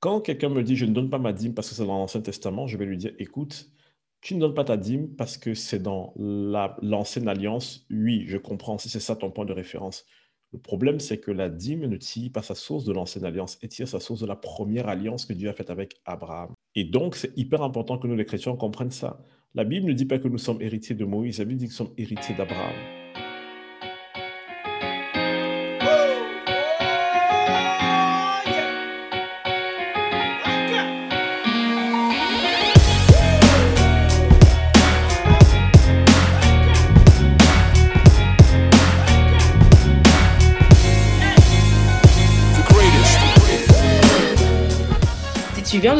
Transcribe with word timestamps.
Quand 0.00 0.20
quelqu'un 0.20 0.48
me 0.48 0.62
dit 0.62 0.76
je 0.76 0.84
ne 0.84 0.92
donne 0.92 1.10
pas 1.10 1.18
ma 1.18 1.32
dîme 1.32 1.54
parce 1.54 1.68
que 1.68 1.74
c'est 1.74 1.84
dans 1.84 1.98
l'Ancien 1.98 2.20
Testament, 2.20 2.66
je 2.66 2.76
vais 2.76 2.84
lui 2.86 2.96
dire 2.96 3.12
écoute, 3.18 3.70
tu 4.20 4.34
ne 4.34 4.40
donnes 4.40 4.54
pas 4.54 4.64
ta 4.64 4.76
dîme 4.76 5.14
parce 5.16 5.36
que 5.36 5.54
c'est 5.54 5.82
dans 5.82 6.14
l'ancienne 6.16 7.28
alliance. 7.28 7.86
Oui, 7.90 8.24
je 8.26 8.36
comprends 8.36 8.78
si 8.78 8.88
c'est 8.88 9.00
ça 9.00 9.16
ton 9.16 9.30
point 9.30 9.44
de 9.44 9.52
référence. 9.52 10.04
Le 10.52 10.58
problème, 10.58 10.98
c'est 10.98 11.18
que 11.18 11.30
la 11.30 11.50
dîme 11.50 11.86
ne 11.86 11.96
tire 11.96 12.32
pas 12.32 12.42
sa 12.42 12.54
source 12.54 12.84
de 12.84 12.92
l'ancienne 12.92 13.24
alliance, 13.24 13.58
elle 13.60 13.68
tire 13.68 13.88
sa 13.88 14.00
source 14.00 14.20
de 14.20 14.26
la 14.26 14.36
première 14.36 14.88
alliance 14.88 15.26
que 15.26 15.34
Dieu 15.34 15.48
a 15.48 15.52
faite 15.52 15.68
avec 15.68 16.00
Abraham. 16.06 16.54
Et 16.74 16.84
donc, 16.84 17.16
c'est 17.16 17.36
hyper 17.36 17.62
important 17.62 17.98
que 17.98 18.06
nous, 18.06 18.16
les 18.16 18.24
chrétiens, 18.24 18.56
comprennent 18.56 18.90
ça. 18.90 19.22
La 19.54 19.64
Bible 19.64 19.86
ne 19.88 19.92
dit 19.92 20.06
pas 20.06 20.18
que 20.18 20.28
nous 20.28 20.38
sommes 20.38 20.62
héritiers 20.62 20.94
de 20.94 21.04
Moïse, 21.04 21.38
la 21.38 21.44
Bible 21.44 21.58
dit 21.58 21.66
que 21.66 21.72
nous 21.72 21.76
sommes 21.76 21.94
héritiers 21.98 22.34
d'Abraham. 22.34 22.97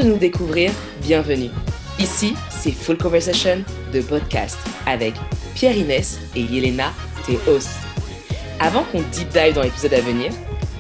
De 0.03 0.09
nous 0.09 0.17
découvrir, 0.17 0.71
bienvenue. 1.03 1.51
Ici, 1.99 2.35
c'est 2.51 2.71
Full 2.71 2.99
Conversation 2.99 3.65
de 3.93 4.01
podcast 4.01 4.57
avec 4.87 5.15
Pierre 5.55 5.77
Inès 5.77 6.21
et 6.37 6.43
Yelena, 6.43 6.93
tes 7.27 7.39
hosts. 7.51 7.71
Avant 8.61 8.85
qu'on 8.85 9.01
deep 9.01 9.29
dive 9.31 9.55
dans 9.55 9.63
l'épisode 9.63 9.95
à 9.95 10.01
venir, 10.01 10.31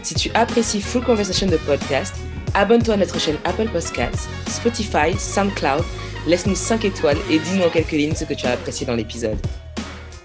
si 0.02 0.14
tu 0.14 0.30
apprécies 0.34 0.80
Full 0.80 1.02
Conversation 1.02 1.48
de 1.48 1.56
podcast, 1.56 2.14
abonne-toi 2.54 2.94
à 2.94 2.96
notre 2.96 3.18
chaîne 3.18 3.38
Apple 3.44 3.68
Podcasts, 3.68 4.28
Spotify, 4.46 5.18
SoundCloud, 5.18 5.82
laisse-nous 6.28 6.54
5 6.54 6.84
étoiles 6.84 7.18
et 7.28 7.40
dis-nous 7.40 7.64
en 7.64 7.70
quelques 7.70 7.92
lignes 7.92 8.14
ce 8.14 8.24
que 8.24 8.34
tu 8.34 8.46
as 8.46 8.52
apprécié 8.52 8.86
dans 8.86 8.94
l'épisode. 8.94 9.38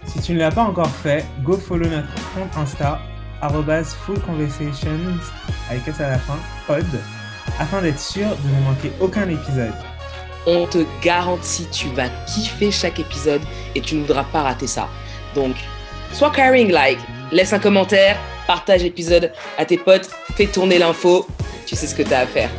Si 0.06 0.20
tu 0.20 0.34
ne 0.34 0.40
l'as 0.40 0.52
pas 0.52 0.64
encore 0.64 0.94
fait, 0.98 1.26
go 1.44 1.58
follow 1.58 1.88
notre 1.88 2.14
compte 2.36 2.56
Insta, 2.58 3.02
Full 4.06 4.20
Conversations, 4.20 5.18
avec 5.70 5.88
S 5.88 6.00
à 6.00 6.12
la 6.12 6.20
fin, 6.20 6.38
pod, 6.68 6.86
afin 7.60 7.82
d'être 7.82 8.00
sûr 8.00 8.28
de 8.28 8.56
ne 8.56 8.64
manquer 8.64 8.92
aucun 9.00 9.30
épisode. 9.30 9.74
On 10.46 10.66
te 10.68 10.86
garantit, 11.02 11.68
tu 11.72 11.88
vas 11.90 12.10
kiffer 12.28 12.72
chaque 12.72 13.00
épisode 13.00 13.42
et 13.76 13.82
tu 13.82 13.96
ne 13.96 14.02
voudras 14.02 14.26
pas 14.26 14.44
rater 14.44 14.68
ça. 14.68 14.90
Donc, 15.36 15.56
sois 16.12 16.32
caring 16.32 16.72
like, 16.72 17.00
laisse 17.32 17.54
un 17.54 17.60
commentaire, 17.60 18.18
partage 18.46 18.84
l'épisode 18.84 19.32
à 19.58 19.66
tes 19.66 19.78
potes, 19.78 20.10
fais 20.36 20.48
tourner 20.48 20.80
l'info, 20.80 21.28
tu 21.66 21.76
sais 21.76 21.88
ce 21.88 21.96
que 21.96 22.04
tu 22.04 22.14
as 22.14 22.20
à 22.20 22.28
faire. 22.28 22.50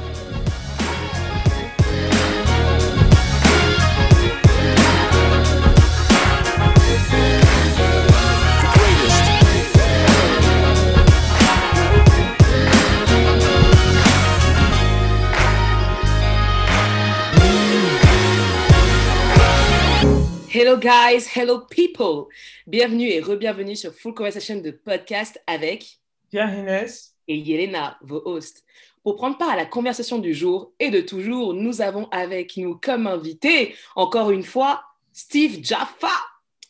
Guys, 20.85 21.27
hello 21.35 21.61
people. 21.61 22.27
Bienvenue 22.67 23.09
et 23.09 23.19
re-bienvenue 23.19 23.75
sur 23.75 23.95
Full 23.95 24.13
Conversation 24.13 24.61
de 24.61 24.71
podcast 24.71 25.43
avec 25.47 25.99
Pierre 26.31 26.53
Inès 26.53 27.17
et 27.27 27.39
Yelena, 27.39 27.97
vos 28.03 28.21
hosts. 28.27 28.67
Pour 29.03 29.17
prendre 29.17 29.39
part 29.39 29.49
à 29.49 29.57
la 29.57 29.65
conversation 29.65 30.19
du 30.19 30.35
jour 30.35 30.75
et 30.79 30.91
de 30.91 31.01
toujours, 31.01 31.55
nous 31.55 31.81
avons 31.81 32.07
avec 32.11 32.59
nous 32.59 32.77
comme 32.77 33.07
invité, 33.07 33.75
encore 33.97 34.31
une 34.31 34.43
fois, 34.43 34.85
Steve 35.11 35.65
Jaffa. 35.65 36.13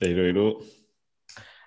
Hello, 0.00 0.22
hello. 0.22 0.62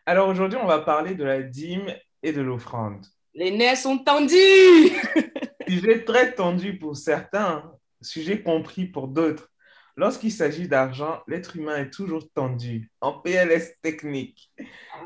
Alors 0.05 0.29
aujourd'hui, 0.29 0.57
on 0.63 0.67
va 0.67 0.79
parler 0.79 1.15
de 1.15 1.25
la 1.25 1.41
dîme 1.41 1.93
et 2.23 2.31
de 2.31 2.39
l'offrande. 2.39 3.05
Les 3.33 3.51
nerfs 3.51 3.79
sont 3.79 3.97
tendus. 3.97 4.33
sujet 5.67 6.05
très 6.05 6.33
tendu 6.33 6.79
pour 6.79 6.95
certains, 6.95 7.73
sujet 7.99 8.41
compris 8.41 8.85
pour 8.85 9.09
d'autres. 9.09 9.51
Lorsqu'il 9.97 10.31
s'agit 10.31 10.67
d'argent, 10.67 11.23
l'être 11.27 11.55
humain 11.55 11.77
est 11.77 11.89
toujours 11.89 12.31
tendu, 12.31 12.91
en 13.01 13.13
PLS 13.13 13.73
technique. 13.81 14.51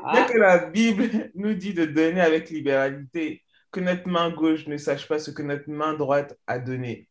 Ah. 0.04 0.12
Dès 0.12 0.34
que 0.34 0.38
la 0.38 0.66
Bible 0.66 1.30
nous 1.34 1.54
dit 1.54 1.72
de 1.72 1.86
donner 1.86 2.20
avec 2.20 2.50
libéralité, 2.50 3.42
que 3.70 3.80
notre 3.80 4.06
main 4.06 4.30
gauche 4.30 4.66
ne 4.66 4.76
sache 4.76 5.08
pas 5.08 5.18
ce 5.18 5.30
que 5.30 5.40
notre 5.40 5.70
main 5.70 5.94
droite 5.94 6.38
a 6.46 6.58
donné. 6.58 7.08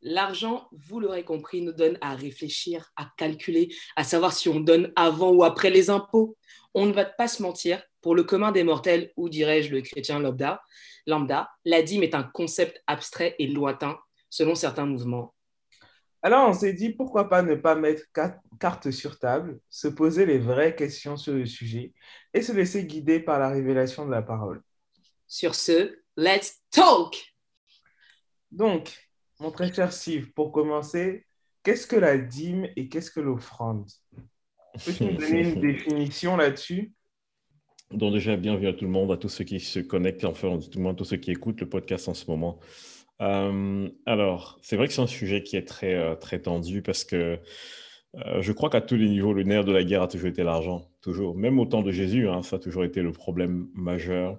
L'argent, 0.00 0.68
vous 0.72 0.98
l'aurez 0.98 1.22
compris, 1.22 1.60
nous 1.60 1.74
donne 1.74 1.98
à 2.00 2.14
réfléchir, 2.14 2.90
à 2.96 3.12
calculer, 3.18 3.68
à 3.94 4.02
savoir 4.02 4.32
si 4.32 4.48
on 4.48 4.60
donne 4.60 4.90
avant 4.96 5.32
ou 5.32 5.44
après 5.44 5.68
les 5.68 5.90
impôts. 5.90 6.38
On 6.72 6.86
ne 6.86 6.94
va 6.94 7.04
pas 7.04 7.28
se 7.28 7.42
mentir, 7.42 7.82
pour 8.00 8.14
le 8.14 8.22
commun 8.22 8.52
des 8.52 8.64
mortels, 8.64 9.12
ou 9.16 9.28
dirais-je 9.28 9.70
le 9.70 9.82
chrétien 9.82 10.18
lambda, 10.18 10.62
lambda, 11.06 11.50
la 11.66 11.82
dîme 11.82 12.04
est 12.04 12.14
un 12.14 12.22
concept 12.22 12.82
abstrait 12.86 13.36
et 13.38 13.48
lointain 13.48 13.98
selon 14.30 14.54
certains 14.54 14.86
mouvements 14.86 15.35
alors, 16.26 16.48
on 16.48 16.52
s'est 16.52 16.72
dit, 16.72 16.90
pourquoi 16.90 17.28
pas 17.28 17.42
ne 17.42 17.54
pas 17.54 17.76
mettre 17.76 18.02
carte 18.58 18.90
sur 18.90 19.16
table, 19.20 19.60
se 19.70 19.86
poser 19.86 20.26
les 20.26 20.40
vraies 20.40 20.74
questions 20.74 21.16
sur 21.16 21.34
le 21.34 21.46
sujet 21.46 21.92
et 22.34 22.42
se 22.42 22.50
laisser 22.50 22.84
guider 22.84 23.20
par 23.20 23.38
la 23.38 23.48
révélation 23.48 24.04
de 24.04 24.10
la 24.10 24.22
parole. 24.22 24.60
Sur 25.28 25.54
ce, 25.54 26.00
let's 26.16 26.64
talk! 26.72 27.32
Donc, 28.50 29.08
mon 29.38 29.52
très 29.52 29.72
cher 29.72 29.92
Steve, 29.92 30.32
pour 30.32 30.50
commencer, 30.50 31.26
qu'est-ce 31.62 31.86
que 31.86 31.94
la 31.94 32.18
dîme 32.18 32.66
et 32.74 32.88
qu'est-ce 32.88 33.12
que 33.12 33.20
l'offrande? 33.20 33.88
Peux-tu 34.84 35.04
nous 35.04 35.16
donner 35.16 35.50
une 35.50 35.60
définition 35.72 36.36
là-dessus? 36.36 36.92
Donc 37.92 38.12
déjà, 38.12 38.34
bienvenue 38.34 38.66
à 38.66 38.72
tout 38.72 38.84
le 38.84 38.90
monde, 38.90 39.12
à 39.12 39.16
tous 39.16 39.28
ceux 39.28 39.44
qui 39.44 39.60
se 39.60 39.78
connectent, 39.78 40.24
enfin, 40.24 40.58
tout 40.58 40.78
le 40.78 40.82
monde, 40.82 40.96
tous 40.96 41.04
ceux 41.04 41.18
qui 41.18 41.30
écoutent 41.30 41.60
le 41.60 41.68
podcast 41.68 42.08
en 42.08 42.14
ce 42.14 42.28
moment. 42.28 42.58
Euh, 43.22 43.88
alors, 44.04 44.58
c'est 44.62 44.76
vrai 44.76 44.88
que 44.88 44.92
c'est 44.92 45.02
un 45.02 45.06
sujet 45.06 45.42
qui 45.42 45.56
est 45.56 45.66
très, 45.66 45.94
euh, 45.94 46.14
très 46.14 46.40
tendu 46.40 46.82
parce 46.82 47.04
que 47.04 47.38
euh, 48.16 48.42
je 48.42 48.52
crois 48.52 48.70
qu'à 48.70 48.80
tous 48.80 48.96
les 48.96 49.08
niveaux, 49.08 49.32
le 49.32 49.42
nerf 49.42 49.64
de 49.64 49.72
la 49.72 49.84
guerre 49.84 50.02
a 50.02 50.08
toujours 50.08 50.28
été 50.28 50.42
l'argent. 50.42 50.90
Toujours. 51.02 51.36
Même 51.36 51.58
au 51.58 51.66
temps 51.66 51.82
de 51.82 51.92
Jésus, 51.92 52.28
hein, 52.28 52.42
ça 52.42 52.56
a 52.56 52.58
toujours 52.58 52.84
été 52.84 53.02
le 53.02 53.12
problème 53.12 53.68
majeur. 53.74 54.38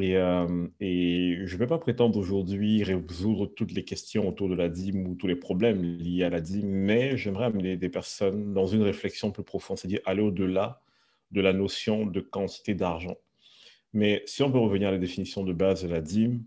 Et, 0.00 0.12
et 0.12 1.38
je 1.44 1.54
ne 1.54 1.58
vais 1.58 1.66
pas 1.66 1.78
prétendre 1.78 2.16
aujourd'hui 2.18 2.84
résoudre 2.84 3.46
toutes 3.46 3.72
les 3.72 3.84
questions 3.84 4.28
autour 4.28 4.48
de 4.48 4.54
la 4.54 4.68
dîme 4.68 5.08
ou 5.08 5.16
tous 5.16 5.26
les 5.26 5.34
problèmes 5.34 5.82
liés 5.82 6.22
à 6.22 6.30
la 6.30 6.40
dîme, 6.40 6.68
mais 6.68 7.16
j'aimerais 7.16 7.46
amener 7.46 7.76
des 7.76 7.88
personnes 7.88 8.54
dans 8.54 8.66
une 8.66 8.82
réflexion 8.82 9.32
plus 9.32 9.42
profonde, 9.42 9.76
c'est-à-dire 9.76 9.98
aller 10.04 10.22
au-delà 10.22 10.80
de 11.32 11.40
la 11.40 11.52
notion 11.52 12.06
de 12.06 12.20
quantité 12.20 12.74
d'argent. 12.74 13.16
Mais 13.92 14.22
si 14.26 14.44
on 14.44 14.52
peut 14.52 14.58
revenir 14.58 14.88
à 14.88 14.92
la 14.92 14.98
définition 14.98 15.42
de 15.42 15.52
base 15.52 15.82
de 15.82 15.88
la 15.88 16.00
dîme, 16.00 16.44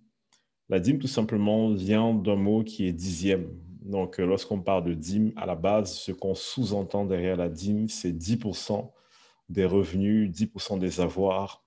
la 0.72 0.80
dîme, 0.80 1.00
tout 1.00 1.08
simplement, 1.08 1.74
vient 1.74 2.14
d'un 2.14 2.38
mot 2.38 2.64
qui 2.64 2.88
est 2.88 2.94
dixième. 2.94 3.50
Donc, 3.82 4.20
euh, 4.20 4.26
lorsqu'on 4.26 4.62
parle 4.62 4.86
de 4.86 4.94
dîme, 4.94 5.34
à 5.36 5.46
la 5.46 5.56
base, 5.56 5.94
ce 5.94 6.14
qu'on 6.14 6.34
sous-entend 6.34 7.06
derrière 7.06 7.36
la 7.36 7.50
dîme, 7.50 7.90
c'est 7.90 8.14
10% 8.14 8.94
des 9.50 9.66
revenus, 9.66 10.32
10% 10.32 10.80
des 10.80 11.02
avoirs. 11.02 11.66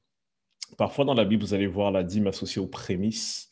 Parfois, 0.78 1.04
dans 1.04 1.12
la 1.12 1.26
Bible, 1.26 1.42
vous 1.42 1.52
allez 1.52 1.66
voir 1.66 1.92
la 1.92 2.02
dîme 2.02 2.28
associée 2.28 2.62
aux 2.62 2.66
prémices. 2.66 3.50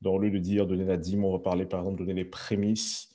Donc, 0.00 0.14
au 0.14 0.18
lieu 0.18 0.30
de 0.30 0.38
dire 0.38 0.66
donner 0.66 0.86
la 0.86 0.96
dîme, 0.96 1.26
on 1.26 1.32
va 1.32 1.40
parler 1.40 1.66
par 1.66 1.80
exemple 1.80 1.98
donner 1.98 2.14
les 2.14 2.24
prémices 2.24 3.10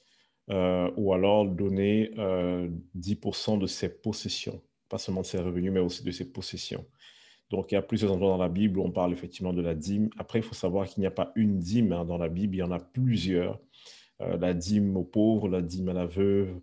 euh, 0.52 0.92
ou 0.98 1.14
alors 1.14 1.48
donner 1.48 2.12
10% 2.16 3.56
euh, 3.56 3.58
de 3.58 3.66
ses 3.66 3.90
possessions. 3.90 4.62
Pas 4.88 5.00
seulement 5.00 5.22
de 5.22 5.26
ses 5.26 5.40
revenus, 5.40 5.72
mais 5.72 5.80
aussi 5.80 6.04
de 6.04 6.12
ses 6.12 6.32
possessions. 6.32 6.86
Donc, 7.52 7.72
il 7.72 7.76
y 7.76 7.78
a 7.78 7.82
plusieurs 7.82 8.14
endroits 8.14 8.32
dans 8.32 8.38
la 8.38 8.50
Bible 8.50 8.80
où 8.80 8.84
on 8.84 8.92
parle 8.92 9.12
effectivement 9.12 9.52
de 9.54 9.62
la 9.62 9.76
dîme. 9.76 10.10
Après, 10.18 10.40
il 10.40 10.42
faut 10.44 10.56
savoir 10.56 10.88
qu'il 10.88 11.02
n'y 11.02 11.08
a 11.08 11.12
pas 11.12 11.34
une 11.36 11.60
dîme 11.60 11.92
hein, 11.92 12.06
dans 12.06 12.18
la 12.18 12.30
Bible, 12.30 12.56
il 12.56 12.60
y 12.60 12.64
en 12.64 12.72
a 12.72 12.80
plusieurs. 12.80 13.60
Euh, 14.22 14.38
la 14.38 14.54
dîme 14.54 14.96
aux 14.96 15.04
pauvres, 15.04 15.50
la 15.50 15.62
dîme 15.62 15.90
à 15.90 15.94
la 15.94 16.06
veuve, 16.06 16.60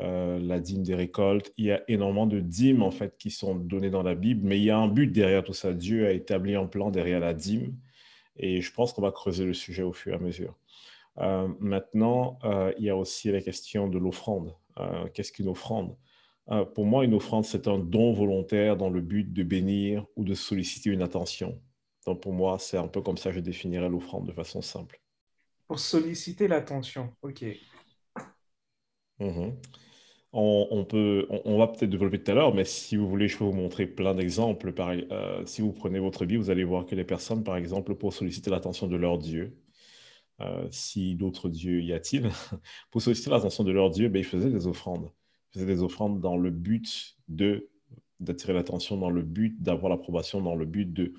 euh, 0.00 0.40
la 0.40 0.58
dîme 0.58 0.82
des 0.82 0.96
récoltes. 0.96 1.52
Il 1.58 1.66
y 1.66 1.70
a 1.70 1.82
énormément 1.88 2.26
de 2.26 2.40
dîmes 2.40 2.82
en 2.82 2.90
fait 2.90 3.16
qui 3.18 3.30
sont 3.30 3.54
données 3.54 3.90
dans 3.90 4.02
la 4.02 4.16
Bible, 4.16 4.40
mais 4.44 4.58
il 4.58 4.64
y 4.64 4.70
a 4.70 4.78
un 4.78 4.88
but 4.88 5.06
derrière 5.06 5.44
tout 5.44 5.52
ça. 5.52 5.72
Dieu 5.72 6.06
a 6.06 6.12
établi 6.12 6.56
un 6.56 6.66
plan 6.66 6.90
derrière 6.90 7.20
la 7.20 7.34
dîme, 7.34 7.76
et 8.36 8.60
je 8.60 8.72
pense 8.72 8.92
qu'on 8.92 9.02
va 9.02 9.12
creuser 9.12 9.44
le 9.44 9.54
sujet 9.54 9.82
au 9.82 9.92
fur 9.92 10.12
et 10.12 10.16
à 10.16 10.18
mesure. 10.18 10.56
Euh, 11.18 11.48
maintenant, 11.60 12.38
il 12.78 12.84
y 12.84 12.90
a 12.90 12.96
aussi 12.96 13.30
la 13.30 13.42
question 13.42 13.88
de 13.88 13.98
l'offrande. 13.98 14.54
Qu'est-ce 15.12 15.32
qu'une 15.32 15.48
offrande? 15.48 15.94
Euh, 16.50 16.64
pour 16.64 16.84
moi, 16.86 17.04
une 17.04 17.14
offrande, 17.14 17.44
c'est 17.44 17.68
un 17.68 17.78
don 17.78 18.12
volontaire 18.12 18.76
dans 18.76 18.90
le 18.90 19.00
but 19.00 19.32
de 19.32 19.42
bénir 19.42 20.04
ou 20.16 20.24
de 20.24 20.34
solliciter 20.34 20.90
une 20.90 21.02
attention. 21.02 21.60
Donc 22.06 22.20
pour 22.20 22.32
moi, 22.32 22.58
c'est 22.58 22.76
un 22.76 22.88
peu 22.88 23.00
comme 23.00 23.16
ça 23.16 23.30
que 23.30 23.36
je 23.36 23.40
définirais 23.40 23.88
l'offrande 23.88 24.26
de 24.26 24.32
façon 24.32 24.60
simple. 24.60 25.00
Pour 25.68 25.78
solliciter 25.78 26.48
l'attention, 26.48 27.14
ok. 27.22 27.44
Mhm. 29.20 29.56
On, 30.34 30.86
peut, 30.86 31.26
on, 31.44 31.58
va 31.58 31.68
peut-être 31.68 31.90
développer 31.90 32.22
tout 32.22 32.30
à 32.30 32.34
l'heure, 32.34 32.54
mais 32.54 32.64
si 32.64 32.96
vous 32.96 33.06
voulez, 33.06 33.28
je 33.28 33.36
peux 33.36 33.44
vous 33.44 33.52
montrer 33.52 33.86
plein 33.86 34.14
d'exemples. 34.14 34.72
Euh, 34.78 35.44
si 35.44 35.60
vous 35.60 35.72
prenez 35.72 35.98
votre 35.98 36.24
Bible, 36.24 36.42
vous 36.42 36.48
allez 36.48 36.64
voir 36.64 36.86
que 36.86 36.94
les 36.94 37.04
personnes, 37.04 37.44
par 37.44 37.56
exemple, 37.56 37.94
pour 37.94 38.14
solliciter 38.14 38.48
l'attention 38.50 38.86
de 38.86 38.96
leur 38.96 39.18
Dieu, 39.18 39.58
si 40.70 41.14
d'autres 41.14 41.48
dieux 41.48 41.82
y 41.82 41.92
a-t-il, 41.92 42.30
pour 42.90 43.02
solliciter 43.02 43.30
l'attention 43.30 43.62
de 43.62 43.72
leur 43.72 43.90
Dieu, 43.90 44.08
ben, 44.08 44.20
ils 44.20 44.24
faisaient 44.24 44.50
des 44.50 44.66
offrandes. 44.66 45.10
Ils 45.54 45.60
faisaient 45.60 45.74
des 45.74 45.82
offrandes 45.82 46.20
dans 46.20 46.36
le 46.36 46.50
but 46.50 47.16
de 47.28 47.68
d'attirer 48.20 48.52
l'attention, 48.52 48.96
dans 48.96 49.10
le 49.10 49.22
but 49.22 49.60
d'avoir 49.60 49.90
l'approbation, 49.90 50.40
dans 50.40 50.54
le 50.54 50.64
but 50.64 50.92
de... 50.92 51.12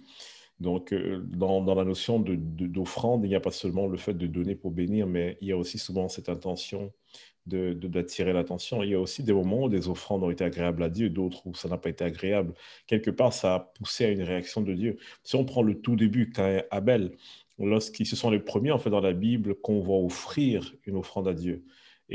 Donc, 0.62 0.94
dans, 0.94 1.62
dans, 1.62 1.75
la 1.75 1.83
notion 1.83 2.19
d'offrande, 2.19 3.21
de, 3.21 3.25
il 3.25 3.30
n'y 3.30 3.35
a 3.35 3.41
pas 3.41 3.51
seulement 3.51 3.88
le 3.88 3.97
fait 3.97 4.13
de 4.13 4.27
donner 4.27 4.56
pour 4.56 4.71
bénir, 4.71 5.06
mais 5.06 5.38
il 5.41 5.50
y 5.50 5.51
a 5.51 5.57
aussi 5.57 5.77
souvent 5.77 6.07
cette 6.07 6.30
intention 6.30 6.94
d'attirer 7.45 8.31
de, 8.31 8.38
l'attention. 8.38 8.83
Il 8.83 8.91
y 8.91 8.94
a 8.94 9.00
aussi 9.00 9.24
des 9.24 9.33
moments 9.33 9.63
où 9.63 9.69
des 9.69 9.89
offrandes 9.89 10.24
ont 10.24 10.30
été 10.30 10.44
agréables 10.44 10.83
à 10.83 10.89
Dieu, 10.89 11.09
d'autres 11.09 11.45
où 11.45 11.53
ça 11.53 11.68
n'a 11.68 11.77
pas 11.77 11.89
été 11.89 12.06
agréable. 12.06 12.53
Quelque 12.88 13.12
part, 13.12 13.33
ça 13.33 13.56
a 13.56 13.59
poussé 13.59 14.06
à 14.06 14.09
une 14.09 14.21
réaction 14.21 14.62
de 14.62 14.74
Dieu. 14.74 14.97
Si 15.24 15.35
on 15.35 15.44
prend 15.44 15.62
le 15.62 15.81
tout 15.81 15.95
début, 15.95 16.31
quand 16.31 16.62
Abel, 16.71 17.12
lorsqu'ils 17.59 18.06
se 18.06 18.15
sont 18.15 18.30
les 18.30 18.39
premiers, 18.39 18.71
en 18.71 18.80
fait, 18.80 18.89
dans 18.89 19.01
la 19.01 19.13
Bible, 19.13 19.56
qu'on 19.56 19.81
va 19.81 19.94
offrir 19.94 20.74
une 20.85 20.95
offrande 20.95 21.27
à 21.27 21.33
Dieu. 21.33 21.65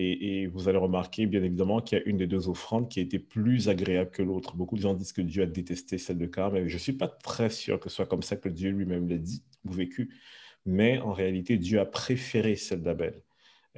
Et, 0.00 0.46
vous 0.46 0.68
allez 0.68 0.78
remarquer, 0.78 1.26
bien 1.26 1.42
évidemment, 1.42 1.80
qu'il 1.80 1.98
y 1.98 2.00
a 2.00 2.04
une 2.04 2.18
des 2.18 2.28
deux 2.28 2.48
offrandes 2.48 2.88
qui 2.88 3.00
a 3.00 3.02
été 3.02 3.18
plus 3.18 3.68
agréable 3.68 4.10
que 4.10 4.22
l'autre. 4.22 4.54
Beaucoup 4.56 4.76
de 4.76 4.80
gens 4.82 4.94
disent 4.94 5.12
que 5.12 5.22
Dieu 5.22 5.42
a 5.42 5.46
détesté 5.46 5.98
celle 5.98 6.18
de 6.18 6.26
Cain, 6.26 6.50
mais 6.50 6.68
je 6.68 6.74
ne 6.74 6.78
suis 6.78 6.92
pas 6.92 7.08
très 7.08 7.50
sûr 7.50 7.80
que 7.80 7.88
ce 7.88 7.96
soit 7.96 8.06
comme 8.06 8.22
ça 8.22 8.36
que 8.36 8.48
Dieu 8.48 8.70
lui-même 8.70 9.08
l'a 9.08 9.18
dit 9.18 9.42
ou 9.64 9.72
vécu. 9.72 10.14
Mais 10.66 10.98
en 11.00 11.12
réalité, 11.12 11.56
Dieu 11.58 11.80
a 11.80 11.86
préféré 11.86 12.54
celle 12.56 12.82
d'Abel 12.82 13.22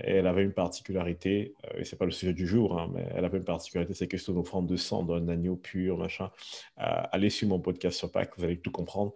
elle 0.03 0.27
avait 0.27 0.45
une 0.45 0.53
particularité, 0.53 1.55
euh, 1.65 1.81
et 1.81 1.85
ce 1.85 1.95
n'est 1.95 1.99
pas 1.99 2.05
le 2.05 2.11
sujet 2.11 2.33
du 2.33 2.47
jour, 2.47 2.79
hein, 2.79 2.91
mais 2.95 3.07
elle 3.15 3.25
avait 3.25 3.39
une 3.39 3.45
particularité, 3.45 3.95
c'est 3.95 4.09
que 4.09 4.17
c'est 4.17 4.33
une 4.33 4.39
offrande 4.39 4.67
de 4.67 4.77
sang 4.77 5.03
d'un 5.03 5.29
agneau 5.29 5.57
pur, 5.57 5.99
machin. 5.99 6.31
Allez 6.77 7.31
sur 7.31 7.49
mon 7.49 7.61
podcast 7.61 7.99
sur 7.99 8.11
Pâques, 8.11 8.33
vous 8.37 8.45
allez 8.45 8.59
tout 8.59 8.71
comprendre. 8.71 9.15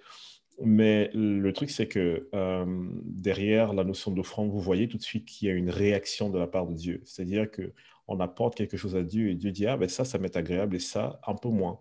Mais 0.63 1.11
le 1.15 1.53
truc, 1.53 1.71
c'est 1.71 1.89
que 1.89 2.29
euh, 2.35 2.89
derrière 3.05 3.73
la 3.73 3.85
notion 3.85 4.13
d'offrande, 4.13 4.51
vous 4.51 4.61
voyez 4.61 4.89
tout 4.89 4.99
de 4.99 5.03
suite 5.03 5.25
qu'il 5.25 5.49
y 5.49 5.51
a 5.51 5.55
une 5.55 5.71
réaction 5.71 6.31
de 6.31 6.39
la 6.39 6.47
part 6.47 6.67
de 6.67 6.75
Dieu. 6.75 7.03
C'est-à-dire 7.05 7.49
qu'on 7.51 8.21
apporte 8.21 8.55
quelque 8.55 8.77
chose 8.77 8.95
à 8.97 9.03
Dieu 9.03 9.31
et 9.31 9.35
Dieu 9.35 9.51
dit, 9.51 9.67
ah 9.67 9.77
ben 9.77 9.89
ça, 9.89 10.05
ça 10.05 10.19
m'est 10.19 10.37
agréable 10.37 10.77
et 10.77 10.81
ça, 10.81 11.21
un 11.27 11.35
peu 11.35 11.49
moins. 11.49 11.81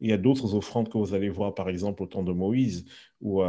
Il 0.00 0.10
y 0.10 0.12
a 0.12 0.18
d'autres 0.18 0.54
offrandes 0.54 0.88
que 0.88 0.98
vous 0.98 1.14
allez 1.14 1.28
voir, 1.28 1.54
par 1.54 1.68
exemple, 1.68 2.02
au 2.02 2.06
temps 2.06 2.22
de 2.22 2.32
Moïse, 2.32 2.86
où 3.20 3.42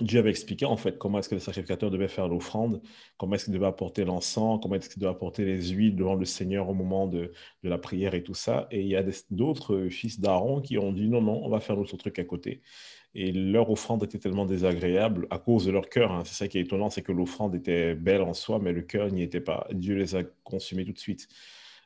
Dieu 0.00 0.18
avait 0.18 0.30
expliqué 0.30 0.64
en 0.64 0.76
fait 0.76 0.98
comment 0.98 1.20
est-ce 1.20 1.28
que 1.28 1.36
le 1.36 1.40
sacrificateur 1.40 1.90
devait 1.90 2.08
faire 2.08 2.26
l'offrande, 2.26 2.82
comment 3.16 3.36
est-ce 3.36 3.44
qu'il 3.44 3.54
devait 3.54 3.66
apporter 3.66 4.04
l'encens, 4.04 4.58
comment 4.60 4.74
est-ce 4.74 4.88
qu'il 4.88 5.00
devait 5.00 5.12
apporter 5.12 5.44
les 5.44 5.68
huiles 5.68 5.94
devant 5.94 6.16
le 6.16 6.24
Seigneur 6.24 6.68
au 6.68 6.74
moment 6.74 7.06
de, 7.06 7.32
la 7.62 7.78
prière 7.78 8.14
et 8.14 8.24
tout 8.24 8.34
ça. 8.34 8.66
Et 8.72 8.80
il 8.80 8.88
y 8.88 8.96
a 8.96 9.04
d'autres 9.30 9.88
fils 9.90 10.20
d'Aaron 10.20 10.60
qui 10.60 10.78
ont 10.78 10.92
dit 10.92 11.08
non, 11.08 11.20
non, 11.20 11.40
on 11.44 11.48
va 11.48 11.60
faire 11.60 11.76
notre 11.76 11.96
truc 11.96 12.18
à 12.18 12.24
côté. 12.24 12.60
Et 13.14 13.30
leur 13.32 13.70
offrande 13.70 14.02
était 14.02 14.18
tellement 14.18 14.44
désagréable 14.44 15.26
à 15.30 15.38
cause 15.38 15.66
de 15.66 15.70
leur 15.70 15.88
cœur. 15.88 16.12
Hein. 16.12 16.22
C'est 16.24 16.34
ça 16.34 16.48
qui 16.48 16.58
est 16.58 16.62
étonnant, 16.62 16.90
c'est 16.90 17.02
que 17.02 17.12
l'offrande 17.12 17.54
était 17.54 17.94
belle 17.94 18.22
en 18.22 18.34
soi, 18.34 18.58
mais 18.60 18.72
le 18.72 18.82
cœur 18.82 19.10
n'y 19.12 19.22
était 19.22 19.40
pas. 19.40 19.68
Dieu 19.72 19.94
les 19.94 20.16
a 20.16 20.24
consumés 20.42 20.84
tout 20.84 20.92
de 20.92 20.98
suite. 20.98 21.28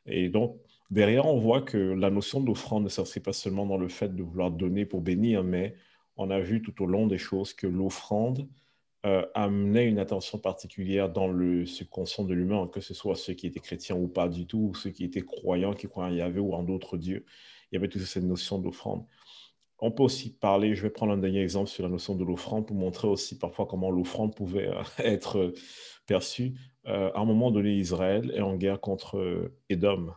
Et 0.07 0.29
donc, 0.29 0.57
derrière, 0.89 1.27
on 1.27 1.37
voit 1.37 1.61
que 1.61 1.77
la 1.77 2.09
notion 2.09 2.41
d'offrande 2.41 2.83
ne 2.85 2.89
s'inscrit 2.89 3.19
pas 3.19 3.33
seulement 3.33 3.67
dans 3.67 3.77
le 3.77 3.89
fait 3.89 4.15
de 4.15 4.23
vouloir 4.23 4.49
donner 4.49 4.85
pour 4.85 5.01
bénir, 5.01 5.43
mais 5.43 5.75
on 6.17 6.31
a 6.31 6.39
vu 6.39 6.61
tout 6.61 6.81
au 6.83 6.87
long 6.87 7.05
des 7.05 7.19
choses 7.19 7.53
que 7.53 7.67
l'offrande 7.67 8.47
euh, 9.05 9.25
amenait 9.33 9.87
une 9.87 9.99
attention 9.99 10.39
particulière 10.39 11.09
dans 11.09 11.29
le 11.29 11.65
subconscient 11.65 12.25
de 12.25 12.33
l'humain, 12.33 12.67
que 12.67 12.81
ce 12.81 12.93
soit 12.93 13.15
ceux 13.15 13.33
qui 13.33 13.47
étaient 13.47 13.61
chrétiens 13.61 13.95
ou 13.95 14.09
pas 14.09 14.27
du 14.27 14.45
tout, 14.45 14.71
ou 14.71 14.75
ceux 14.75 14.89
qui 14.89 15.05
étaient 15.05 15.21
croyants, 15.21 15.73
qui 15.73 15.87
croyaient 15.87 16.17
y 16.17 16.21
avait 16.21 16.41
ou 16.41 16.53
en 16.53 16.63
d'autres 16.63 16.97
dieux. 16.97 17.23
Il 17.71 17.75
y 17.75 17.77
avait 17.77 17.87
toute 17.87 18.01
cette 18.01 18.23
notion 18.23 18.59
d'offrande. 18.59 19.05
On 19.81 19.91
peut 19.91 20.03
aussi 20.03 20.37
parler, 20.37 20.75
je 20.75 20.81
vais 20.81 20.89
prendre 20.89 21.13
un 21.13 21.17
dernier 21.17 21.41
exemple 21.41 21.69
sur 21.69 21.83
la 21.83 21.89
notion 21.89 22.15
de 22.15 22.23
l'offrande 22.23 22.67
pour 22.67 22.75
montrer 22.75 23.07
aussi 23.07 23.37
parfois 23.37 23.65
comment 23.65 23.91
l'offrande 23.91 24.35
pouvait 24.35 24.67
euh, 24.67 24.83
être 24.99 25.53
perçue. 26.05 26.53
Euh, 26.87 27.11
à 27.13 27.19
un 27.19 27.25
moment 27.25 27.51
donné, 27.51 27.75
Israël 27.75 28.31
est 28.35 28.41
en 28.41 28.55
guerre 28.55 28.79
contre 28.79 29.51
Édom. 29.69 30.11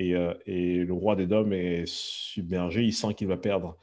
Et, 0.00 0.14
et 0.46 0.84
le 0.84 0.92
roi 0.92 1.16
d'Édom 1.16 1.50
est 1.50 1.82
submergé, 1.86 2.84
il 2.84 2.92
sent 2.92 3.14
qu'il 3.14 3.26
va 3.26 3.36
perdre. 3.36 3.76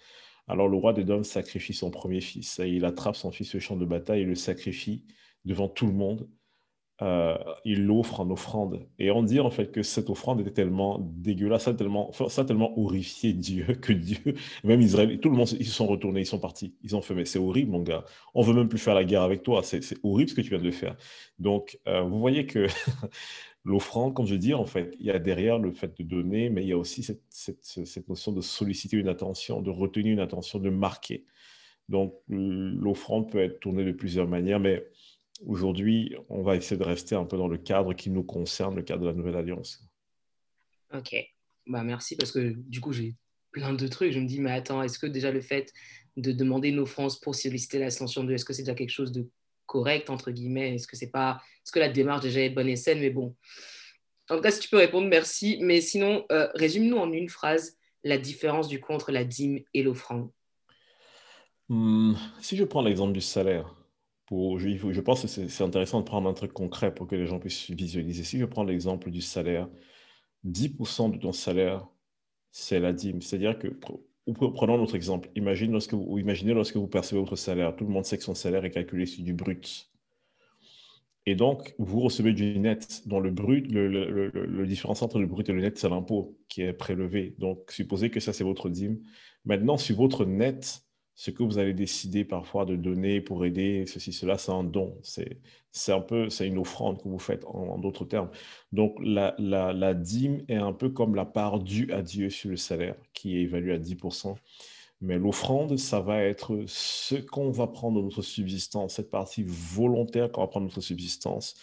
Alors 0.47 0.69
le 0.69 0.77
roi 0.77 0.93
d'Édom 0.93 1.23
sacrifie 1.23 1.73
son 1.73 1.91
premier 1.91 2.21
fils. 2.21 2.59
Et 2.59 2.69
il 2.69 2.85
attrape 2.85 3.15
son 3.15 3.31
fils 3.31 3.55
au 3.55 3.59
champ 3.59 3.75
de 3.75 3.85
bataille 3.85 4.21
et 4.21 4.25
le 4.25 4.35
sacrifie 4.35 5.03
devant 5.43 5.67
tout 5.67 5.87
le 5.87 5.93
monde. 5.93 6.29
Euh, 7.01 7.37
il 7.65 7.85
l'offre 7.85 8.21
en 8.21 8.29
offrande. 8.29 8.87
Et 8.99 9.11
on 9.11 9.21
dit 9.21 9.41
en 9.41 9.49
fait 9.49 9.69
que 9.73 9.83
cette 9.83 10.09
offrande 10.09 10.39
était 10.39 10.51
tellement 10.51 10.99
dégueulasse, 11.01 11.63
ça 11.63 11.73
tellement, 11.73 12.11
ça 12.29 12.45
tellement 12.45 12.77
horrifié 12.79 13.33
Dieu 13.33 13.65
que 13.65 13.91
Dieu, 13.91 14.35
même 14.63 14.79
Israël, 14.79 15.19
tout 15.19 15.29
le 15.29 15.35
monde, 15.35 15.49
ils 15.59 15.65
se 15.65 15.73
sont 15.73 15.87
retournés, 15.87 16.21
ils 16.21 16.25
sont 16.25 16.39
partis. 16.39 16.73
Ils 16.83 16.95
ont 16.95 17.01
fait, 17.01 17.13
mais 17.13 17.25
c'est 17.25 17.39
horrible 17.39 17.71
mon 17.71 17.81
gars, 17.81 18.05
on 18.33 18.41
veut 18.43 18.53
même 18.53 18.69
plus 18.69 18.79
faire 18.79 18.95
la 18.95 19.03
guerre 19.03 19.23
avec 19.23 19.43
toi, 19.43 19.61
c'est 19.61 19.81
horrible 20.03 20.29
ce 20.29 20.35
que 20.35 20.41
tu 20.41 20.51
viens 20.51 20.59
de 20.59 20.71
faire. 20.71 20.95
Donc 21.37 21.77
euh, 21.85 22.01
vous 22.01 22.17
voyez 22.17 22.45
que 22.45 22.67
l'offrande, 23.65 24.13
comme 24.13 24.27
je 24.27 24.35
dis, 24.35 24.53
en 24.53 24.65
fait, 24.65 24.95
il 24.97 25.07
y 25.07 25.11
a 25.11 25.19
derrière 25.19 25.59
le 25.59 25.73
fait 25.73 25.97
de 25.97 26.03
donner, 26.03 26.49
mais 26.49 26.63
il 26.63 26.69
y 26.69 26.71
a 26.71 26.77
aussi 26.77 27.03
cette, 27.03 28.07
notion 28.07 28.31
de 28.31 28.39
solliciter 28.41 28.95
une 28.95 29.09
attention, 29.09 29.61
de 29.61 29.69
retenir 29.69 30.13
une 30.13 30.19
attention, 30.19 30.59
de 30.59 30.69
marquer. 30.69 31.25
Donc, 31.89 32.15
l'offrande 32.29 33.29
peut 33.29 33.39
être 33.39 33.59
tournée 33.59 33.83
de 33.83 33.91
plusieurs 33.91 34.27
manières, 34.27 34.59
mais 34.59 34.87
aujourd'hui, 35.45 36.15
on 36.29 36.41
va 36.41 36.55
essayer 36.55 36.77
de 36.77 36.83
rester 36.83 37.15
un 37.15 37.25
peu 37.25 37.37
dans 37.37 37.47
le 37.47 37.57
cadre 37.57 37.93
qui 37.93 38.09
nous 38.09 38.23
concerne, 38.23 38.75
le 38.75 38.83
cadre 38.83 39.01
de 39.01 39.07
la 39.07 39.13
Nouvelle 39.13 39.35
Alliance. 39.35 39.83
Ok, 40.93 41.15
bah, 41.67 41.83
merci, 41.83 42.15
parce 42.15 42.31
que 42.31 42.53
du 42.55 42.79
coup, 42.79 42.93
j'ai 42.93 43.15
plein 43.51 43.73
de 43.73 43.87
trucs. 43.87 44.11
Je 44.11 44.19
me 44.19 44.27
dis, 44.27 44.39
mais 44.39 44.51
attends, 44.51 44.83
est-ce 44.83 44.99
que 44.99 45.07
déjà 45.07 45.31
le 45.31 45.41
fait 45.41 45.71
de 46.17 46.31
demander 46.31 46.69
une 46.69 46.79
offrande 46.79 47.11
pour 47.21 47.35
solliciter 47.35 47.79
l'ascension 47.79 48.23
de, 48.23 48.33
est-ce 48.33 48.45
que 48.45 48.53
c'est 48.53 48.63
déjà 48.63 48.75
quelque 48.75 48.91
chose 48.91 49.11
de 49.11 49.27
correct, 49.65 50.09
entre 50.09 50.31
guillemets? 50.31 50.75
Est-ce 50.75 50.87
que 50.87 50.95
c'est 50.95 51.11
pas. 51.11 51.41
Est-ce 51.63 51.71
que 51.71 51.79
la 51.79 51.89
démarche 51.89 52.21
déjà 52.21 52.41
est 52.41 52.49
bonne 52.49 52.69
et 52.69 52.75
saine? 52.75 52.99
Mais 52.99 53.09
bon. 53.09 53.35
En 54.29 54.37
tout 54.37 54.41
cas, 54.41 54.51
si 54.51 54.59
tu 54.59 54.69
peux 54.69 54.77
répondre, 54.77 55.07
merci. 55.07 55.57
Mais 55.61 55.81
sinon, 55.81 56.25
euh, 56.31 56.47
résume-nous 56.55 56.97
en 56.97 57.11
une 57.11 57.29
phrase 57.29 57.77
la 58.03 58.17
différence 58.17 58.67
du 58.67 58.79
coup 58.79 58.93
entre 58.93 59.11
la 59.11 59.25
dîme 59.25 59.59
et 59.73 59.83
l'offrande. 59.83 60.29
Hmm, 61.67 62.13
si 62.39 62.55
je 62.55 62.63
prends 62.63 62.83
l'exemple 62.83 63.13
du 63.13 63.21
salaire, 63.21 63.73
je, 64.29 65.01
pense 65.01 65.21
que 65.21 65.27
c'est 65.27 65.63
intéressant 65.63 65.99
de 65.99 66.05
prendre 66.05 66.29
un 66.29 66.33
truc 66.33 66.53
concret 66.53 66.93
pour 66.93 67.07
que 67.07 67.15
les 67.15 67.27
gens 67.27 67.39
puissent 67.39 67.69
visualiser. 67.69 68.23
Si 68.23 68.39
je 68.39 68.45
prends 68.45 68.63
l'exemple 68.63 69.11
du 69.11 69.21
salaire, 69.21 69.69
10% 70.45 71.11
de 71.11 71.17
ton 71.17 71.31
salaire, 71.31 71.87
c'est 72.51 72.79
la 72.79 72.93
dîme. 72.93 73.21
C'est-à-dire 73.21 73.57
que 73.59 73.67
prenons 74.33 74.77
notre 74.77 74.95
exemple. 74.95 75.29
Imaginez 75.35 75.73
lorsque 76.53 76.75
vous 76.75 76.87
percevez 76.87 77.19
votre 77.19 77.35
salaire. 77.35 77.75
Tout 77.75 77.85
le 77.85 77.91
monde 77.91 78.05
sait 78.05 78.17
que 78.17 78.23
son 78.23 78.35
salaire 78.35 78.65
est 78.65 78.71
calculé 78.71 79.05
sur 79.05 79.23
du 79.23 79.33
brut. 79.33 79.91
Et 81.27 81.35
donc, 81.35 81.73
vous 81.79 82.01
recevez 82.01 82.33
du 82.33 82.59
net, 82.59 83.01
dont 83.07 83.19
le 83.19 83.31
brut, 83.31 83.71
le, 83.71 83.87
le, 83.87 84.29
le, 84.29 84.67
différence 84.67 85.01
entre 85.01 85.17
le 85.17 85.25
brut 85.25 85.49
et 85.49 85.53
le 85.53 85.61
net, 85.61 85.77
c'est 85.77 85.89
l'impôt 85.89 86.37
qui 86.49 86.61
est 86.61 86.73
prélevé. 86.73 87.33
Donc, 87.39 87.71
supposez 87.71 88.11
que 88.11 88.19
ça, 88.19 88.31
c'est 88.31 88.43
votre 88.43 88.69
dîme. 88.69 88.99
Maintenant, 89.43 89.77
sur 89.77 89.95
votre 89.95 90.23
net, 90.25 90.84
ce 91.15 91.31
que 91.31 91.43
vous 91.43 91.57
allez 91.57 91.73
décider 91.73 92.25
parfois 92.25 92.65
de 92.65 92.75
donner 92.75 93.21
pour 93.21 93.45
aider, 93.45 93.85
ceci, 93.87 94.11
cela, 94.11 94.37
c'est 94.37 94.51
un 94.51 94.65
don. 94.65 94.97
C'est 95.01 95.91
un 95.91 96.01
peu, 96.01 96.29
c'est 96.29 96.45
une 96.45 96.57
offrande 96.57 97.01
que 97.01 97.07
vous 97.07 97.19
faites 97.19 97.45
en, 97.45 97.77
d'autres 97.77 98.03
termes. 98.05 98.29
Donc, 98.73 98.95
la, 99.01 99.33
la, 99.39 99.93
dîme 99.93 100.43
est 100.49 100.55
un 100.55 100.73
peu 100.73 100.89
comme 100.89 101.15
la 101.15 101.25
part 101.25 101.59
due 101.59 101.91
à 101.93 102.01
Dieu 102.01 102.29
sur 102.29 102.49
le 102.49 102.57
salaire, 102.57 102.95
qui 103.13 103.37
est 103.37 103.41
évalué 103.41 103.73
à 103.73 103.79
10%. 103.79 104.35
Mais 105.01 105.17
l'offrande, 105.17 105.77
ça 105.77 106.01
va 106.01 106.21
être 106.21 106.63
ce 106.67 107.15
qu'on 107.15 107.49
va 107.49 107.67
prendre 107.67 107.99
de 107.99 108.03
notre 108.03 108.21
subsistance, 108.21 108.95
cette 108.95 109.09
partie 109.09 109.43
volontaire 109.45 110.31
qu'on 110.31 110.41
va 110.41 110.47
prendre 110.47 110.65
de 110.65 110.71
notre 110.71 110.81
subsistance 110.81 111.55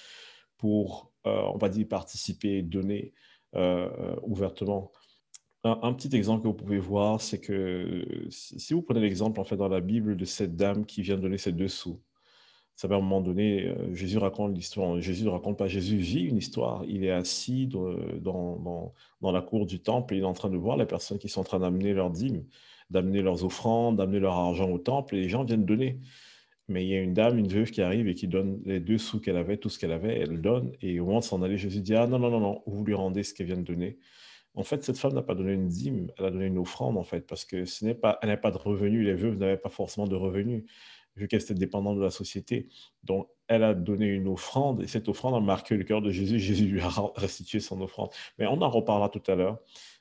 pour, 0.56 1.12
euh, 1.26 1.42
on 1.52 1.59
va 1.59 1.68
dire, 1.68 1.87
participer, 1.88 2.62
donner 2.62 3.12
euh, 3.54 3.90
euh, 3.99 4.16
ouvertement. 4.23 4.92
Un, 5.64 5.92
petit 5.92 6.14
exemple 6.16 6.42
que 6.42 6.49
vous 6.49 6.54
pouvez 6.54 6.78
voir, 6.78 7.21
c'est 7.21 7.38
que 7.40 8.04
si 8.31 8.75
vous 8.75 8.83
prenez 8.83 9.00
l'exemple 9.00 9.38
en 9.40 9.45
fait 9.45 9.57
dans 9.57 9.69
la 9.69 9.81
Bible 9.81 10.16
de 10.16 10.25
cette 10.25 10.57
dame 10.57 10.85
qui 10.85 11.02
vient 11.02 11.16
donner 11.16 11.38
ses 11.38 11.52
deux 11.52 11.69
sous, 11.69 12.00
ça 12.75 12.88
va 12.88 12.97
à 12.97 12.99
un 12.99 13.00
moment 13.00 13.21
donné, 13.21 13.66
euh, 13.66 13.95
Jésus 13.95 14.19
raconte 14.19 14.54
l'histoire. 14.57 15.00
Jésus 15.00 15.25
ne 15.25 15.28
raconte 15.28 15.59
pas, 15.59 15.69
Jésus 15.69 15.99
vit 15.99 16.25
une 16.25 16.38
histoire. 16.38 16.85
Il 16.88 17.04
est 17.04 17.12
assis 17.12 17.69
dans, 17.69 17.95
dans, 18.21 18.92
dans, 19.21 19.31
la 19.33 19.40
cour 19.40 19.66
du 19.66 19.81
temple 19.81 20.14
et 20.14 20.16
il 20.19 20.23
est 20.23 20.26
en 20.26 20.33
train 20.33 20.50
de 20.50 20.57
voir 20.57 20.76
les 20.76 20.87
personnes 20.87 21.19
qui 21.19 21.28
sont 21.28 21.42
en 21.42 21.45
train 21.45 21.61
d'amener 21.61 21.92
leurs 21.92 22.11
dîmes, 22.11 22.45
d'amener 22.90 23.23
leurs 23.23 23.45
offrandes, 23.45 23.99
d'amener 23.99 24.19
leur 24.19 24.35
argent 24.35 24.69
au 24.69 24.78
temple 24.78 25.14
et 25.14 25.21
les 25.21 25.28
gens 25.28 25.45
viennent 25.45 25.64
donner. 25.64 26.00
Mais 26.69 26.85
il 26.85 26.88
y 26.88 26.95
a 26.97 27.00
une 27.00 27.14
dame, 27.14 27.38
une 27.38 27.49
veuve 27.49 27.71
qui 27.71 27.83
arrive 27.83 28.09
et 28.09 28.14
qui 28.14 28.26
donne 28.26 28.61
les 28.64 28.81
deux 28.81 28.99
sous 28.99 29.21
qu'elle 29.21 29.37
avait, 29.37 29.59
tout 29.59 29.69
ce 29.69 29.78
qu'elle 29.78 29.92
avait, 29.92 30.19
elle 30.19 30.40
donne. 30.40 30.73
Et 30.81 30.99
au 30.99 31.07
moment 31.07 31.21
de 31.21 31.25
s'en 31.25 31.42
aller, 31.42 31.59
Jésus 31.59 31.83
dit 31.83 31.95
Ah 31.95 32.07
non, 32.07 32.19
non, 32.19 32.31
non, 32.31 32.40
non, 32.40 32.62
vous 32.66 32.85
lui 32.85 32.95
rendez 32.95 33.23
ce 33.23 33.35
qu'elle 33.35 33.47
vient 33.47 33.57
de 33.57 33.62
donner. 33.62 33.99
En 34.54 34.64
fait, 34.64 34.85
cette 34.85 34.99
femme 34.99 35.14
n'a 35.14 35.23
pas 35.23 35.35
donné 35.35 35.52
une 35.52 35.68
dîme, 35.68 36.11
elle 36.18 36.26
a 36.26 36.30
donné 36.30 36.47
une 36.47 36.59
offrande, 36.59 36.99
en 36.99 37.04
fait, 37.04 37.26
parce 37.26 37.44
que 37.44 37.64
ce 37.64 37.85
n'est 37.85 37.94
pas, 37.94 38.18
elle 38.23 38.28
n'a 38.28 38.37
pas 38.37 38.50
de 38.50 38.59
revenus, 38.59 39.04
les 39.04 39.14
veuves 39.14 39.38
n'avaient 39.38 39.56
pas 39.56 39.71
forcément 39.71 40.06
de 40.06 40.14
revenus, 40.14 40.64
vu 41.16 41.28
qu'elle 41.28 41.40
était 41.42 41.54
dépendante 41.54 41.97
de 41.97 42.02
la 42.02 42.11
société. 42.11 42.68
Donc, 43.04 43.28
elle 43.49 43.64
a 43.64 43.75
donné 43.75 44.06
une 44.06 44.28
offrande 44.28 44.82
et 44.82 44.87
cette 44.87 45.09
offrande 45.09 45.35
a 45.35 45.40
marqué 45.40 45.76
le 45.76 45.85
cœur 45.85 46.02
de 46.02 46.11
Jésus. 46.11 46.38
Jésus 46.38 46.66
lui 46.66 46.80
a 46.80 46.88
restitué 47.16 47.61
son 47.61 47.80
offrande. 47.80 48.11
Mais 48.38 48.47
on 48.47 48.61
en 48.62 48.71
reparlera 48.71 49.09
tout 49.09 49.23
à 49.30 49.35
l'heure. 49.35 49.59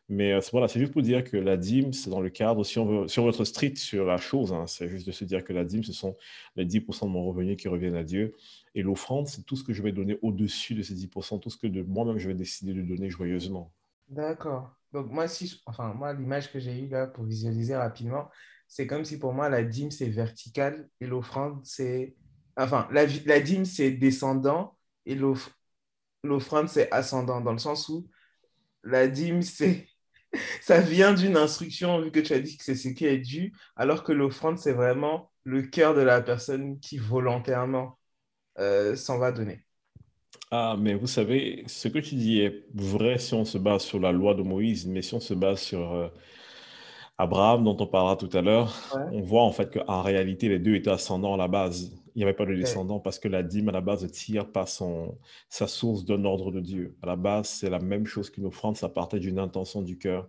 Mais 0.10 0.34
euh, 0.34 0.42
voilà, 0.52 0.68
c'est 0.68 0.80
juste 0.80 0.92
pour 0.92 1.02
dire 1.02 1.24
que 1.24 1.38
la 1.38 1.56
dîme, 1.56 1.94
c'est 1.94 2.10
dans 2.10 2.20
le 2.20 2.30
cadre, 2.30 2.66
si 2.66 2.80
on 2.80 2.86
veut, 2.86 3.06
veut 3.06 3.30
être 3.30 3.46
strict 3.46 3.78
sur 3.78 4.06
la 4.06 4.18
chose, 4.18 4.52
hein, 4.52 4.68
c'est 4.68 4.90
juste 4.90 5.08
de 5.08 5.14
se 5.14 5.24
dire 5.24 5.42
que 5.46 5.54
la 5.54 5.64
dîme, 5.64 5.86
ce 5.86 5.94
sont 5.94 6.18
les 6.58 6.66
10% 6.66 7.06
de 7.06 7.12
mon 7.12 7.26
revenu 7.26 7.56
qui 7.56 7.70
reviennent 7.70 7.96
à 7.96 8.04
Dieu. 8.04 8.36
Et 8.76 8.82
l'offrande, 8.82 9.28
c'est 9.28 9.46
tout 9.46 9.56
ce 9.56 9.64
que 9.64 9.72
je 9.72 9.82
vais 9.82 9.94
donner 9.94 10.18
au-dessus 10.22 10.76
de 10.76 10.82
ces 10.82 10.96
10%, 10.96 11.40
tout 11.40 11.50
ce 11.50 11.56
que 11.56 11.68
de 11.68 11.82
moi-même 11.82 12.18
je 12.18 12.28
vais 12.28 12.34
décider 12.34 12.74
de 12.74 12.82
donner 12.82 13.10
joyeusement. 13.10 13.72
D'accord. 14.12 14.76
Donc 14.94 15.10
moi, 15.12 15.28
si, 15.28 15.62
enfin, 15.66 15.94
moi, 15.94 16.14
l'image 16.14 16.52
que 16.52 16.60
j'ai 16.60 16.80
eue 16.82 16.90
là 16.90 17.08
pour 17.08 17.24
visualiser 17.26 17.76
rapidement, 17.78 18.30
c'est 18.68 18.88
comme 18.88 19.06
si 19.06 19.20
pour 19.20 19.34
moi, 19.34 19.50
la 19.50 19.64
dîme, 19.64 19.92
c'est 19.92 20.10
vertical 20.10 20.90
et 21.02 21.08
l'offrande, 21.08 21.62
c'est... 21.66 22.16
Enfin, 22.58 22.88
la, 22.92 23.06
la 23.26 23.40
dîme, 23.42 23.66
c'est 23.66 23.92
descendant 23.92 24.78
et 25.06 25.16
l'offrande, 25.16 26.70
c'est 26.70 26.92
ascendant, 26.92 27.42
dans 27.42 27.54
le 27.54 27.60
sens 27.60 27.90
où 27.90 28.08
la 28.84 29.08
dîme, 29.08 29.42
c'est 29.44 29.88
ça 30.62 30.82
vient 30.82 31.14
d'une 31.14 31.38
instruction, 31.38 32.02
vu 32.02 32.12
que 32.12 32.20
tu 32.22 32.34
as 32.34 32.40
dit 32.42 32.58
que 32.58 32.64
c'est 32.66 32.76
ce 32.76 32.90
qui 32.90 33.06
est 33.08 33.20
dû, 33.20 33.54
alors 33.78 34.04
que 34.04 34.14
l'offrande, 34.14 34.60
c'est 34.60 34.74
vraiment 34.74 35.32
le 35.46 35.64
cœur 35.64 35.96
de 35.96 36.02
la 36.02 36.22
personne 36.22 36.80
qui 36.82 36.98
volontairement 37.00 38.00
euh, 38.60 38.96
s'en 38.98 39.20
va 39.20 39.32
donner. 39.34 39.66
Ah, 40.54 40.76
mais 40.78 40.94
vous 40.96 41.08
savez, 41.08 41.64
ce 41.68 41.88
que 41.88 42.00
tu 42.00 42.16
dis 42.16 42.42
est 42.42 42.66
vrai 42.74 43.18
si 43.20 43.34
on 43.34 43.46
se 43.46 43.58
base 43.58 43.84
sur 43.84 44.00
la 44.00 44.12
loi 44.12 44.34
de 44.34 44.42
Moïse, 44.44 44.86
mais 44.86 45.02
si 45.02 45.14
on 45.14 45.22
se 45.22 45.34
base 45.34 45.62
sur 45.62 45.94
euh, 45.94 46.10
Abraham, 47.18 47.64
dont 47.64 47.78
on 47.80 47.88
parlera 47.88 48.18
tout 48.18 48.30
à 48.34 48.42
l'heure, 48.42 48.76
on 49.14 49.22
voit 49.22 49.44
en 49.44 49.52
fait 49.52 49.72
qu'en 49.72 50.02
réalité, 50.02 50.50
les 50.50 50.60
deux 50.60 50.76
étaient 50.76 50.90
ascendants 50.90 51.36
à 51.36 51.38
la 51.38 51.48
base. 51.48 51.98
Il 52.16 52.20
n'y 52.20 52.24
avait 52.24 52.34
pas 52.34 52.46
de 52.46 52.54
descendant 52.54 53.00
parce 53.00 53.20
que 53.20 53.30
la 53.30 53.44
dîme 53.44 53.70
à 53.70 53.72
la 53.72 53.80
base 53.80 54.06
tire 54.12 54.52
par 54.52 54.68
son, 54.68 55.18
sa 55.48 55.68
source 55.68 56.04
d'un 56.04 56.26
ordre 56.26 56.52
de 56.52 56.60
Dieu. 56.60 56.98
À 57.02 57.06
la 57.06 57.16
base, 57.16 57.48
c'est 57.48 57.70
la 57.70 57.80
même 57.80 58.06
chose 58.06 58.30
qu'une 58.30 58.46
offrande, 58.46 58.76
ça 58.76 58.90
partait 58.90 59.20
d'une 59.20 59.40
intention 59.40 59.82
du 59.82 59.98
cœur. 59.98 60.28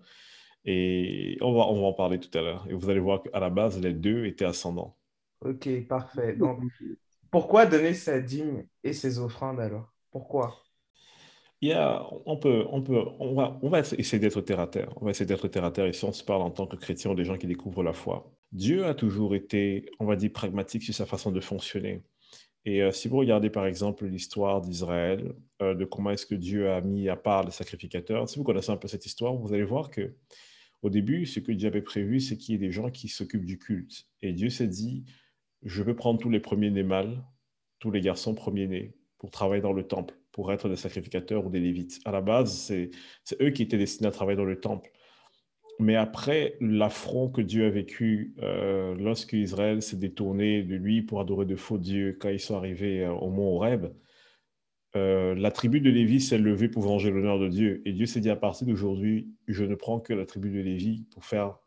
Et 0.64 1.38
on 1.40 1.52
va, 1.52 1.66
on 1.66 1.80
va 1.80 1.86
en 1.88 1.92
parler 1.94 2.20
tout 2.20 2.36
à 2.38 2.42
l'heure. 2.42 2.64
Et 2.70 2.74
vous 2.74 2.88
allez 2.88 3.00
voir 3.00 3.22
qu'à 3.22 3.40
la 3.40 3.50
base, 3.50 3.80
les 3.80 3.92
deux 3.92 4.26
étaient 4.26 4.44
ascendants. 4.44 4.96
Ok, 5.40 5.68
parfait. 5.88 6.36
Donc, 6.36 6.60
pourquoi 7.32 7.66
donner 7.66 7.94
sa 7.94 8.20
dîme 8.20 8.66
et 8.84 8.92
ses 8.92 9.18
offrandes 9.18 9.58
alors? 9.58 9.92
Pourquoi? 10.10 10.62
Il 11.62 11.74
on 12.26 12.36
peut, 12.36 12.66
on 12.70 12.82
peut, 12.82 13.02
on 13.20 13.34
va, 13.34 13.58
on 13.62 13.70
va 13.70 13.80
essayer 13.80 14.18
d'être 14.18 14.40
terre 14.42 14.60
à 14.60 14.66
terre. 14.66 14.92
On 15.00 15.04
va 15.04 15.12
essayer 15.12 15.26
d'être 15.26 15.48
terre 15.48 15.64
à 15.64 15.70
terre 15.70 15.88
ici. 15.88 16.04
On 16.04 16.12
se 16.12 16.22
parle 16.22 16.42
en 16.42 16.50
tant 16.50 16.66
que 16.66 16.76
chrétien 16.76 17.10
ou 17.10 17.14
des 17.14 17.24
gens 17.24 17.38
qui 17.38 17.46
découvrent 17.46 17.82
la 17.82 17.94
foi. 17.94 18.30
Dieu 18.50 18.84
a 18.84 18.94
toujours 18.94 19.34
été, 19.34 19.86
on 19.98 20.04
va 20.04 20.16
dire, 20.16 20.30
pragmatique 20.32 20.82
sur 20.82 20.92
sa 20.92 21.06
façon 21.06 21.32
de 21.32 21.40
fonctionner. 21.40 22.02
Et 22.64 22.82
euh, 22.82 22.92
si 22.92 23.08
vous 23.08 23.16
regardez 23.16 23.48
par 23.48 23.66
exemple 23.66 24.04
l'histoire 24.04 24.60
d'Israël, 24.60 25.34
euh, 25.62 25.74
de 25.74 25.84
comment 25.84 26.10
est-ce 26.10 26.26
que 26.26 26.34
Dieu 26.34 26.70
a 26.70 26.80
mis 26.82 27.08
à 27.08 27.16
part 27.16 27.44
les 27.44 27.50
sacrificateurs, 27.50 28.28
si 28.28 28.38
vous 28.38 28.44
connaissez 28.44 28.70
un 28.70 28.76
peu 28.76 28.88
cette 28.88 29.06
histoire, 29.06 29.34
vous 29.34 29.54
allez 29.54 29.64
voir 29.64 29.90
que 29.90 30.14
au 30.82 30.90
début, 30.90 31.26
ce 31.26 31.40
que 31.40 31.52
Dieu 31.52 31.68
avait 31.68 31.82
prévu, 31.82 32.20
c'est 32.20 32.36
qu'il 32.36 32.52
y 32.52 32.56
ait 32.56 32.66
des 32.66 32.72
gens 32.72 32.90
qui 32.90 33.08
s'occupent 33.08 33.46
du 33.46 33.58
culte. 33.58 34.06
Et 34.20 34.32
Dieu 34.32 34.50
s'est 34.50 34.68
dit, 34.68 35.04
je 35.62 35.82
veux 35.82 35.94
prendre 35.94 36.20
tous 36.20 36.30
les 36.30 36.40
premiers-nés 36.40 36.82
mâles, 36.82 37.22
tous 37.78 37.90
les 37.90 38.00
garçons 38.00 38.34
premiers-nés, 38.34 38.94
pour 39.18 39.30
travailler 39.30 39.62
dans 39.62 39.72
le 39.72 39.86
temple 39.86 40.14
pour 40.32 40.50
être 40.50 40.68
des 40.68 40.76
sacrificateurs 40.76 41.46
ou 41.46 41.50
des 41.50 41.60
lévites. 41.60 42.00
À 42.04 42.10
la 42.10 42.22
base, 42.22 42.72
c'est 43.24 43.42
eux 43.42 43.50
qui 43.50 43.62
étaient 43.62 43.78
destinés 43.78 44.08
à 44.08 44.10
travailler 44.10 44.36
dans 44.36 44.44
le 44.44 44.58
temple. 44.58 44.90
Mais 45.78 45.96
après 45.96 46.56
l'affront 46.60 47.28
que 47.28 47.40
Dieu 47.40 47.66
a 47.66 47.70
vécu 47.70 48.34
euh, 48.42 48.94
lorsque 48.94 49.32
Israël 49.32 49.82
s'est 49.82 49.96
détourné 49.96 50.62
de 50.62 50.74
lui 50.74 51.02
pour 51.02 51.20
adorer 51.20 51.46
de 51.46 51.56
faux 51.56 51.78
dieux 51.78 52.16
quand 52.20 52.28
ils 52.28 52.40
sont 52.40 52.56
arrivés 52.56 53.04
euh, 53.04 53.12
au 53.12 53.30
mont 53.30 53.54
Horeb, 53.54 53.86
euh, 54.94 55.34
la 55.34 55.50
tribu 55.50 55.80
de 55.80 55.90
Lévi 55.90 56.20
s'est 56.20 56.38
levée 56.38 56.68
pour 56.68 56.82
venger 56.82 57.10
l'honneur 57.10 57.38
de 57.38 57.48
Dieu. 57.48 57.82
Et 57.86 57.92
Dieu 57.92 58.06
s'est 58.06 58.20
dit 58.20 58.30
à 58.30 58.36
partir 58.36 58.66
d'aujourd'hui, 58.66 59.34
je 59.48 59.64
ne 59.64 59.74
prends 59.74 59.98
que 59.98 60.12
la 60.12 60.26
tribu 60.26 60.50
de 60.50 60.60
Lévi 60.60 61.06
pour 61.10 61.24
faire 61.24 61.58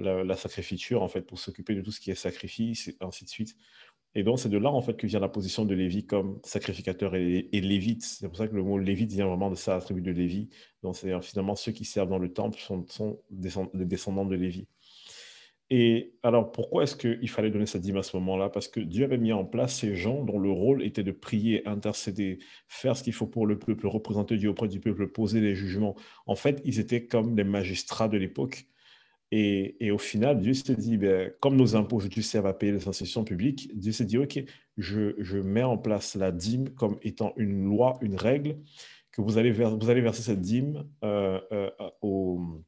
la, 0.00 0.24
la, 0.24 0.34
en 0.34 1.08
fait, 1.08 1.22
pour 1.22 1.38
s'occuper 1.38 1.74
de 1.74 1.82
tout 1.82 1.92
ce 1.92 2.00
qui 2.00 2.10
est 2.10 2.14
sacrifice, 2.14 2.88
et 2.88 2.96
ainsi 3.00 3.24
de 3.24 3.30
suite. 3.30 3.56
Et 4.14 4.24
donc, 4.24 4.40
c'est 4.40 4.48
de 4.48 4.58
là, 4.58 4.70
en 4.70 4.80
fait, 4.80 4.96
que 4.96 5.06
vient 5.06 5.20
la 5.20 5.28
position 5.28 5.64
de 5.64 5.74
Lévi 5.74 6.04
comme 6.04 6.40
sacrificateur 6.44 7.14
et, 7.14 7.48
lévite. 7.52 8.02
C'est 8.02 8.26
pour 8.26 8.36
ça 8.36 8.48
que 8.48 8.56
le 8.56 8.62
mot 8.64 8.78
lévite 8.78 9.12
vient 9.12 9.26
vraiment 9.26 9.50
de 9.50 9.56
la 9.66 9.80
tribu 9.80 10.02
de 10.02 10.10
Lévi. 10.10 10.48
Donc, 10.82 10.96
c'est 10.96 11.20
finalement 11.22 11.54
ceux 11.54 11.72
qui 11.72 11.84
servent 11.84 12.08
dans 12.08 12.18
le 12.18 12.32
temple 12.32 12.58
sont, 12.58 12.84
sont 12.88 13.22
les 13.72 13.84
descendants 13.84 14.24
de 14.24 14.34
Lévi. 14.34 14.66
Et 15.72 16.14
alors, 16.24 16.50
pourquoi 16.50 16.82
est-ce 16.82 16.96
qu'il 16.96 17.28
fallait 17.28 17.50
donner 17.50 17.66
sa 17.66 17.78
dîme 17.78 17.96
à 17.96 18.02
ce 18.02 18.16
moment-là? 18.16 18.48
Parce 18.48 18.66
que 18.66 18.80
Dieu 18.80 19.04
avait 19.04 19.18
mis 19.18 19.32
en 19.32 19.44
place 19.44 19.76
ces 19.76 19.94
gens 19.94 20.24
dont 20.24 20.40
le 20.40 20.50
rôle 20.50 20.82
était 20.82 21.04
de 21.04 21.12
prier, 21.12 21.66
intercéder, 21.68 22.40
faire 22.66 22.96
ce 22.96 23.04
qu'il 23.04 23.12
faut 23.12 23.28
pour 23.28 23.46
le 23.46 23.56
peuple, 23.56 23.86
représenter 23.86 24.36
Dieu 24.36 24.50
auprès 24.50 24.66
du 24.66 24.80
peuple, 24.80 25.06
poser 25.06 25.40
les 25.40 25.54
jugements. 25.54 25.94
En 26.26 26.34
fait, 26.34 26.60
ils 26.64 26.80
étaient 26.80 27.06
comme 27.06 27.36
les 27.36 27.44
magistrats 27.44 28.08
de 28.08 28.18
l'époque. 28.18 28.66
Et, 29.32 29.90
au 29.92 29.98
final, 29.98 30.40
Dieu 30.40 30.54
s'est 30.54 30.74
dit, 30.74 30.96
ben, 30.96 31.32
comme 31.40 31.56
nos 31.56 31.76
impôts 31.76 31.96
aujourd'hui 31.96 32.22
servent 32.22 32.46
à 32.46 32.52
payer 32.52 32.72
les 32.72 32.88
institutions 32.88 33.22
publiques, 33.22 33.70
Dieu 33.74 33.92
s'est 33.92 34.04
dit, 34.04 34.18
OK, 34.18 34.42
je, 34.76 35.38
mets 35.38 35.62
en 35.62 35.78
place 35.78 36.16
la 36.16 36.32
dîme 36.32 36.70
comme 36.70 36.98
étant 37.02 37.32
une 37.36 37.64
loi, 37.64 37.96
une 38.00 38.16
règle, 38.16 38.56
que 39.12 39.20
vous 39.20 39.38
allez, 39.38 39.52
vous 39.52 39.90
allez 39.90 40.00
verser 40.00 40.22
cette 40.22 40.40
dîme 40.40 40.84
euh, 41.04 41.40
euh, 41.52 41.70
aux, 42.02 42.62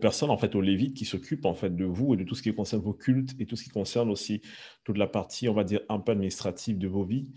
personnes, 0.00 0.30
en 0.30 0.38
fait, 0.38 0.56
aux 0.56 0.60
lévites 0.60 0.96
qui 0.96 1.04
s'occupent 1.04 1.46
en 1.46 1.54
fait 1.54 1.74
de 1.74 1.84
vous 1.84 2.14
et 2.14 2.16
de 2.16 2.24
tout 2.24 2.34
ce 2.34 2.42
qui 2.42 2.52
concerne 2.52 2.82
vos 2.82 2.92
cultes 2.92 3.36
et 3.38 3.46
tout 3.46 3.54
ce 3.54 3.62
qui 3.62 3.70
concerne 3.70 4.10
aussi 4.10 4.42
toute 4.82 4.98
la 4.98 5.06
partie, 5.06 5.48
on 5.48 5.54
va 5.54 5.62
dire, 5.62 5.80
un 5.88 6.00
peu 6.00 6.12
administrative 6.12 6.78
de 6.78 6.88
vos 6.88 7.04
vies. 7.04 7.32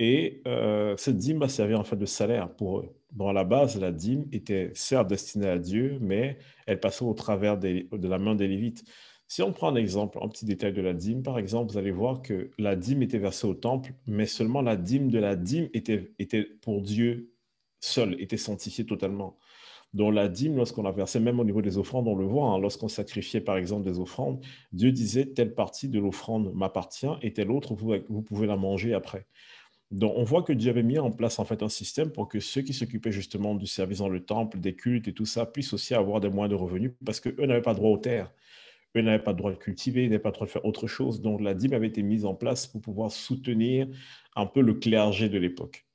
Et 0.00 0.40
euh, 0.46 0.96
cette 0.96 1.18
dîme 1.18 1.40
va 1.40 1.48
servir 1.48 1.78
en 1.78 1.84
fait 1.84 1.94
de 1.94 2.06
salaire 2.06 2.48
pour 2.48 2.78
eux. 2.78 2.88
Bon, 3.12 3.28
à 3.28 3.34
la 3.34 3.44
base, 3.44 3.78
la 3.78 3.92
dîme 3.92 4.24
était 4.32 4.70
certes 4.74 5.08
destinée 5.08 5.48
à 5.48 5.58
Dieu, 5.58 5.98
mais 6.00 6.38
elle 6.66 6.80
passait 6.80 7.04
au 7.04 7.12
travers 7.12 7.58
de 7.58 8.08
la 8.08 8.18
main 8.18 8.34
des 8.34 8.48
Lévites. 8.48 8.82
Si 9.28 9.42
on 9.42 9.52
prend 9.52 9.68
un 9.68 9.76
exemple, 9.76 10.18
un 10.22 10.28
petit 10.28 10.46
détail 10.46 10.72
de 10.72 10.80
la 10.80 10.94
dîme, 10.94 11.22
par 11.22 11.38
exemple, 11.38 11.70
vous 11.70 11.78
allez 11.78 11.90
voir 11.90 12.22
que 12.22 12.50
la 12.58 12.76
dîme 12.76 13.02
était 13.02 13.18
versée 13.18 13.46
au 13.46 13.52
temple, 13.52 13.92
mais 14.06 14.24
seulement 14.24 14.62
la 14.62 14.76
dîme 14.76 15.10
de 15.10 15.18
la 15.18 15.36
dîme 15.36 15.68
était, 15.74 16.10
était 16.18 16.44
pour 16.62 16.80
Dieu 16.80 17.30
seul, 17.80 18.18
était 18.22 18.38
sanctifiée 18.38 18.86
totalement. 18.86 19.36
Donc 19.92 20.14
la 20.14 20.28
dîme, 20.28 20.56
lorsqu'on 20.56 20.82
la 20.82 20.92
versait, 20.92 21.20
même 21.20 21.40
au 21.40 21.44
niveau 21.44 21.60
des 21.60 21.76
offrandes, 21.76 22.08
on 22.08 22.16
le 22.16 22.24
voit, 22.24 22.46
hein, 22.46 22.58
lorsqu'on 22.58 22.88
sacrifiait 22.88 23.40
par 23.42 23.58
exemple 23.58 23.84
des 23.84 23.98
offrandes, 23.98 24.42
Dieu 24.72 24.92
disait 24.92 25.26
telle 25.26 25.54
partie 25.54 25.88
de 25.88 25.98
l'offrande 25.98 26.54
m'appartient 26.54 27.06
et 27.20 27.34
telle 27.34 27.50
autre, 27.50 27.74
vous 27.74 28.22
pouvez 28.22 28.46
la 28.46 28.56
manger 28.56 28.94
après. 28.94 29.26
Donc, 29.90 30.12
on 30.16 30.22
voit 30.22 30.42
que 30.42 30.52
Dieu 30.52 30.70
avait 30.70 30.84
mis 30.84 30.98
en 30.98 31.10
place 31.10 31.38
en 31.40 31.44
fait 31.44 31.62
un 31.62 31.68
système 31.68 32.10
pour 32.10 32.28
que 32.28 32.38
ceux 32.38 32.62
qui 32.62 32.72
s'occupaient 32.72 33.10
justement 33.10 33.56
du 33.56 33.66
service 33.66 33.98
dans 33.98 34.08
le 34.08 34.24
temple, 34.24 34.60
des 34.60 34.74
cultes 34.74 35.08
et 35.08 35.12
tout 35.12 35.26
ça, 35.26 35.46
puissent 35.46 35.72
aussi 35.72 35.94
avoir 35.94 36.20
des 36.20 36.28
moyens 36.28 36.50
de 36.50 36.62
revenus 36.62 36.92
parce 37.04 37.18
qu'eux 37.18 37.46
n'avaient 37.46 37.60
pas 37.60 37.74
droit 37.74 37.90
aux 37.90 37.98
terres. 37.98 38.32
Eux 38.96 39.02
n'avaient 39.02 39.22
pas 39.22 39.32
le 39.32 39.36
droit 39.36 39.52
de 39.52 39.56
cultiver, 39.56 40.04
n'avaient 40.04 40.20
pas 40.20 40.30
le 40.30 40.34
droit 40.34 40.46
de 40.46 40.52
faire 40.52 40.64
autre 40.64 40.86
chose. 40.86 41.20
Donc, 41.20 41.40
la 41.40 41.54
dîme 41.54 41.72
avait 41.72 41.88
été 41.88 42.02
mise 42.02 42.24
en 42.24 42.34
place 42.34 42.66
pour 42.66 42.80
pouvoir 42.80 43.10
soutenir 43.10 43.88
un 44.36 44.46
peu 44.46 44.60
le 44.60 44.74
clergé 44.74 45.28
de 45.28 45.38
l'époque. 45.38 45.86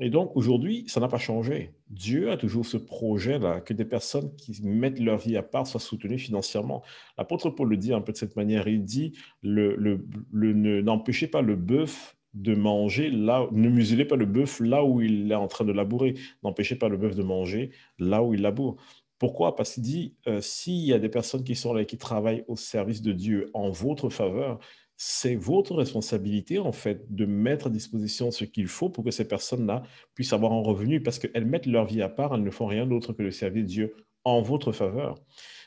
Et 0.00 0.10
donc, 0.10 0.36
aujourd'hui, 0.36 0.84
ça 0.86 1.00
n'a 1.00 1.08
pas 1.08 1.18
changé. 1.18 1.72
Dieu 1.90 2.30
a 2.30 2.36
toujours 2.36 2.64
ce 2.64 2.76
projet-là, 2.76 3.60
que 3.60 3.74
des 3.74 3.84
personnes 3.84 4.34
qui 4.36 4.62
mettent 4.62 5.00
leur 5.00 5.18
vie 5.18 5.36
à 5.36 5.42
part 5.42 5.66
soient 5.66 5.80
soutenues 5.80 6.18
financièrement. 6.18 6.84
L'apôtre 7.16 7.50
Paul 7.50 7.68
le 7.68 7.76
dit 7.76 7.92
un 7.92 8.00
peu 8.00 8.12
de 8.12 8.16
cette 8.16 8.36
manière. 8.36 8.68
Il 8.68 8.84
dit, 8.84 9.12
le, 9.42 9.74
le, 9.76 10.82
n'empêchez 10.82 11.26
pas 11.26 11.42
le 11.42 11.56
bœuf 11.56 12.16
de 12.42 12.54
manger 12.54 13.10
là, 13.10 13.48
ne 13.50 13.68
muselez 13.68 14.04
pas 14.04 14.16
le 14.16 14.26
bœuf 14.26 14.60
là 14.60 14.84
où 14.84 15.00
il 15.00 15.30
est 15.30 15.34
en 15.34 15.48
train 15.48 15.64
de 15.64 15.72
labourer, 15.72 16.14
n'empêchez 16.42 16.76
pas 16.76 16.88
le 16.88 16.96
bœuf 16.96 17.16
de 17.16 17.22
manger 17.22 17.70
là 17.98 18.22
où 18.22 18.34
il 18.34 18.42
laboure. 18.42 18.76
Pourquoi? 19.18 19.56
Parce 19.56 19.74
qu'il 19.74 19.82
dit, 19.82 20.14
euh, 20.28 20.40
s'il 20.40 20.84
y 20.84 20.92
a 20.92 21.00
des 21.00 21.08
personnes 21.08 21.42
qui 21.42 21.56
sont 21.56 21.72
là 21.74 21.82
et 21.82 21.86
qui 21.86 21.98
travaillent 21.98 22.44
au 22.46 22.54
service 22.54 23.02
de 23.02 23.12
Dieu 23.12 23.50
en 23.52 23.70
votre 23.70 24.08
faveur, 24.10 24.60
c'est 24.96 25.34
votre 25.34 25.74
responsabilité, 25.74 26.58
en 26.60 26.72
fait, 26.72 27.04
de 27.12 27.26
mettre 27.26 27.66
à 27.66 27.70
disposition 27.70 28.30
ce 28.30 28.44
qu'il 28.44 28.68
faut 28.68 28.90
pour 28.90 29.04
que 29.04 29.10
ces 29.10 29.26
personnes-là 29.26 29.82
puissent 30.14 30.32
avoir 30.32 30.52
un 30.52 30.62
revenu, 30.62 31.02
parce 31.02 31.18
qu'elles 31.18 31.46
mettent 31.46 31.66
leur 31.66 31.86
vie 31.86 32.02
à 32.02 32.08
part, 32.08 32.34
elles 32.34 32.44
ne 32.44 32.50
font 32.50 32.66
rien 32.66 32.86
d'autre 32.86 33.12
que 33.12 33.22
de 33.22 33.30
servir 33.30 33.64
Dieu 33.64 33.94
en 34.24 34.42
votre 34.42 34.70
faveur. 34.72 35.16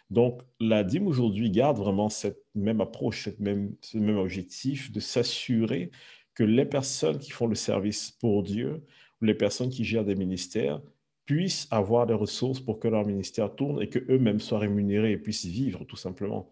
Donc, 0.09 0.41
la 0.59 0.83
dîme 0.83 1.07
aujourd'hui 1.07 1.49
garde 1.49 1.77
vraiment 1.77 2.09
cette 2.09 2.43
même 2.55 2.81
approche, 2.81 3.23
cette 3.23 3.39
même, 3.39 3.73
ce 3.81 3.97
même 3.97 4.17
objectif 4.17 4.91
de 4.91 4.99
s'assurer 4.99 5.91
que 6.41 6.45
les 6.45 6.65
personnes 6.65 7.19
qui 7.19 7.29
font 7.29 7.45
le 7.45 7.53
service 7.53 8.09
pour 8.09 8.41
Dieu, 8.41 8.83
ou 9.21 9.25
les 9.25 9.35
personnes 9.35 9.69
qui 9.69 9.83
gèrent 9.83 10.03
des 10.03 10.15
ministères, 10.15 10.81
puissent 11.25 11.67
avoir 11.69 12.07
des 12.07 12.15
ressources 12.15 12.59
pour 12.59 12.79
que 12.79 12.87
leur 12.87 13.05
ministère 13.05 13.53
tourne 13.53 13.79
et 13.79 13.89
qu'eux-mêmes 13.89 14.39
soient 14.39 14.57
rémunérés 14.57 15.11
et 15.11 15.17
puissent 15.17 15.45
vivre, 15.45 15.85
tout 15.85 15.97
simplement. 15.97 16.49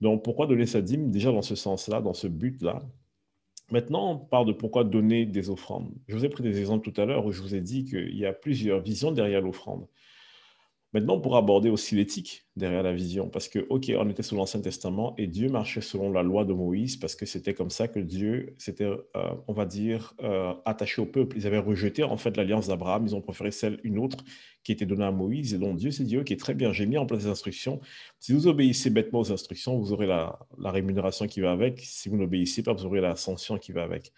Donc, 0.00 0.24
pourquoi 0.24 0.46
donner 0.46 0.64
sa 0.64 0.80
dîme? 0.80 1.10
Déjà 1.10 1.32
dans 1.32 1.42
ce 1.42 1.54
sens-là, 1.54 2.00
dans 2.00 2.14
ce 2.14 2.28
but-là. 2.28 2.80
Maintenant, 3.70 4.12
on 4.12 4.16
parle 4.16 4.46
de 4.46 4.52
pourquoi 4.52 4.84
donner 4.84 5.26
des 5.26 5.50
offrandes. 5.50 5.92
Je 6.08 6.16
vous 6.16 6.24
ai 6.24 6.30
pris 6.30 6.42
des 6.42 6.58
exemples 6.58 6.90
tout 6.90 6.98
à 6.98 7.04
l'heure 7.04 7.26
où 7.26 7.30
je 7.30 7.42
vous 7.42 7.54
ai 7.54 7.60
dit 7.60 7.84
qu'il 7.84 8.16
y 8.16 8.24
a 8.24 8.32
plusieurs 8.32 8.80
visions 8.80 9.12
derrière 9.12 9.42
l'offrande. 9.42 9.86
Maintenant, 10.92 11.20
pour 11.20 11.36
aborder 11.36 11.70
aussi 11.70 11.94
l'éthique 11.94 12.46
derrière 12.56 12.82
la 12.82 12.92
vision, 12.92 13.28
parce 13.28 13.48
que, 13.48 13.60
OK, 13.68 13.92
on 13.96 14.08
était 14.08 14.24
sous 14.24 14.34
l'Ancien 14.34 14.60
Testament 14.60 15.14
et 15.18 15.28
Dieu 15.28 15.48
marchait 15.48 15.80
selon 15.80 16.10
la 16.10 16.24
loi 16.24 16.44
de 16.44 16.52
Moïse, 16.52 16.96
parce 16.96 17.14
que 17.14 17.26
c'était 17.26 17.54
comme 17.54 17.70
ça 17.70 17.86
que 17.86 18.00
Dieu 18.00 18.56
s'était, 18.58 18.84
euh, 18.86 19.00
on 19.46 19.52
va 19.52 19.66
dire, 19.66 20.14
euh, 20.24 20.52
attaché 20.64 21.00
au 21.00 21.06
peuple. 21.06 21.36
Ils 21.36 21.46
avaient 21.46 21.60
rejeté 21.60 22.02
en 22.02 22.16
fait 22.16 22.36
l'alliance 22.36 22.66
d'Abraham, 22.66 23.06
ils 23.06 23.14
ont 23.14 23.20
préféré 23.20 23.52
celle, 23.52 23.78
une 23.84 23.98
autre 23.98 24.24
qui 24.64 24.72
était 24.72 24.84
donnée 24.84 25.04
à 25.04 25.12
Moïse. 25.12 25.54
Et 25.54 25.58
donc 25.58 25.76
Dieu 25.76 25.92
s'est 25.92 26.02
dit, 26.02 26.18
OK, 26.18 26.36
très 26.36 26.54
bien, 26.54 26.72
j'ai 26.72 26.86
mis 26.86 26.98
en 26.98 27.06
place 27.06 27.22
des 27.22 27.30
instructions. 27.30 27.80
Si 28.18 28.32
vous 28.32 28.48
obéissez 28.48 28.90
bêtement 28.90 29.20
aux 29.20 29.30
instructions, 29.30 29.78
vous 29.78 29.92
aurez 29.92 30.06
la, 30.06 30.40
rémunération 30.58 31.28
qui 31.28 31.40
va 31.40 31.52
avec. 31.52 31.78
Si 31.84 32.08
vous 32.08 32.16
n'obéissez 32.16 32.64
pas, 32.64 32.72
vous 32.72 32.84
aurez 32.84 33.00
la 33.00 33.14
sanction 33.14 33.58
qui 33.58 33.70
va 33.70 33.84
avec. 33.84 34.12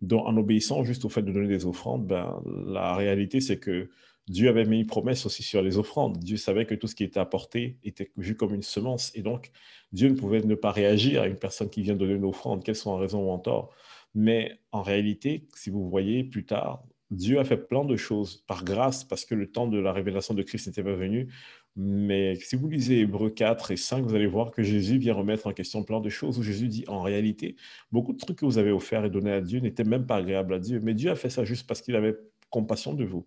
Donc, 0.00 0.26
en 0.26 0.36
obéissant 0.36 0.82
juste 0.82 1.04
au 1.04 1.08
fait 1.08 1.22
de 1.22 1.30
donner 1.30 1.46
des 1.46 1.64
offrandes, 1.64 2.08
ben, 2.08 2.42
la 2.66 2.96
réalité, 2.96 3.40
c'est 3.40 3.58
que 3.58 3.88
Dieu 4.28 4.48
avait 4.48 4.64
mis 4.64 4.80
une 4.80 4.86
promesse 4.86 5.26
aussi 5.26 5.42
sur 5.42 5.62
les 5.62 5.78
offrandes. 5.78 6.18
Dieu 6.18 6.36
savait 6.36 6.64
que 6.66 6.74
tout 6.74 6.86
ce 6.86 6.94
qui 6.94 7.04
était 7.04 7.20
apporté 7.20 7.78
était 7.82 8.12
vu 8.16 8.36
comme 8.36 8.54
une 8.54 8.62
semence. 8.62 9.10
Et 9.16 9.22
donc, 9.22 9.50
Dieu 9.92 10.08
ne 10.08 10.14
pouvait 10.14 10.42
ne 10.42 10.54
pas 10.54 10.70
réagir 10.70 11.22
à 11.22 11.26
une 11.26 11.36
personne 11.36 11.70
qui 11.70 11.82
vient 11.82 11.96
donner 11.96 12.14
une 12.14 12.24
offrande, 12.24 12.62
qu'elle 12.64 12.76
soit 12.76 12.92
en 12.92 12.98
raison 12.98 13.26
ou 13.26 13.30
en 13.30 13.38
tort. 13.38 13.74
Mais 14.14 14.58
en 14.70 14.82
réalité, 14.82 15.48
si 15.54 15.70
vous 15.70 15.88
voyez 15.88 16.24
plus 16.24 16.44
tard, 16.44 16.84
Dieu 17.10 17.38
a 17.38 17.44
fait 17.44 17.58
plein 17.58 17.84
de 17.84 17.96
choses 17.96 18.42
par 18.46 18.64
grâce, 18.64 19.04
parce 19.04 19.26
que 19.26 19.34
le 19.34 19.50
temps 19.50 19.66
de 19.66 19.78
la 19.78 19.92
révélation 19.92 20.34
de 20.34 20.42
Christ 20.42 20.66
n'était 20.66 20.82
pas 20.82 20.94
venu. 20.94 21.28
Mais 21.76 22.36
si 22.36 22.56
vous 22.56 22.68
lisez 22.68 23.00
Hébreux 23.00 23.30
4 23.30 23.70
et 23.70 23.76
5, 23.76 24.04
vous 24.04 24.14
allez 24.14 24.26
voir 24.26 24.50
que 24.50 24.62
Jésus 24.62 24.98
vient 24.98 25.14
remettre 25.14 25.46
en 25.46 25.52
question 25.52 25.82
plein 25.82 26.00
de 26.00 26.08
choses 26.08 26.38
où 26.38 26.42
Jésus 26.42 26.68
dit 26.68 26.84
en 26.88 27.02
réalité, 27.02 27.56
beaucoup 27.90 28.12
de 28.12 28.18
trucs 28.18 28.38
que 28.38 28.46
vous 28.46 28.58
avez 28.58 28.70
offerts 28.70 29.04
et 29.04 29.10
donnés 29.10 29.32
à 29.32 29.40
Dieu 29.40 29.60
n'étaient 29.60 29.84
même 29.84 30.06
pas 30.06 30.16
agréables 30.16 30.54
à 30.54 30.58
Dieu. 30.58 30.80
Mais 30.82 30.94
Dieu 30.94 31.10
a 31.10 31.16
fait 31.16 31.30
ça 31.30 31.44
juste 31.44 31.66
parce 31.66 31.82
qu'il 31.82 31.96
avait 31.96 32.16
compassion 32.50 32.94
de 32.94 33.04
vous. 33.04 33.26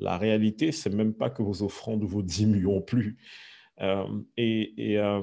La 0.00 0.18
réalité, 0.18 0.72
c'est 0.72 0.90
même 0.90 1.14
pas 1.14 1.30
que 1.30 1.42
vos 1.42 1.62
offrandes 1.62 2.02
ou 2.02 2.08
vos 2.08 2.22
dîmes 2.22 2.54
lui 2.54 2.66
ont 2.66 2.82
plu. 2.82 3.18
Euh, 3.80 4.06
et, 4.36 4.98
euh, 4.98 5.22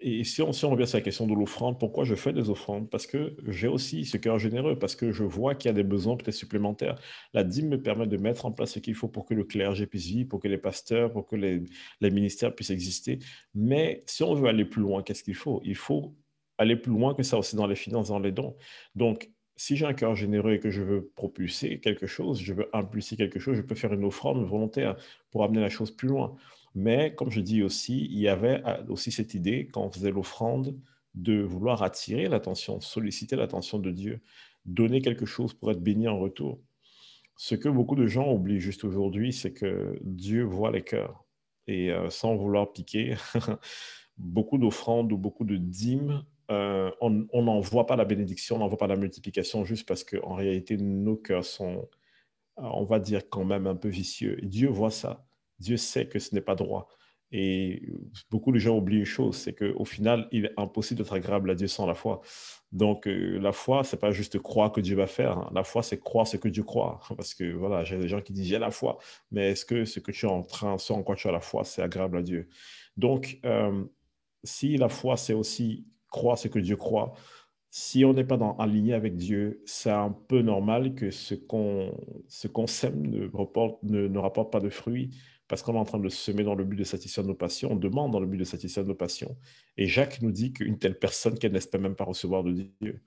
et, 0.00 0.24
si, 0.24 0.42
on, 0.42 0.52
si, 0.52 0.64
on, 0.64 0.70
revient 0.70 0.86
sur 0.86 0.98
la 0.98 1.02
question 1.02 1.26
de 1.26 1.34
l'offrande, 1.34 1.78
pourquoi 1.78 2.04
je 2.04 2.14
fais 2.14 2.32
des 2.32 2.50
offrandes? 2.50 2.90
Parce 2.90 3.06
que 3.06 3.36
j'ai 3.48 3.68
aussi 3.68 4.04
ce 4.04 4.16
cœur 4.16 4.38
généreux, 4.38 4.78
parce 4.78 4.96
que 4.96 5.12
je 5.12 5.24
vois 5.24 5.54
qu'il 5.54 5.68
y 5.68 5.70
a 5.70 5.74
des 5.74 5.82
besoins 5.82 6.16
peut-être 6.16 6.34
supplémentaires. 6.34 7.00
La 7.32 7.44
dîme 7.44 7.68
me 7.68 7.82
permet 7.82 8.06
de 8.06 8.16
mettre 8.16 8.46
en 8.46 8.52
place 8.52 8.72
ce 8.72 8.78
qu'il 8.78 8.94
faut 8.94 9.08
pour 9.08 9.24
que 9.24 9.34
le 9.34 9.44
clergé 9.44 9.86
puisse 9.86 10.06
vivre, 10.06 10.28
pour 10.28 10.40
que 10.40 10.48
les 10.48 10.58
pasteurs, 10.58 11.12
pour 11.12 11.26
que 11.26 11.36
les, 11.36 11.62
les 12.00 12.10
ministères 12.10 12.54
puissent 12.54 12.70
exister. 12.70 13.18
Mais 13.54 14.02
si 14.06 14.22
on 14.22 14.34
veut 14.34 14.48
aller 14.48 14.64
plus 14.64 14.82
loin, 14.82 15.02
qu'est-ce 15.02 15.24
qu'il 15.24 15.34
faut? 15.34 15.60
Il 15.64 15.76
faut 15.76 16.14
aller 16.58 16.76
plus 16.76 16.92
loin 16.92 17.14
que 17.14 17.22
ça 17.22 17.38
aussi 17.38 17.56
dans 17.56 17.66
les 17.66 17.76
finances, 17.76 18.08
dans 18.08 18.18
les 18.18 18.32
dons. 18.32 18.56
Donc, 18.94 19.30
si 19.60 19.76
j'ai 19.76 19.84
un 19.84 19.92
cœur 19.92 20.16
généreux 20.16 20.54
et 20.54 20.58
que 20.58 20.70
je 20.70 20.80
veux 20.80 21.10
propulser 21.16 21.80
quelque 21.80 22.06
chose, 22.06 22.40
je 22.40 22.54
veux 22.54 22.74
impulser 22.74 23.14
quelque 23.14 23.38
chose, 23.38 23.58
je 23.58 23.60
peux 23.60 23.74
faire 23.74 23.92
une 23.92 24.04
offrande 24.04 24.42
volontaire 24.42 24.96
pour 25.30 25.44
amener 25.44 25.60
la 25.60 25.68
chose 25.68 25.90
plus 25.90 26.08
loin. 26.08 26.34
Mais 26.74 27.14
comme 27.14 27.30
je 27.30 27.42
dis 27.42 27.62
aussi, 27.62 28.06
il 28.06 28.18
y 28.18 28.28
avait 28.28 28.62
euh, 28.64 28.82
aussi 28.88 29.12
cette 29.12 29.34
idée, 29.34 29.68
quand 29.70 29.82
on 29.82 29.90
faisait 29.90 30.12
l'offrande, 30.12 30.80
de 31.14 31.42
vouloir 31.42 31.82
attirer 31.82 32.26
l'attention, 32.26 32.80
solliciter 32.80 33.36
l'attention 33.36 33.78
de 33.78 33.90
Dieu, 33.90 34.22
donner 34.64 35.02
quelque 35.02 35.26
chose 35.26 35.52
pour 35.52 35.70
être 35.70 35.82
béni 35.82 36.08
en 36.08 36.18
retour. 36.18 36.58
Ce 37.36 37.54
que 37.54 37.68
beaucoup 37.68 37.96
de 37.96 38.06
gens 38.06 38.32
oublient 38.32 38.60
juste 38.60 38.84
aujourd'hui, 38.84 39.34
c'est 39.34 39.52
que 39.52 39.98
Dieu 40.00 40.42
voit 40.42 40.70
les 40.70 40.82
cœurs. 40.82 41.26
Et 41.66 41.90
euh, 41.90 42.08
sans 42.08 42.34
vouloir 42.34 42.72
piquer, 42.72 43.14
beaucoup 44.16 44.56
d'offrandes 44.56 45.12
ou 45.12 45.18
beaucoup 45.18 45.44
de 45.44 45.56
dîmes 45.56 46.24
euh, 46.50 46.90
on 47.00 47.42
n'en 47.42 47.60
voit 47.60 47.86
pas 47.86 47.96
la 47.96 48.04
bénédiction, 48.04 48.56
on 48.56 48.58
n'en 48.58 48.68
voit 48.68 48.78
pas 48.78 48.88
la 48.88 48.96
multiplication 48.96 49.64
juste 49.64 49.86
parce 49.86 50.02
qu'en 50.02 50.34
réalité, 50.34 50.76
nos 50.76 51.16
cœurs 51.16 51.44
sont, 51.44 51.88
euh, 52.58 52.62
on 52.62 52.84
va 52.84 52.98
dire, 52.98 53.28
quand 53.30 53.44
même 53.44 53.66
un 53.66 53.76
peu 53.76 53.88
vicieux. 53.88 54.36
Dieu 54.42 54.68
voit 54.68 54.90
ça. 54.90 55.24
Dieu 55.60 55.76
sait 55.76 56.08
que 56.08 56.18
ce 56.18 56.34
n'est 56.34 56.40
pas 56.40 56.56
droit. 56.56 56.88
Et 57.32 57.82
beaucoup 58.30 58.50
de 58.50 58.58
gens 58.58 58.76
oublient 58.76 58.98
une 58.98 59.04
chose, 59.04 59.36
c'est 59.36 59.54
qu'au 59.54 59.84
final, 59.84 60.28
il 60.32 60.46
est 60.46 60.52
impossible 60.56 60.98
d'être 60.98 61.12
agréable 61.12 61.50
à 61.50 61.54
Dieu 61.54 61.68
sans 61.68 61.86
la 61.86 61.94
foi. 61.94 62.22
Donc, 62.72 63.06
euh, 63.06 63.38
la 63.38 63.52
foi, 63.52 63.84
c'est 63.84 64.00
pas 64.00 64.10
juste 64.10 64.40
croire 64.40 64.72
que 64.72 64.80
Dieu 64.80 64.96
va 64.96 65.06
faire. 65.06 65.38
Hein. 65.38 65.50
La 65.54 65.62
foi, 65.62 65.84
c'est 65.84 66.00
croire 66.00 66.26
ce 66.26 66.36
que 66.36 66.48
Dieu 66.48 66.64
croit. 66.64 67.00
Parce 67.16 67.34
que 67.34 67.52
voilà, 67.52 67.84
j'ai 67.84 67.98
des 67.98 68.08
gens 68.08 68.20
qui 68.20 68.32
disent 68.32 68.48
j'ai 68.48 68.58
la 68.58 68.72
foi, 68.72 68.98
mais 69.30 69.52
est-ce 69.52 69.64
que 69.64 69.84
ce 69.84 70.00
que 70.00 70.10
tu 70.10 70.26
es 70.26 70.28
en 70.28 70.42
train, 70.42 70.78
ce 70.78 70.92
en 70.92 71.04
quoi 71.04 71.14
tu 71.14 71.28
as 71.28 71.32
la 71.32 71.40
foi, 71.40 71.64
c'est 71.64 71.82
agréable 71.82 72.18
à 72.18 72.22
Dieu? 72.22 72.48
Donc, 72.96 73.40
si 74.42 74.76
la 74.76 74.88
foi, 74.88 75.16
c'est 75.16 75.34
aussi 75.34 75.86
croire 76.10 76.38
ce 76.38 76.48
que 76.48 76.58
Dieu 76.58 76.76
croit, 76.76 77.14
si 77.70 78.04
on 78.04 78.12
n'est 78.12 78.24
pas 78.24 78.36
dans, 78.36 78.56
aligné 78.56 78.94
avec 78.94 79.16
Dieu, 79.16 79.62
c'est 79.64 79.90
un 79.90 80.10
peu 80.10 80.42
normal 80.42 80.94
que 80.94 81.10
ce 81.10 81.34
qu'on 81.34 81.92
qu'on 82.52 82.66
sème 82.66 83.06
ne, 83.06 83.28
ne, 83.82 84.08
ne 84.08 84.18
rapporte 84.18 84.52
pas 84.52 84.60
de 84.60 84.68
fruits 84.68 85.10
parce 85.46 85.62
qu'on 85.62 85.74
est 85.74 85.78
en 85.78 85.84
train 85.84 85.98
de 85.98 86.08
semer 86.08 86.44
dans 86.44 86.54
le 86.54 86.64
but 86.64 86.76
de 86.76 86.84
satisfaire 86.84 87.24
nos 87.24 87.34
passions, 87.34 87.72
on 87.72 87.76
demande 87.76 88.12
dans 88.12 88.20
le 88.20 88.26
but 88.26 88.38
de 88.38 88.44
satisfaire 88.44 88.84
nos 88.84 88.94
passions. 88.94 89.36
Et 89.76 89.86
Jacques 89.86 90.22
nous 90.22 90.30
dit 90.30 90.52
qu'une 90.52 90.78
telle 90.78 90.96
personne 90.96 91.36
qu'elle 91.38 91.52
n'espère 91.52 91.80
même 91.80 91.96
pas 91.96 92.04
recevoir 92.04 92.44
de 92.44 92.52
Dieu. 92.80 93.02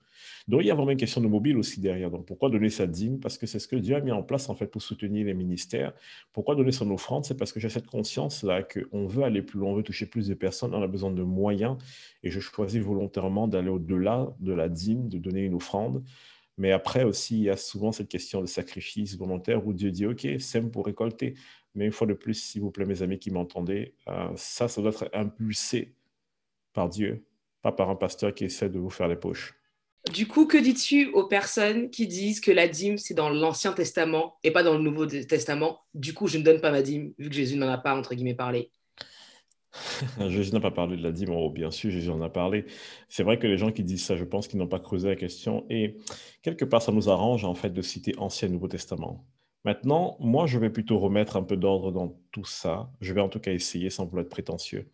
Donc 0.48 0.62
il 0.62 0.66
y 0.66 0.70
a 0.70 0.74
vraiment 0.74 0.90
une 0.90 0.98
question 0.98 1.20
de 1.20 1.26
mobile 1.26 1.56
aussi 1.56 1.80
derrière. 1.80 2.10
Donc 2.10 2.26
pourquoi 2.26 2.50
donner 2.50 2.70
sa 2.70 2.86
dîme 2.86 3.20
Parce 3.20 3.38
que 3.38 3.46
c'est 3.46 3.58
ce 3.58 3.68
que 3.68 3.76
Dieu 3.76 3.96
a 3.96 4.00
mis 4.00 4.12
en 4.12 4.22
place 4.22 4.48
en 4.48 4.54
fait 4.54 4.66
pour 4.66 4.82
soutenir 4.82 5.26
les 5.26 5.34
ministères. 5.34 5.92
Pourquoi 6.32 6.54
donner 6.54 6.72
son 6.72 6.90
offrande? 6.90 7.24
C'est 7.24 7.36
parce 7.36 7.52
que 7.52 7.60
j'ai 7.60 7.68
cette 7.68 7.86
conscience-là 7.86 8.62
qu'on 8.62 9.06
veut 9.06 9.24
aller 9.24 9.42
plus 9.42 9.58
loin, 9.58 9.70
on 9.70 9.74
veut 9.76 9.82
toucher 9.82 10.06
plus 10.06 10.28
de 10.28 10.34
personnes, 10.34 10.74
on 10.74 10.82
a 10.82 10.86
besoin 10.86 11.10
de 11.10 11.22
moyens. 11.22 11.76
Et 12.22 12.30
je 12.30 12.40
choisis 12.40 12.80
volontairement 12.80 13.48
d'aller 13.48 13.70
au-delà 13.70 14.34
de 14.40 14.52
la 14.52 14.68
dîme, 14.68 15.08
de 15.08 15.18
donner 15.18 15.42
une 15.42 15.54
offrande. 15.54 16.02
Mais 16.56 16.70
après 16.70 17.04
aussi, 17.04 17.36
il 17.36 17.42
y 17.44 17.50
a 17.50 17.56
souvent 17.56 17.92
cette 17.92 18.08
question 18.08 18.40
de 18.40 18.46
sacrifice 18.46 19.16
volontaire 19.16 19.66
où 19.66 19.72
Dieu 19.72 19.90
dit, 19.90 20.06
OK, 20.06 20.26
sème 20.38 20.70
pour 20.70 20.86
récolter. 20.86 21.34
Mais 21.74 21.86
une 21.86 21.92
fois 21.92 22.06
de 22.06 22.14
plus, 22.14 22.34
s'il 22.34 22.60
vous 22.60 22.70
plaît, 22.70 22.84
mes 22.84 23.02
amis 23.02 23.18
qui 23.18 23.30
m'entendez, 23.30 23.94
euh, 24.08 24.28
ça, 24.36 24.68
ça 24.68 24.80
doit 24.80 24.92
être 24.92 25.10
impulsé 25.12 25.94
par 26.72 26.88
Dieu, 26.88 27.24
pas 27.62 27.72
par 27.72 27.90
un 27.90 27.96
pasteur 27.96 28.32
qui 28.34 28.44
essaie 28.44 28.68
de 28.68 28.78
vous 28.78 28.90
faire 28.90 29.08
les 29.08 29.16
poches. 29.16 29.54
Du 30.12 30.26
coup, 30.28 30.46
que 30.46 30.58
dis-tu 30.58 31.08
aux 31.12 31.26
personnes 31.26 31.90
qui 31.90 32.06
disent 32.06 32.40
que 32.40 32.50
la 32.50 32.68
dîme, 32.68 32.98
c'est 32.98 33.14
dans 33.14 33.30
l'Ancien 33.30 33.72
Testament 33.72 34.36
et 34.44 34.50
pas 34.50 34.62
dans 34.62 34.74
le 34.74 34.82
Nouveau 34.82 35.06
Testament? 35.06 35.80
Du 35.94 36.12
coup, 36.12 36.26
je 36.26 36.36
ne 36.36 36.42
donne 36.42 36.60
pas 36.60 36.70
ma 36.70 36.82
dîme, 36.82 37.14
vu 37.18 37.30
que 37.30 37.34
Jésus 37.34 37.56
n'en 37.56 37.68
a 37.68 37.78
pas, 37.78 37.96
entre 37.96 38.14
guillemets, 38.14 38.34
parlé. 38.34 38.70
Jésus 40.28 40.52
n'a 40.52 40.60
pas 40.60 40.70
parlé 40.70 40.96
de 40.96 41.02
la 41.02 41.10
dîme, 41.10 41.30
oh, 41.30 41.50
bien 41.50 41.70
sûr, 41.70 41.90
Jésus 41.90 42.10
en 42.10 42.20
a 42.20 42.28
parlé. 42.28 42.66
C'est 43.08 43.22
vrai 43.22 43.38
que 43.38 43.46
les 43.46 43.56
gens 43.56 43.72
qui 43.72 43.82
disent 43.82 44.04
ça, 44.04 44.14
je 44.14 44.24
pense 44.24 44.46
qu'ils 44.46 44.58
n'ont 44.58 44.68
pas 44.68 44.78
creusé 44.78 45.08
la 45.08 45.16
question. 45.16 45.64
Et 45.70 45.96
quelque 46.42 46.66
part, 46.66 46.82
ça 46.82 46.92
nous 46.92 47.08
arrange, 47.08 47.44
en 47.44 47.54
fait, 47.54 47.70
de 47.70 47.82
citer 47.82 48.14
Ancien 48.18 48.48
et 48.48 48.50
Nouveau 48.50 48.68
Testament. 48.68 49.24
Maintenant, 49.64 50.16
moi, 50.20 50.46
je 50.46 50.58
vais 50.58 50.70
plutôt 50.70 50.98
remettre 50.98 51.36
un 51.36 51.42
peu 51.42 51.56
d'ordre 51.56 51.90
dans 51.90 52.14
tout 52.30 52.44
ça. 52.44 52.90
Je 53.00 53.14
vais 53.14 53.22
en 53.22 53.30
tout 53.30 53.40
cas 53.40 53.52
essayer 53.52 53.88
sans 53.88 54.04
vouloir 54.04 54.24
être 54.24 54.30
prétentieux. 54.30 54.90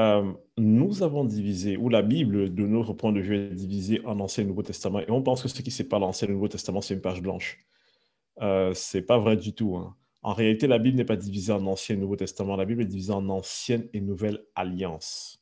Euh, 0.00 0.32
nous 0.56 1.02
avons 1.02 1.24
divisé, 1.24 1.76
ou 1.76 1.90
la 1.90 2.00
Bible, 2.00 2.54
de 2.54 2.66
notre 2.66 2.94
point 2.94 3.12
de 3.12 3.20
vue, 3.20 3.36
est 3.36 3.54
divisée 3.54 4.00
en 4.06 4.18
Ancien 4.20 4.44
et 4.44 4.46
Nouveau 4.46 4.62
Testament. 4.62 5.00
Et 5.00 5.10
on 5.10 5.22
pense 5.22 5.42
que 5.42 5.48
ce 5.48 5.60
qui 5.60 5.70
sépare 5.70 6.00
l'Ancien 6.00 6.26
et 6.26 6.28
le 6.28 6.34
Nouveau 6.34 6.48
Testament, 6.48 6.80
c'est 6.80 6.94
une 6.94 7.02
page 7.02 7.20
blanche. 7.20 7.58
Euh, 8.40 8.72
ce 8.72 8.96
n'est 8.96 9.02
pas 9.02 9.18
vrai 9.18 9.36
du 9.36 9.52
tout. 9.52 9.76
Hein. 9.76 9.94
En 10.22 10.32
réalité, 10.32 10.66
la 10.66 10.78
Bible 10.78 10.96
n'est 10.96 11.04
pas 11.04 11.16
divisée 11.16 11.52
en 11.52 11.66
Ancien 11.66 11.96
et 11.96 11.98
Nouveau 11.98 12.16
Testament. 12.16 12.56
La 12.56 12.64
Bible 12.64 12.82
est 12.82 12.86
divisée 12.86 13.12
en 13.12 13.28
Ancienne 13.28 13.88
et 13.92 14.00
Nouvelle 14.00 14.42
Alliance. 14.54 15.39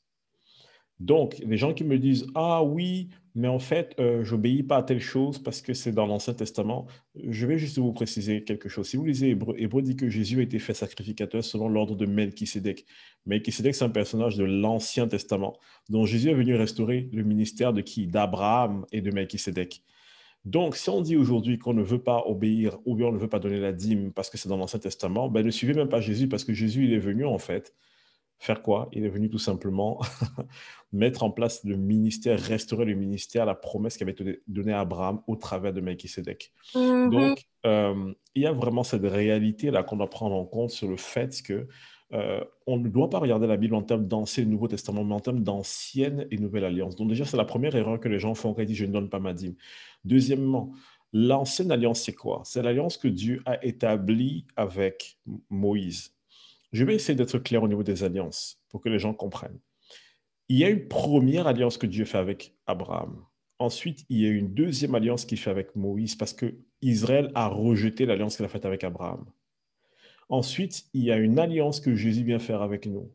Donc, 1.00 1.38
les 1.46 1.56
gens 1.56 1.74
qui 1.74 1.84
me 1.84 1.98
disent 1.98 2.26
Ah 2.34 2.62
oui, 2.62 3.08
mais 3.34 3.46
en 3.46 3.60
fait, 3.60 3.94
euh, 4.00 4.24
je 4.24 4.34
n'obéis 4.34 4.64
pas 4.64 4.78
à 4.78 4.82
telle 4.82 5.00
chose 5.00 5.38
parce 5.38 5.62
que 5.62 5.72
c'est 5.72 5.92
dans 5.92 6.06
l'Ancien 6.06 6.34
Testament, 6.34 6.86
je 7.14 7.46
vais 7.46 7.56
juste 7.56 7.78
vous 7.78 7.92
préciser 7.92 8.42
quelque 8.42 8.68
chose. 8.68 8.88
Si 8.88 8.96
vous 8.96 9.04
lisez 9.04 9.30
Hébreu, 9.30 9.54
Hébreu 9.58 9.82
dit 9.82 9.94
que 9.94 10.08
Jésus 10.08 10.40
a 10.40 10.42
été 10.42 10.58
fait 10.58 10.74
sacrificateur 10.74 11.44
selon 11.44 11.68
l'ordre 11.68 11.94
de 11.94 12.04
Melchisedec. 12.04 12.84
Melchisedec, 13.26 13.76
c'est 13.76 13.84
un 13.84 13.90
personnage 13.90 14.36
de 14.36 14.44
l'Ancien 14.44 15.06
Testament, 15.06 15.56
dont 15.88 16.04
Jésus 16.04 16.30
est 16.30 16.34
venu 16.34 16.56
restaurer 16.56 17.08
le 17.12 17.22
ministère 17.22 17.72
de 17.72 17.80
qui? 17.80 18.08
D'Abraham 18.08 18.84
et 18.90 19.00
de 19.00 19.12
Melchisedec. 19.12 19.82
Donc, 20.44 20.76
si 20.76 20.88
on 20.90 21.00
dit 21.00 21.16
aujourd'hui 21.16 21.58
qu'on 21.58 21.74
ne 21.74 21.82
veut 21.82 22.02
pas 22.02 22.24
obéir 22.26 22.78
ou 22.86 22.96
bien 22.96 23.06
on 23.06 23.12
ne 23.12 23.18
veut 23.18 23.28
pas 23.28 23.38
donner 23.38 23.60
la 23.60 23.72
dîme 23.72 24.12
parce 24.12 24.30
que 24.30 24.38
c'est 24.38 24.48
dans 24.48 24.56
l'Ancien 24.56 24.78
Testament, 24.80 25.28
ben 25.28 25.44
ne 25.44 25.50
suivez 25.50 25.74
même 25.74 25.88
pas 25.88 26.00
Jésus 26.00 26.26
parce 26.26 26.42
que 26.42 26.54
Jésus, 26.54 26.84
il 26.84 26.92
est 26.92 26.98
venu 26.98 27.24
en 27.24 27.38
fait 27.38 27.74
faire 28.38 28.62
quoi? 28.62 28.88
Il 28.92 29.04
est 29.04 29.08
venu 29.08 29.28
tout 29.28 29.38
simplement 29.38 30.00
mettre 30.92 31.24
en 31.24 31.30
place 31.30 31.64
le 31.64 31.76
ministère, 31.76 32.38
restaurer 32.38 32.84
le 32.84 32.94
ministère, 32.94 33.44
la 33.44 33.54
promesse 33.54 33.96
qui 33.96 34.04
avait 34.04 34.12
été 34.12 34.42
donnée 34.46 34.72
à 34.72 34.80
Abraham 34.80 35.20
au 35.26 35.36
travers 35.36 35.72
de 35.72 35.80
Melchisedec. 35.80 36.52
Mm 36.74 37.10
Donc, 37.10 37.46
euh, 37.66 38.12
il 38.34 38.42
y 38.42 38.46
a 38.46 38.52
vraiment 38.52 38.84
cette 38.84 39.04
réalité-là 39.04 39.82
qu'on 39.82 39.96
doit 39.96 40.10
prendre 40.10 40.36
en 40.36 40.44
compte 40.44 40.70
sur 40.70 40.88
le 40.88 40.96
fait 40.96 41.42
que 41.42 41.66
euh, 42.14 42.42
on 42.66 42.78
ne 42.78 42.88
doit 42.88 43.10
pas 43.10 43.18
regarder 43.18 43.46
la 43.46 43.56
Bible 43.56 43.74
en 43.74 43.82
termes 43.82 44.06
d'Ancien 44.06 44.44
et 44.44 44.46
Nouveau 44.46 44.68
Testament, 44.68 45.04
mais 45.04 45.14
en 45.14 45.20
termes 45.20 45.42
d'Ancienne 45.42 46.26
et 46.30 46.38
Nouvelle 46.38 46.64
Alliance. 46.64 46.96
Donc 46.96 47.08
déjà, 47.08 47.24
c'est 47.24 47.36
la 47.36 47.44
première 47.44 47.74
erreur 47.74 48.00
que 48.00 48.08
les 48.08 48.18
gens 48.18 48.34
font 48.34 48.54
quand 48.54 48.62
ils 48.62 48.66
disent 48.66 48.76
«je 48.78 48.86
ne 48.86 48.92
donne 48.92 49.10
pas 49.10 49.18
ma 49.18 49.34
dîme». 49.34 49.54
Deuxièmement, 50.04 50.72
l'ancienne 51.12 51.70
alliance, 51.70 52.02
c'est 52.02 52.14
quoi? 52.14 52.42
C'est 52.44 52.62
l'alliance 52.62 52.96
que 52.96 53.08
Dieu 53.08 53.42
a 53.44 53.62
établie 53.64 54.46
avec 54.56 55.18
Moïse. 55.50 56.14
Je 56.72 56.84
vais 56.84 56.94
essayer 56.94 57.16
d'être 57.16 57.38
clair 57.38 57.62
au 57.62 57.68
niveau 57.68 57.82
des 57.82 58.04
alliances 58.04 58.60
pour 58.68 58.80
que 58.80 58.88
les 58.88 58.98
gens 58.98 59.14
comprennent. 59.14 59.58
Il 60.48 60.58
y 60.58 60.64
a 60.64 60.68
une 60.68 60.88
première 60.88 61.46
alliance 61.46 61.78
que 61.78 61.86
Dieu 61.86 62.04
fait 62.04 62.18
avec 62.18 62.54
Abraham. 62.66 63.24
Ensuite, 63.58 64.04
il 64.08 64.20
y 64.20 64.26
a 64.26 64.30
une 64.30 64.54
deuxième 64.54 64.94
alliance 64.94 65.24
qu'il 65.24 65.38
fait 65.38 65.50
avec 65.50 65.74
Moïse 65.76 66.14
parce 66.14 66.32
que 66.32 66.54
Israël 66.80 67.30
a 67.34 67.48
rejeté 67.48 68.06
l'alliance 68.06 68.36
qu'il 68.36 68.44
a 68.44 68.48
faite 68.48 68.64
avec 68.64 68.84
Abraham. 68.84 69.26
Ensuite, 70.28 70.84
il 70.94 71.04
y 71.04 71.10
a 71.10 71.16
une 71.16 71.38
alliance 71.38 71.80
que 71.80 71.94
Jésus 71.94 72.22
vient 72.22 72.38
faire 72.38 72.62
avec 72.62 72.86
nous. 72.86 73.10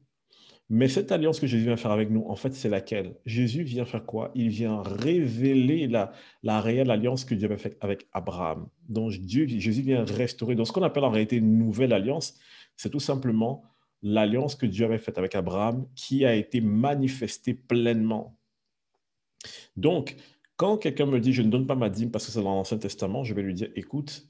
Mais 0.69 0.87
cette 0.87 1.11
alliance 1.11 1.39
que 1.39 1.45
Jésus 1.45 1.65
vient 1.65 1.77
faire 1.77 1.91
avec 1.91 2.09
nous, 2.09 2.25
en 2.27 2.35
fait, 2.35 2.53
c'est 2.53 2.69
laquelle? 2.69 3.15
Jésus 3.25 3.63
vient 3.63 3.85
faire 3.85 4.05
quoi? 4.05 4.31
Il 4.33 4.49
vient 4.49 4.81
révéler 4.81 5.87
la, 5.87 6.11
réelle 6.61 6.89
alliance 6.89 7.25
que 7.25 7.35
Dieu 7.35 7.45
avait 7.45 7.57
faite 7.57 7.77
avec 7.81 8.07
Abraham. 8.11 8.67
Donc, 8.89 9.11
Jésus 9.11 9.81
vient 9.81 10.05
restaurer. 10.05 10.55
Donc, 10.55 10.67
ce 10.67 10.71
qu'on 10.71 10.83
appelle 10.83 11.03
en 11.03 11.11
réalité 11.11 11.35
une 11.35 11.57
nouvelle 11.57 11.93
alliance, 11.93 12.35
c'est 12.75 12.89
tout 12.89 12.99
simplement 12.99 13.63
l'alliance 14.01 14.55
que 14.55 14.65
Dieu 14.65 14.85
avait 14.85 14.97
faite 14.97 15.17
avec 15.17 15.35
Abraham 15.35 15.87
qui 15.95 16.25
a 16.25 16.35
été 16.35 16.61
manifestée 16.61 17.53
pleinement. 17.53 18.37
Donc, 19.75 20.15
quand 20.57 20.77
quelqu'un 20.77 21.05
me 21.05 21.19
dit 21.19 21.33
je 21.33 21.41
ne 21.41 21.49
donne 21.49 21.67
pas 21.67 21.75
ma 21.75 21.89
dîme 21.89 22.11
parce 22.11 22.25
que 22.25 22.31
c'est 22.31 22.41
dans 22.41 22.55
l'Ancien 22.55 22.77
Testament, 22.77 23.23
je 23.23 23.33
vais 23.33 23.41
lui 23.41 23.53
dire 23.53 23.69
écoute, 23.75 24.27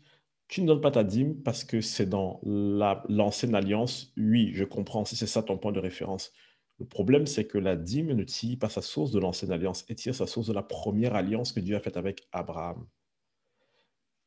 tu 0.48 0.62
ne 0.62 0.68
donnes 0.68 0.82
pas 0.82 0.92
ta 0.92 1.04
dîme 1.04 1.42
parce 1.42 1.64
que 1.64 1.82
c'est 1.82 2.06
dans 2.06 2.40
l'ancienne 2.44 3.56
alliance. 3.56 4.14
Oui, 4.18 4.52
je 4.54 4.64
comprends 4.64 5.06
si 5.06 5.16
c'est 5.16 5.28
ça 5.28 5.42
ton 5.42 5.58
point 5.58 5.72
de 5.72 5.80
référence. 5.80 6.32
Le 6.80 6.86
problème, 6.86 7.26
c'est 7.28 7.46
que 7.46 7.58
la 7.58 7.76
dîme 7.76 8.14
ne 8.14 8.24
tire 8.24 8.60
pas 8.60 8.70
sa 8.70 8.82
source 8.82 9.12
de 9.12 9.20
l'ancienne 9.20 9.52
alliance, 9.52 9.86
elle 9.90 9.96
tire 9.96 10.16
sa 10.16 10.28
source 10.28 10.48
de 10.48 10.54
la 10.54 10.64
première 10.64 11.16
alliance 11.16 11.52
que 11.52 11.60
Dieu 11.60 11.76
a 11.76 11.80
faite 11.80 11.98
avec 11.98 12.28
Abraham. 12.32 12.86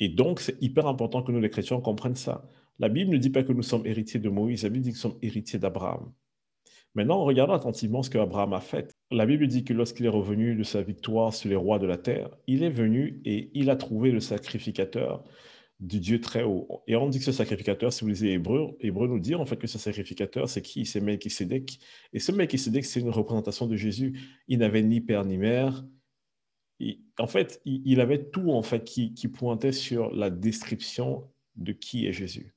Et 0.01 0.09
donc, 0.09 0.41
c'est 0.41 0.61
hyper 0.63 0.87
important 0.87 1.23
que 1.23 1.33
nous, 1.33 1.41
les 1.41 1.51
chrétiens, 1.51 1.81
comprennent 1.81 2.17
ça. 2.17 2.49
La 2.79 2.89
Bible 2.89 3.11
ne 3.13 3.19
dit 3.19 3.31
pas 3.31 3.43
que 3.43 3.53
nous 3.53 3.63
sommes 3.63 3.87
héritiers 3.87 4.21
de 4.21 4.29
Moïse, 4.29 4.63
la 4.63 4.69
Bible 4.69 4.85
dit 4.85 4.91
que 4.91 4.97
nous 4.97 5.01
sommes 5.01 5.19
héritiers 5.23 5.59
d'Abraham. 5.59 6.13
Maintenant, 6.95 7.25
regardons 7.25 7.53
attentivement 7.53 8.03
ce 8.03 8.09
qu'Abraham 8.09 8.55
a 8.55 8.61
fait. 8.61 8.97
La 9.11 9.27
Bible 9.27 9.47
dit 9.47 9.65
que 9.65 9.75
lorsqu'il 9.75 10.07
est 10.07 10.11
revenu 10.11 10.55
de 10.55 10.63
sa 10.63 10.81
victoire 10.83 11.35
sur 11.35 11.51
les 11.51 11.57
rois 11.57 11.79
de 11.79 11.87
la 11.87 11.99
terre, 11.99 12.31
il 12.47 12.63
est 12.63 12.71
venu 12.71 13.21
et 13.27 13.51
il 13.53 13.69
a 13.69 13.77
trouvé 13.77 14.11
le 14.11 14.21
sacrificateur 14.21 15.23
du 15.79 16.01
Dieu 16.01 16.23
très 16.23 16.43
haut. 16.43 16.83
Et 16.87 16.97
on 16.97 17.09
dit 17.11 17.19
que 17.19 17.25
ce 17.27 17.33
sacrificateur, 17.33 17.93
si 17.93 18.01
vous 18.03 18.09
lisez 18.09 18.33
Hébreu, 18.33 18.77
Hébreu 18.81 19.09
nous 19.09 19.19
dit 19.19 19.35
en 19.35 19.45
fait 19.45 19.59
que 19.59 19.67
ce 19.67 19.79
sacrificateur, 19.79 20.49
c'est 20.49 20.63
qui? 20.63 20.87
C'est 20.87 21.03
Melchisedec. 21.03 21.79
Et 22.15 22.19
ce 22.19 22.33
Melchisedec, 22.33 22.87
c'est 22.87 23.01
une 23.01 23.11
représentation 23.11 23.67
de 23.67 23.77
Jésus. 23.77 24.19
Il 24.49 24.61
n'avait 24.61 24.83
ni 24.83 25.03
père 25.03 25.27
ni 25.27 25.37
mère. 25.37 25.85
en 27.19 27.27
fait, 27.27 27.61
il, 27.67 28.01
avait 28.01 28.25
tout 28.31 28.53
en 28.53 28.63
fait 28.63 28.85
qui 28.85 29.29
pointait 29.29 29.73
sur 29.73 30.15
la 30.15 30.31
description 30.31 31.29
de 31.57 31.73
qui 31.73 32.07
est 32.07 32.13
Jésus. 32.13 32.56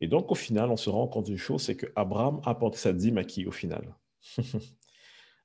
Et 0.00 0.06
donc, 0.06 0.30
au 0.30 0.34
final, 0.34 0.70
on 0.70 0.76
se 0.76 0.90
rend 0.90 1.08
compte 1.08 1.26
d'une 1.26 1.36
chose, 1.36 1.62
c'est 1.62 1.76
que 1.76 1.86
Abraham 1.96 2.40
a 2.44 2.50
apporté 2.50 2.78
sa 2.78 2.92
dîme 2.92 3.18
à 3.18 3.24
qui 3.24 3.46
au 3.46 3.50
final? 3.50 3.96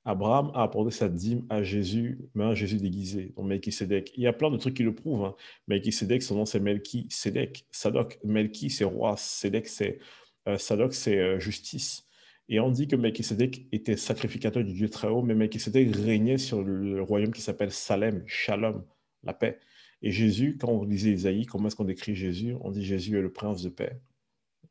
Abraham 0.06 0.50
a 0.54 0.62
apporté 0.62 0.90
sa 0.90 1.08
dîme 1.08 1.46
à 1.48 1.62
Jésus, 1.62 2.20
mais 2.34 2.44
un 2.44 2.54
Jésus 2.54 2.76
déguisé, 2.76 3.32
donc 3.36 3.46
Melchisedec. 3.46 4.12
Il 4.16 4.22
y 4.22 4.26
a 4.26 4.34
plein 4.34 4.50
de 4.50 4.58
trucs 4.58 4.74
qui 4.74 4.82
le 4.82 4.94
prouvent. 4.94 5.24
Hein. 5.24 5.34
Melchisedec, 5.66 6.22
son 6.22 6.36
nom 6.36 6.44
c'est 6.44 6.60
Melchisedec. 6.60 7.66
Sadok, 7.70 8.18
Melchi 8.22 8.68
c'est 8.68 8.84
roi, 8.84 9.16
Sedek 9.16 9.66
c'est 9.66 9.98
euh, 10.46 10.58
euh, 11.08 11.38
justice. 11.38 12.06
Et 12.50 12.60
on 12.60 12.70
dit 12.70 12.86
que 12.86 12.96
Melchisedec 12.96 13.66
était 13.72 13.96
sacrificateur 13.96 14.62
du 14.62 14.74
Dieu 14.74 14.90
très 14.90 15.08
haut, 15.08 15.22
mais 15.22 15.34
Melchisedec 15.34 15.96
régnait 15.96 16.36
sur 16.36 16.62
le 16.62 17.02
royaume 17.02 17.32
qui 17.32 17.40
s'appelle 17.40 17.70
Salem, 17.70 18.22
Shalom, 18.26 18.84
la 19.22 19.32
paix. 19.32 19.58
Et 20.02 20.10
Jésus, 20.10 20.58
quand 20.60 20.68
on 20.68 20.84
lisait 20.84 21.12
Isaïe, 21.12 21.46
comment 21.46 21.68
est-ce 21.68 21.76
qu'on 21.76 21.84
décrit 21.84 22.14
Jésus? 22.14 22.54
On 22.60 22.70
dit 22.70 22.84
Jésus 22.84 23.16
est 23.18 23.22
le 23.22 23.32
prince 23.32 23.62
de 23.62 23.70
paix. 23.70 23.98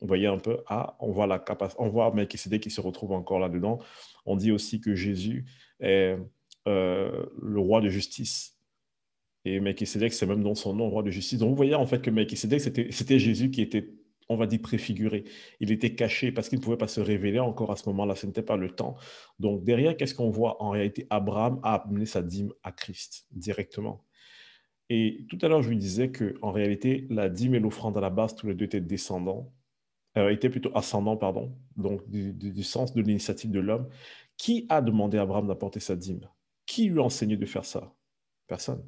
Vous 0.01 0.13
un 0.13 0.38
peu, 0.38 0.60
ah, 0.67 0.95
on 0.99 1.12
voit 1.12 1.27
la 1.27 1.39
capacité, 1.39 1.82
on 1.82 1.89
voit 1.89 2.13
Melchizedek 2.13 2.62
qui 2.62 2.69
se 2.69 2.82
retrouve 2.82 3.12
encore 3.12 3.39
là-dedans. 3.39 3.79
On 4.25 4.36
dit 4.36 4.51
aussi 4.51 4.79
que 4.82 4.95
Jésus 4.95 5.45
est 5.79 6.17
euh, 6.67 7.25
le 7.41 7.60
roi 7.60 7.82
de 7.82 7.89
justice. 7.89 8.58
Et 9.45 9.60
Melchizedek, 9.60 10.13
c'est 10.13 10.25
même 10.25 10.43
dans 10.43 10.56
son 10.56 10.73
nom, 10.73 10.89
roi 10.89 11.03
de 11.03 11.12
justice. 11.12 11.39
Donc 11.39 11.49
vous 11.49 11.56
voyez 11.56 11.75
en 11.75 11.86
fait 11.86 12.01
que 12.01 12.10
Melchizedek, 12.10 12.62
c'était 12.91 13.19
Jésus 13.19 13.51
qui 13.51 13.62
était, 13.62 13.89
on 14.29 14.38
va 14.38 14.47
dire, 14.47 14.62
préfiguré. 14.62 15.25
Il 15.60 15.71
était 15.71 15.95
caché 15.95 16.32
parce 16.32 16.47
qu'il 16.47 16.60
ne 16.60 16.63
pouvait 16.63 16.77
pas 16.77 16.88
se 16.88 17.01
révéler 17.01 17.39
encore 17.39 17.71
à 17.71 17.75
ce 17.75 17.89
moment-là. 17.89 18.15
Ce 18.15 18.25
n'était 18.25 18.43
pas 18.43 18.56
le 18.56 18.69
temps. 18.69 18.95
Donc 19.39 19.63
derrière, 19.63 19.97
qu'est-ce 19.97 20.15
qu'on 20.15 20.29
voit? 20.29 20.62
En 20.63 20.69
réalité, 20.69 21.08
Abraham 21.10 21.60
a 21.63 21.75
amené 21.75 22.06
sa 22.06 22.21
dîme 22.21 22.53
à 22.63 22.71
Christ 22.71 23.25
directement. 23.32 24.06
Et 24.89 25.25
tout 25.29 25.38
à 25.41 25.47
l'heure, 25.47 25.62
je 25.62 25.69
lui 25.69 25.77
disais 25.77 26.12
qu'en 26.12 26.51
réalité, 26.51 27.08
la 27.10 27.27
dîme 27.27 27.56
et 27.56 27.60
l'offrande 27.60 27.97
à 27.97 28.01
la 28.01 28.10
base, 28.10 28.36
tous 28.36 28.47
les 28.47 28.56
deux 28.56 28.65
étaient 28.65 28.82
descendants 28.82 29.51
euh, 30.17 30.30
était 30.30 30.49
plutôt 30.49 30.71
ascendant, 30.76 31.17
pardon, 31.17 31.56
donc 31.76 32.08
du, 32.10 32.63
sens 32.63 32.93
de 32.93 33.02
l'initiative 33.02 33.52
de 33.52 33.60
l'homme. 33.60 33.88
Qui 34.38 34.65
a 34.69 34.82
demandé 34.82 35.17
à 35.17 35.23
Abraham 35.23 35.47
d'apporter 35.47 35.80
sa 35.80 35.95
dîme? 35.95 36.28
Qui 36.65 36.89
lui 36.89 36.99
a 36.99 37.04
enseigné 37.04 37.38
de 37.38 37.45
faire 37.45 37.65
ça? 37.65 37.93
Personne. 38.47 38.84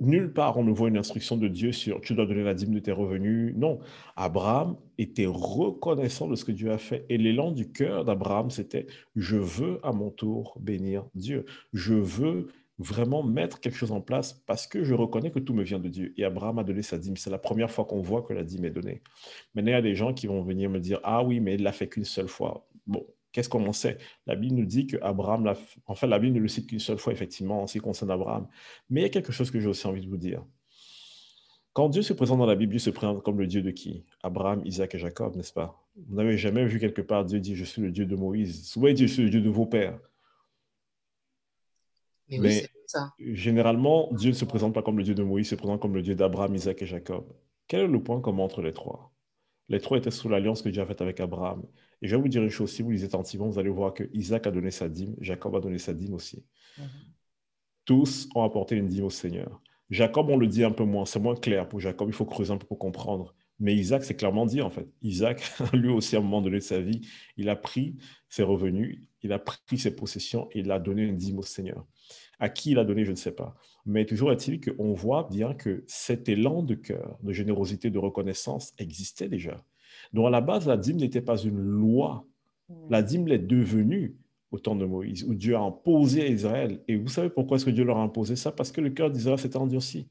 Nulle 0.00 0.32
part 0.32 0.56
on 0.56 0.64
ne 0.64 0.72
voit 0.72 0.88
une 0.88 0.96
instruction 0.96 1.36
de 1.36 1.46
Dieu 1.46 1.70
sur 1.70 2.00
tu 2.00 2.14
dois 2.14 2.24
donner 2.24 2.42
la 2.42 2.54
dîme 2.54 2.72
de 2.72 2.78
tes 2.78 2.92
revenus. 2.92 3.54
Non, 3.54 3.80
Abraham 4.16 4.78
était 4.96 5.26
reconnaissant 5.26 6.26
de 6.26 6.36
ce 6.36 6.44
que 6.46 6.52
Dieu 6.52 6.72
a 6.72 6.78
fait. 6.78 7.04
Et 7.10 7.18
l'élan 7.18 7.52
du 7.52 7.70
cœur 7.70 8.06
d'Abraham, 8.06 8.48
c'était 8.50 8.86
je 9.14 9.36
veux 9.36 9.80
à 9.82 9.92
mon 9.92 10.10
tour 10.10 10.56
bénir 10.58 11.06
Dieu. 11.14 11.44
Je 11.74 11.94
veux 11.94 12.48
vraiment 12.78 13.22
mettre 13.22 13.60
quelque 13.60 13.76
chose 13.76 13.92
en 13.92 14.00
place 14.00 14.32
parce 14.46 14.66
que 14.66 14.82
je 14.82 14.94
reconnais 14.94 15.30
que 15.30 15.38
tout 15.38 15.54
me 15.54 15.62
vient 15.62 15.78
de 15.78 15.88
Dieu. 15.88 16.12
Et 16.16 16.24
Abraham 16.24 16.58
a 16.58 16.64
donné 16.64 16.82
sa 16.82 16.98
dîme. 16.98 17.16
C'est 17.16 17.30
la 17.30 17.38
première 17.38 17.70
fois 17.70 17.84
qu'on 17.84 18.00
voit 18.00 18.22
que 18.22 18.32
la 18.32 18.42
dîme 18.42 18.64
est 18.64 18.70
donnée. 18.70 19.02
Maintenant, 19.54 19.72
il 19.72 19.74
y 19.74 19.78
a 19.78 19.82
des 19.82 19.94
gens 19.94 20.12
qui 20.12 20.26
vont 20.26 20.42
venir 20.42 20.70
me 20.70 20.80
dire, 20.80 21.00
ah 21.04 21.22
oui, 21.22 21.40
mais 21.40 21.54
il 21.54 21.62
l'a 21.62 21.72
fait 21.72 21.88
qu'une 21.88 22.04
seule 22.04 22.28
fois. 22.28 22.68
Bon, 22.86 23.06
qu'est-ce 23.32 23.48
qu'on 23.48 23.66
en 23.66 23.72
sait? 23.72 23.98
La 24.26 24.34
Bible 24.34 24.56
nous 24.56 24.66
dit 24.66 24.86
que 24.86 24.96
Abraham 25.02 25.44
l'a 25.44 25.54
fait, 25.54 26.06
la 26.06 26.18
Bible 26.18 26.34
ne 26.36 26.40
le 26.40 26.48
cite 26.48 26.66
qu'une 26.66 26.80
seule 26.80 26.98
fois, 26.98 27.12
effectivement, 27.12 27.62
en 27.62 27.66
ce 27.66 27.74
qui 27.74 27.80
concerne 27.80 28.10
Abraham. 28.10 28.48
Mais 28.90 29.00
il 29.00 29.04
y 29.04 29.06
a 29.06 29.10
quelque 29.10 29.32
chose 29.32 29.50
que 29.50 29.60
j'ai 29.60 29.68
aussi 29.68 29.86
envie 29.86 30.02
de 30.02 30.08
vous 30.08 30.16
dire. 30.16 30.44
Quand 31.74 31.88
Dieu 31.88 32.02
se 32.02 32.12
présente 32.12 32.38
dans 32.38 32.46
la 32.46 32.54
Bible, 32.54 32.70
Dieu 32.70 32.78
se 32.78 32.90
présente 32.90 33.22
comme 33.24 33.38
le 33.38 33.48
Dieu 33.48 33.60
de 33.60 33.70
qui? 33.72 34.04
Abraham, 34.22 34.62
Isaac 34.64 34.94
et 34.94 34.98
Jacob, 34.98 35.34
n'est-ce 35.34 35.52
pas? 35.52 35.84
Vous 35.96 36.14
n'avez 36.14 36.38
jamais 36.38 36.64
vu 36.66 36.78
quelque 36.78 37.02
part 37.02 37.24
Dieu 37.24 37.40
dire, 37.40 37.56
je 37.56 37.64
suis 37.64 37.82
le 37.82 37.90
Dieu 37.90 38.06
de 38.06 38.14
Moïse. 38.14 38.64
Souvent, 38.68 38.86
il 38.86 38.94
dit, 38.94 39.08
je 39.08 39.12
suis 39.12 39.22
le 39.24 39.30
Dieu 39.30 39.40
de 39.40 39.50
vos 39.50 39.66
pères. 39.66 39.98
Mais, 42.28 42.66
généralement, 43.18 44.08
Dieu 44.12 44.30
ne 44.30 44.34
se 44.34 44.44
présente 44.44 44.74
pas 44.74 44.82
comme 44.82 44.98
le 44.98 45.04
Dieu 45.04 45.14
de 45.14 45.22
Moïse, 45.22 45.46
il 45.46 45.50
se 45.50 45.54
présente 45.54 45.80
comme 45.80 45.94
le 45.94 46.02
Dieu 46.02 46.14
d'Abraham, 46.14 46.54
Isaac 46.54 46.82
et 46.82 46.86
Jacob. 46.86 47.24
Quel 47.68 47.80
est 47.80 47.88
le 47.88 48.02
point 48.02 48.20
commun 48.20 48.44
entre 48.44 48.62
les 48.62 48.72
trois? 48.72 49.12
Les 49.68 49.80
trois 49.80 49.98
étaient 49.98 50.10
sous 50.10 50.28
l'alliance 50.28 50.62
que 50.62 50.68
Dieu 50.68 50.82
a 50.82 50.86
faite 50.86 51.00
avec 51.00 51.20
Abraham. 51.20 51.64
Et 52.02 52.08
je 52.08 52.14
vais 52.14 52.20
vous 52.20 52.28
dire 52.28 52.42
une 52.42 52.50
chose, 52.50 52.70
si 52.70 52.82
vous 52.82 52.90
lisez 52.90 53.06
attentivement, 53.06 53.48
vous 53.48 53.58
allez 53.58 53.70
voir 53.70 53.94
que 53.94 54.04
Isaac 54.12 54.46
a 54.46 54.50
donné 54.50 54.70
sa 54.70 54.88
dîme, 54.88 55.14
Jacob 55.20 55.56
a 55.56 55.60
donné 55.60 55.78
sa 55.78 55.94
dîme 55.94 56.14
aussi. 56.14 56.44
Mhm. 56.78 56.84
Tous 57.84 58.28
ont 58.34 58.42
apporté 58.42 58.76
une 58.76 58.88
dîme 58.88 59.04
au 59.04 59.10
Seigneur. 59.10 59.62
Jacob, 59.90 60.28
on 60.30 60.36
le 60.36 60.46
dit 60.46 60.64
un 60.64 60.70
peu 60.70 60.84
moins, 60.84 61.06
c'est 61.06 61.20
moins 61.20 61.36
clair 61.36 61.68
pour 61.68 61.80
Jacob, 61.80 62.08
il 62.08 62.14
faut 62.14 62.24
creuser 62.24 62.52
un 62.52 62.58
peu 62.58 62.66
pour 62.66 62.78
comprendre. 62.78 63.34
Mais 63.60 63.74
Isaac, 63.74 64.04
c'est 64.04 64.14
clairement 64.14 64.46
dit 64.46 64.60
en 64.60 64.70
fait. 64.70 64.88
Isaac, 65.02 65.42
lui 65.72 65.90
aussi, 65.90 66.16
à 66.16 66.18
un 66.18 66.22
moment 66.22 66.42
donné 66.42 66.58
de 66.58 66.62
sa 66.62 66.80
vie, 66.80 67.02
il 67.36 67.48
a 67.48 67.56
pris 67.56 67.96
ses 68.28 68.42
revenus, 68.42 69.00
il 69.22 69.32
a 69.32 69.38
pris 69.38 69.78
ses 69.78 69.94
possessions 69.94 70.48
et 70.52 70.60
il 70.60 70.70
a 70.70 70.78
donné 70.78 71.02
une 71.02 71.16
dîme 71.16 71.38
au 71.38 71.42
Seigneur. 71.42 71.86
À 72.44 72.50
qui 72.50 72.72
il 72.72 72.78
a 72.78 72.84
donné, 72.84 73.06
je 73.06 73.10
ne 73.10 73.16
sais 73.16 73.32
pas. 73.32 73.54
Mais 73.86 74.04
toujours 74.04 74.30
est-il 74.30 74.60
qu'on 74.60 74.92
voit 74.92 75.26
bien 75.30 75.54
que 75.54 75.82
cet 75.86 76.28
élan 76.28 76.62
de 76.62 76.74
cœur, 76.74 77.16
de 77.22 77.32
générosité, 77.32 77.88
de 77.88 77.98
reconnaissance 77.98 78.74
existait 78.76 79.30
déjà. 79.30 79.64
Donc 80.12 80.26
à 80.26 80.30
la 80.30 80.42
base, 80.42 80.66
la 80.66 80.76
dîme 80.76 80.98
n'était 80.98 81.22
pas 81.22 81.38
une 81.38 81.56
loi. 81.56 82.26
La 82.90 83.00
dîme 83.00 83.28
l'est 83.28 83.38
devenue 83.38 84.18
au 84.50 84.58
temps 84.58 84.76
de 84.76 84.84
Moïse, 84.84 85.24
où 85.24 85.32
Dieu 85.32 85.56
a 85.56 85.60
imposé 85.60 86.20
à 86.20 86.26
Israël. 86.26 86.82
Et 86.86 86.96
vous 86.96 87.08
savez 87.08 87.30
pourquoi 87.30 87.56
est-ce 87.56 87.64
que 87.64 87.70
Dieu 87.70 87.84
leur 87.84 87.96
a 87.96 88.02
imposé 88.02 88.36
ça? 88.36 88.52
Parce 88.52 88.72
que 88.72 88.82
le 88.82 88.90
cœur 88.90 89.10
d'Israël 89.10 89.38
s'était 89.38 89.56
endurci. 89.56 90.06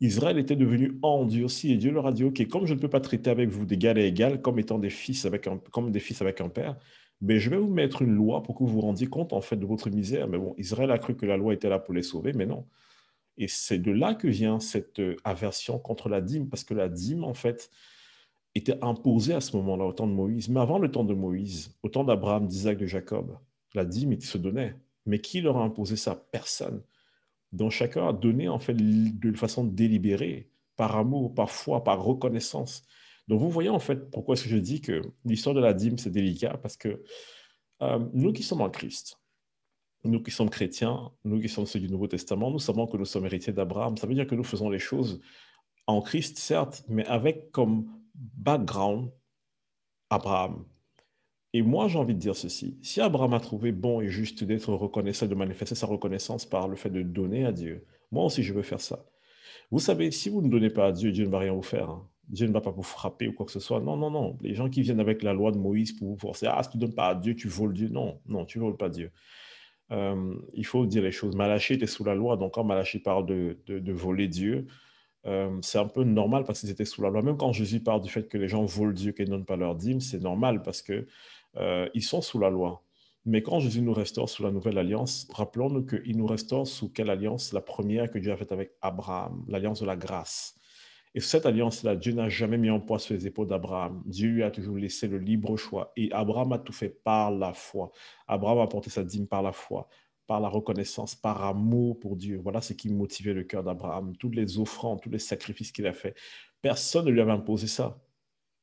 Israël 0.00 0.38
était 0.38 0.54
devenu 0.54 0.96
endurci 1.02 1.72
et 1.72 1.76
Dieu 1.76 1.90
leur 1.90 2.06
a 2.06 2.12
dit, 2.12 2.22
OK, 2.22 2.46
comme 2.46 2.66
je 2.66 2.74
ne 2.74 2.78
peux 2.78 2.88
pas 2.88 3.00
traiter 3.00 3.30
avec 3.30 3.48
vous 3.48 3.66
d'égal 3.66 3.98
à 3.98 4.02
égal 4.02 4.40
comme 4.42 4.60
étant 4.60 4.78
des 4.78 4.90
fils 4.90 5.24
avec 5.24 5.48
un, 5.48 5.58
comme 5.72 5.90
des 5.90 5.98
fils 5.98 6.22
avec 6.22 6.40
un 6.40 6.48
père, 6.48 6.76
mais 7.20 7.38
je 7.38 7.50
vais 7.50 7.58
vous 7.58 7.72
mettre 7.72 8.02
une 8.02 8.14
loi 8.14 8.42
pour 8.42 8.54
que 8.54 8.62
vous 8.62 8.70
vous 8.70 8.80
rendiez 8.80 9.08
compte 9.08 9.32
en 9.32 9.40
fait 9.40 9.56
de 9.56 9.66
votre 9.66 9.90
misère. 9.90 10.28
Mais 10.28 10.38
bon, 10.38 10.54
Israël 10.58 10.90
a 10.90 10.98
cru 10.98 11.16
que 11.16 11.26
la 11.26 11.36
loi 11.36 11.54
était 11.54 11.68
là 11.68 11.78
pour 11.78 11.94
les 11.94 12.02
sauver, 12.02 12.32
mais 12.32 12.46
non. 12.46 12.64
Et 13.38 13.48
c'est 13.48 13.78
de 13.78 13.92
là 13.92 14.14
que 14.14 14.28
vient 14.28 14.58
cette 14.60 14.98
euh, 14.98 15.16
aversion 15.24 15.78
contre 15.78 16.08
la 16.08 16.20
dîme, 16.20 16.48
parce 16.48 16.64
que 16.64 16.74
la 16.74 16.88
dîme, 16.88 17.24
en 17.24 17.34
fait, 17.34 17.70
était 18.54 18.78
imposée 18.82 19.34
à 19.34 19.40
ce 19.40 19.56
moment-là, 19.56 19.84
au 19.84 19.92
temps 19.92 20.08
de 20.08 20.12
Moïse. 20.12 20.48
Mais 20.48 20.60
avant 20.60 20.78
le 20.78 20.90
temps 20.90 21.04
de 21.04 21.14
Moïse, 21.14 21.72
au 21.82 21.88
temps 21.88 22.04
d'Abraham, 22.04 22.48
d'Isaac, 22.48 22.76
de 22.78 22.86
Jacob, 22.86 23.38
la 23.74 23.84
dîme 23.84 24.20
se 24.20 24.38
donnait. 24.38 24.74
Mais 25.06 25.20
qui 25.20 25.40
leur 25.40 25.56
a 25.56 25.62
imposé 25.62 25.96
ça? 25.96 26.16
Personne. 26.32 26.82
Donc 27.52 27.70
chacun 27.70 28.08
a 28.08 28.12
donné, 28.12 28.48
en 28.48 28.58
fait, 28.58 28.74
de 28.74 29.32
façon 29.36 29.64
délibérée, 29.64 30.50
par 30.76 30.96
amour, 30.96 31.34
par 31.34 31.50
foi, 31.50 31.84
par 31.84 32.02
reconnaissance. 32.02 32.84
Donc, 33.28 33.40
vous 33.40 33.50
voyez 33.50 33.68
en 33.68 33.78
fait 33.78 34.10
pourquoi 34.10 34.34
est-ce 34.34 34.44
que 34.44 34.48
je 34.48 34.56
dis 34.56 34.80
que 34.80 35.02
l'histoire 35.24 35.54
de 35.54 35.60
la 35.60 35.74
dîme, 35.74 35.98
c'est 35.98 36.10
délicat, 36.10 36.58
parce 36.62 36.76
que 36.76 37.02
euh, 37.82 37.98
nous 38.12 38.32
qui 38.32 38.42
sommes 38.42 38.62
en 38.62 38.70
Christ, 38.70 39.18
nous 40.04 40.22
qui 40.22 40.30
sommes 40.30 40.50
chrétiens, 40.50 41.10
nous 41.24 41.40
qui 41.40 41.48
sommes 41.48 41.66
ceux 41.66 41.80
du 41.80 41.88
Nouveau 41.88 42.06
Testament, 42.06 42.50
nous 42.50 42.58
savons 42.58 42.86
que 42.86 42.96
nous 42.96 43.04
sommes 43.04 43.26
héritiers 43.26 43.52
d'Abraham. 43.52 43.96
Ça 43.96 44.06
veut 44.06 44.14
dire 44.14 44.26
que 44.26 44.34
nous 44.34 44.44
faisons 44.44 44.70
les 44.70 44.78
choses 44.78 45.20
en 45.86 46.00
Christ, 46.00 46.38
certes, 46.38 46.84
mais 46.88 47.04
avec 47.06 47.50
comme 47.50 47.88
background 48.14 49.10
Abraham. 50.10 50.64
Et 51.52 51.62
moi, 51.62 51.88
j'ai 51.88 51.98
envie 51.98 52.14
de 52.14 52.18
dire 52.18 52.36
ceci. 52.36 52.78
Si 52.82 53.00
Abraham 53.00 53.32
a 53.32 53.40
trouvé 53.40 53.72
bon 53.72 54.00
et 54.00 54.08
juste 54.08 54.44
d'être 54.44 54.72
reconnaissant, 54.72 55.26
de 55.26 55.34
manifester 55.34 55.74
sa 55.74 55.86
reconnaissance 55.86 56.44
par 56.44 56.68
le 56.68 56.76
fait 56.76 56.90
de 56.90 57.02
donner 57.02 57.44
à 57.46 57.52
Dieu, 57.52 57.86
moi 58.10 58.24
aussi, 58.24 58.42
je 58.42 58.52
veux 58.52 58.62
faire 58.62 58.80
ça. 58.80 59.04
Vous 59.70 59.80
savez, 59.80 60.10
si 60.10 60.28
vous 60.28 60.42
ne 60.42 60.48
donnez 60.48 60.70
pas 60.70 60.86
à 60.86 60.92
Dieu, 60.92 61.10
Dieu 61.10 61.24
ne 61.24 61.30
va 61.30 61.38
rien 61.38 61.52
vous 61.52 61.62
faire. 61.62 61.90
Hein. 61.90 62.08
Dieu 62.28 62.46
ne 62.46 62.52
va 62.52 62.60
pas 62.60 62.70
vous 62.70 62.82
frapper 62.82 63.28
ou 63.28 63.32
quoi 63.32 63.46
que 63.46 63.52
ce 63.52 63.60
soit. 63.60 63.80
Non, 63.80 63.96
non, 63.96 64.10
non. 64.10 64.36
Les 64.40 64.54
gens 64.54 64.68
qui 64.68 64.82
viennent 64.82 65.00
avec 65.00 65.22
la 65.22 65.32
loi 65.32 65.50
de 65.50 65.58
Moïse 65.58 65.92
pour 65.92 66.08
vous 66.08 66.18
forcer, 66.18 66.46
ah, 66.46 66.62
si 66.62 66.70
tu 66.70 66.76
ne 66.76 66.82
donnes 66.82 66.94
pas 66.94 67.08
à 67.08 67.14
Dieu, 67.14 67.34
tu 67.34 67.48
voles 67.48 67.72
Dieu. 67.72 67.88
Non, 67.88 68.20
non, 68.26 68.44
tu 68.44 68.58
ne 68.58 68.64
voles 68.64 68.76
pas 68.76 68.88
Dieu. 68.88 69.10
Euh, 69.90 70.34
il 70.54 70.66
faut 70.66 70.86
dire 70.86 71.02
les 71.02 71.12
choses. 71.12 71.34
Malachi 71.34 71.74
était 71.74 71.86
sous 71.86 72.04
la 72.04 72.14
loi, 72.14 72.36
donc 72.36 72.54
quand 72.54 72.64
Malachi 72.64 72.98
parle 72.98 73.26
de, 73.26 73.58
de, 73.66 73.92
voler 73.92 74.28
Dieu, 74.28 74.66
euh, 75.26 75.58
c'est 75.62 75.78
un 75.78 75.88
peu 75.88 76.04
normal 76.04 76.44
parce 76.44 76.60
qu'ils 76.60 76.70
étaient 76.70 76.84
sous 76.84 77.02
la 77.02 77.10
loi. 77.10 77.22
Même 77.22 77.36
quand 77.36 77.52
Jésus 77.52 77.80
parle 77.80 78.02
du 78.02 78.10
fait 78.10 78.28
que 78.28 78.38
les 78.38 78.48
gens 78.48 78.64
volent 78.64 78.92
Dieu, 78.92 79.12
qu'ils 79.12 79.26
ne 79.26 79.30
donnent 79.30 79.46
pas 79.46 79.56
leur 79.56 79.74
dîme, 79.74 80.00
c'est 80.00 80.20
normal 80.20 80.62
parce 80.62 80.82
qu'ils 80.82 81.06
euh, 81.56 81.88
sont 82.00 82.20
sous 82.20 82.38
la 82.38 82.50
loi. 82.50 82.82
Mais 83.24 83.42
quand 83.42 83.60
Jésus 83.60 83.82
nous 83.82 83.92
restaure 83.92 84.28
sous 84.28 84.42
la 84.42 84.50
nouvelle 84.50 84.78
alliance, 84.78 85.28
rappelons-nous 85.32 85.84
qu'il 85.84 86.16
nous 86.16 86.26
restaure 86.26 86.66
sous 86.66 86.90
quelle 86.90 87.10
alliance? 87.10 87.52
La 87.52 87.60
première 87.60 88.10
que 88.10 88.18
Dieu 88.18 88.32
a 88.32 88.36
faite 88.36 88.52
avec 88.52 88.72
Abraham, 88.80 89.44
l'alliance 89.48 89.80
de 89.80 89.86
la 89.86 89.96
grâce. 89.96 90.57
Et 91.18 91.20
cette 91.20 91.46
alliance-là, 91.46 91.96
Dieu 91.96 92.12
n'a 92.12 92.28
jamais 92.28 92.58
mis 92.58 92.70
en 92.70 92.78
poids 92.78 93.00
sur 93.00 93.12
les 93.12 93.26
épaules 93.26 93.48
d'Abraham. 93.48 94.04
Dieu 94.06 94.28
lui 94.28 94.44
a 94.44 94.52
toujours 94.52 94.76
laissé 94.76 95.08
le 95.08 95.18
libre 95.18 95.56
choix. 95.56 95.92
Et 95.96 96.12
Abraham 96.12 96.52
a 96.52 96.58
tout 96.60 96.72
fait 96.72 96.90
par 96.90 97.32
la 97.32 97.52
foi. 97.52 97.90
Abraham 98.28 98.60
a 98.60 98.68
porté 98.68 98.88
sa 98.88 99.02
dîme 99.02 99.26
par 99.26 99.42
la 99.42 99.50
foi, 99.50 99.88
par 100.28 100.38
la 100.38 100.46
reconnaissance, 100.46 101.16
par 101.16 101.42
amour 101.44 101.98
pour 101.98 102.14
Dieu. 102.14 102.38
Voilà 102.40 102.60
ce 102.60 102.72
qui 102.72 102.88
motivait 102.88 103.32
le 103.32 103.42
cœur 103.42 103.64
d'Abraham. 103.64 104.16
Toutes 104.16 104.36
les 104.36 104.60
offrandes, 104.60 105.00
tous 105.00 105.10
les 105.10 105.18
sacrifices 105.18 105.72
qu'il 105.72 105.88
a 105.88 105.92
fait. 105.92 106.14
Personne 106.62 107.06
ne 107.06 107.10
lui 107.10 107.20
avait 107.20 107.32
imposé 107.32 107.66
ça. 107.66 107.98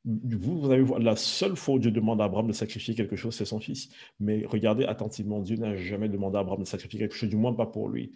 Vous, 0.06 0.62
vous 0.62 0.72
avez 0.72 0.86
la 1.04 1.18
seule 1.18 1.58
fois 1.58 1.76
où 1.76 1.80
Dieu 1.80 1.92
demande 1.92 2.22
à 2.22 2.24
Abraham 2.24 2.48
de 2.48 2.54
sacrifier 2.54 2.96
quelque 2.96 3.18
chose, 3.18 3.36
c'est 3.36 3.44
son 3.44 3.60
fils. 3.60 3.90
Mais 4.22 4.46
regardez 4.46 4.86
attentivement, 4.86 5.42
Dieu 5.42 5.58
n'a 5.58 5.76
jamais 5.76 6.08
demandé 6.08 6.38
à 6.38 6.40
Abraham 6.40 6.62
de 6.62 6.68
sacrifier 6.68 7.00
quelque 7.00 7.16
chose, 7.16 7.28
du 7.28 7.36
moins 7.36 7.54
pas 7.54 7.66
pour 7.66 7.90
lui. 7.90 8.14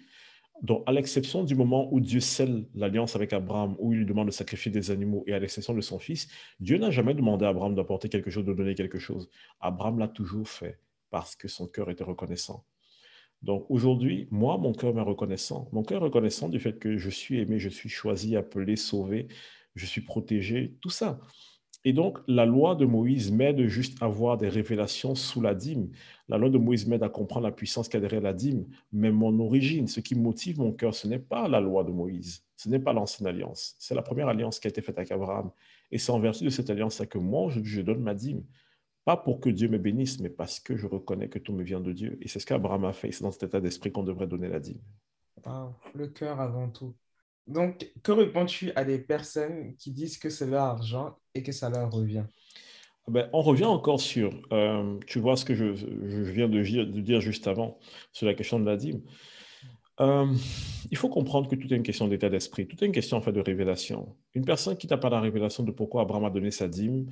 Donc, 0.61 0.83
à 0.87 0.91
l'exception 0.91 1.43
du 1.43 1.55
moment 1.55 1.87
où 1.93 1.99
Dieu 1.99 2.19
scelle 2.19 2.65
l'alliance 2.75 3.15
avec 3.15 3.31
Abraham, 3.33 3.75
où 3.79 3.93
il 3.93 3.99
lui 3.99 4.05
demande 4.05 4.27
de 4.27 4.31
sacrifier 4.31 4.71
des 4.71 4.91
animaux, 4.91 5.23
et 5.25 5.33
à 5.33 5.39
l'exception 5.39 5.73
de 5.73 5.81
son 5.81 5.99
fils, 5.99 6.27
Dieu 6.59 6.77
n'a 6.77 6.91
jamais 6.91 7.13
demandé 7.13 7.45
à 7.45 7.49
Abraham 7.49 7.75
d'apporter 7.75 8.09
quelque 8.09 8.29
chose, 8.29 8.45
de 8.45 8.53
donner 8.53 8.75
quelque 8.75 8.99
chose. 8.99 9.29
Abraham 9.61 9.99
l'a 9.99 10.07
toujours 10.07 10.47
fait 10.47 10.79
parce 11.09 11.35
que 11.35 11.47
son 11.47 11.67
cœur 11.67 11.89
était 11.89 12.03
reconnaissant. 12.03 12.65
Donc 13.41 13.65
aujourd'hui, 13.69 14.27
moi, 14.31 14.57
mon 14.57 14.73
cœur 14.73 14.97
est 14.97 15.01
reconnaissant. 15.01 15.69
Mon 15.71 15.83
cœur 15.83 16.01
est 16.01 16.05
reconnaissant 16.05 16.49
du 16.49 16.59
fait 16.59 16.77
que 16.77 16.97
je 16.97 17.09
suis 17.09 17.39
aimé, 17.39 17.57
je 17.57 17.69
suis 17.69 17.89
choisi, 17.89 18.35
appelé, 18.35 18.75
sauvé, 18.75 19.27
je 19.75 19.85
suis 19.85 20.01
protégé, 20.01 20.75
tout 20.81 20.89
ça. 20.89 21.19
Et 21.85 21.93
donc, 21.93 22.19
la 22.27 22.45
loi 22.45 22.75
de 22.75 22.85
Moïse 22.85 23.31
m'aide 23.31 23.67
juste 23.67 24.01
à 24.03 24.05
avoir 24.05 24.37
des 24.37 24.49
révélations 24.49 25.15
sous 25.15 25.39
la 25.39 25.55
dîme. 25.55 25.89
La 26.27 26.37
loi 26.37 26.49
de 26.49 26.57
Moïse 26.57 26.85
m'aide 26.85 27.03
à 27.03 27.09
comprendre 27.09 27.45
la 27.45 27.53
puissance 27.53 27.87
qu'il 27.87 27.95
y 27.95 27.97
a 27.97 28.01
derrière 28.01 28.21
la 28.21 28.33
dîme. 28.33 28.65
Mais 28.91 29.11
mon 29.11 29.39
origine, 29.39 29.87
ce 29.87 30.01
qui 30.01 30.15
motive 30.15 30.59
mon 30.59 30.73
cœur, 30.73 30.93
ce 30.93 31.07
n'est 31.07 31.19
pas 31.19 31.47
la 31.47 31.61
loi 31.61 31.85
de 31.85 31.91
Moïse. 31.91 32.43
Ce 32.57 32.67
n'est 32.67 32.79
pas 32.79 32.91
l'ancienne 32.91 33.27
alliance. 33.27 33.75
C'est 33.79 33.95
la 33.95 34.01
première 34.01 34.27
alliance 34.27 34.59
qui 34.59 34.67
a 34.67 34.69
été 34.69 34.81
faite 34.81 34.97
avec 34.97 35.11
Abraham. 35.11 35.51
Et 35.91 35.97
c'est 35.97 36.11
en 36.11 36.19
vertu 36.19 36.43
de 36.43 36.49
cette 36.49 36.69
alliance-là 36.69 37.05
que 37.05 37.17
moi, 37.17 37.49
je, 37.49 37.81
donne 37.81 38.01
ma 38.01 38.13
dîme. 38.13 38.43
Pas 39.05 39.15
pour 39.15 39.39
que 39.39 39.49
Dieu 39.49 39.69
me 39.69 39.77
bénisse, 39.77 40.19
mais 40.19 40.29
parce 40.29 40.59
que 40.59 40.75
je 40.75 40.85
reconnais 40.85 41.29
que 41.29 41.39
tout 41.39 41.53
me 41.53 41.63
vient 41.63 41.79
de 41.79 41.93
Dieu. 41.93 42.17
Et 42.21 42.27
c'est 42.27 42.39
ce 42.39 42.45
qu'Abraham 42.45 42.83
a 42.83 42.91
fait. 42.91 43.13
C'est 43.13 43.23
dans 43.23 43.31
cet 43.31 43.43
état 43.43 43.61
d'esprit 43.61 43.93
qu'on 43.93 44.03
devrait 44.03 44.27
donner 44.27 44.49
la 44.49 44.59
dîme. 44.59 44.81
le 45.95 46.07
cœur 46.07 46.41
avant 46.41 46.69
tout. 46.69 46.93
Donc, 47.47 47.91
que 48.03 48.11
réponds-tu 48.11 48.71
à 48.75 48.83
des 48.85 48.99
personnes 48.99 49.75
qui 49.77 49.91
disent 49.91 50.19
que 50.19 50.29
c'est 50.29 50.45
leur 50.45 50.63
argent 50.63 51.17
et 51.35 51.43
que 51.43 51.51
ça 51.51 51.69
leur 51.69 51.91
revient 51.91 52.25
ah 53.07 53.11
ben, 53.11 53.29
on 53.33 53.41
revient 53.41 53.65
encore 53.65 53.99
sur, 53.99 54.31
euh, 54.51 54.99
tu 55.07 55.17
vois 55.17 55.35
ce 55.35 55.43
que 55.43 55.55
je, 55.55 55.63
viens 56.31 56.47
de 56.47 56.61
dire, 57.01 57.21
juste 57.21 57.47
avant, 57.47 57.79
sur 58.11 58.27
la 58.27 58.35
question 58.35 58.59
de 58.59 58.65
la 58.65 58.77
dîme. 58.77 59.01
Euh, 59.99 60.31
il 60.91 60.97
faut 60.97 61.09
comprendre 61.09 61.49
que 61.49 61.55
tout 61.55 61.73
est 61.73 61.75
une 61.75 61.83
question 61.83 62.07
d'état 62.07 62.29
d'esprit, 62.29 62.67
tout 62.67 62.81
est 62.83 62.85
une 62.85 62.93
question 62.93 63.17
en 63.17 63.21
fait 63.21 63.31
de 63.31 63.41
révélation. 63.41 64.15
Une 64.35 64.45
personne 64.45 64.77
qui 64.77 64.85
n'a 64.85 64.97
pas 64.97 65.09
la 65.09 65.19
révélation 65.21 65.63
de 65.63 65.71
pourquoi 65.71 66.03
Abraham 66.03 66.25
a 66.25 66.29
donné 66.29 66.51
sa 66.51 66.67
dîme, 66.67 67.07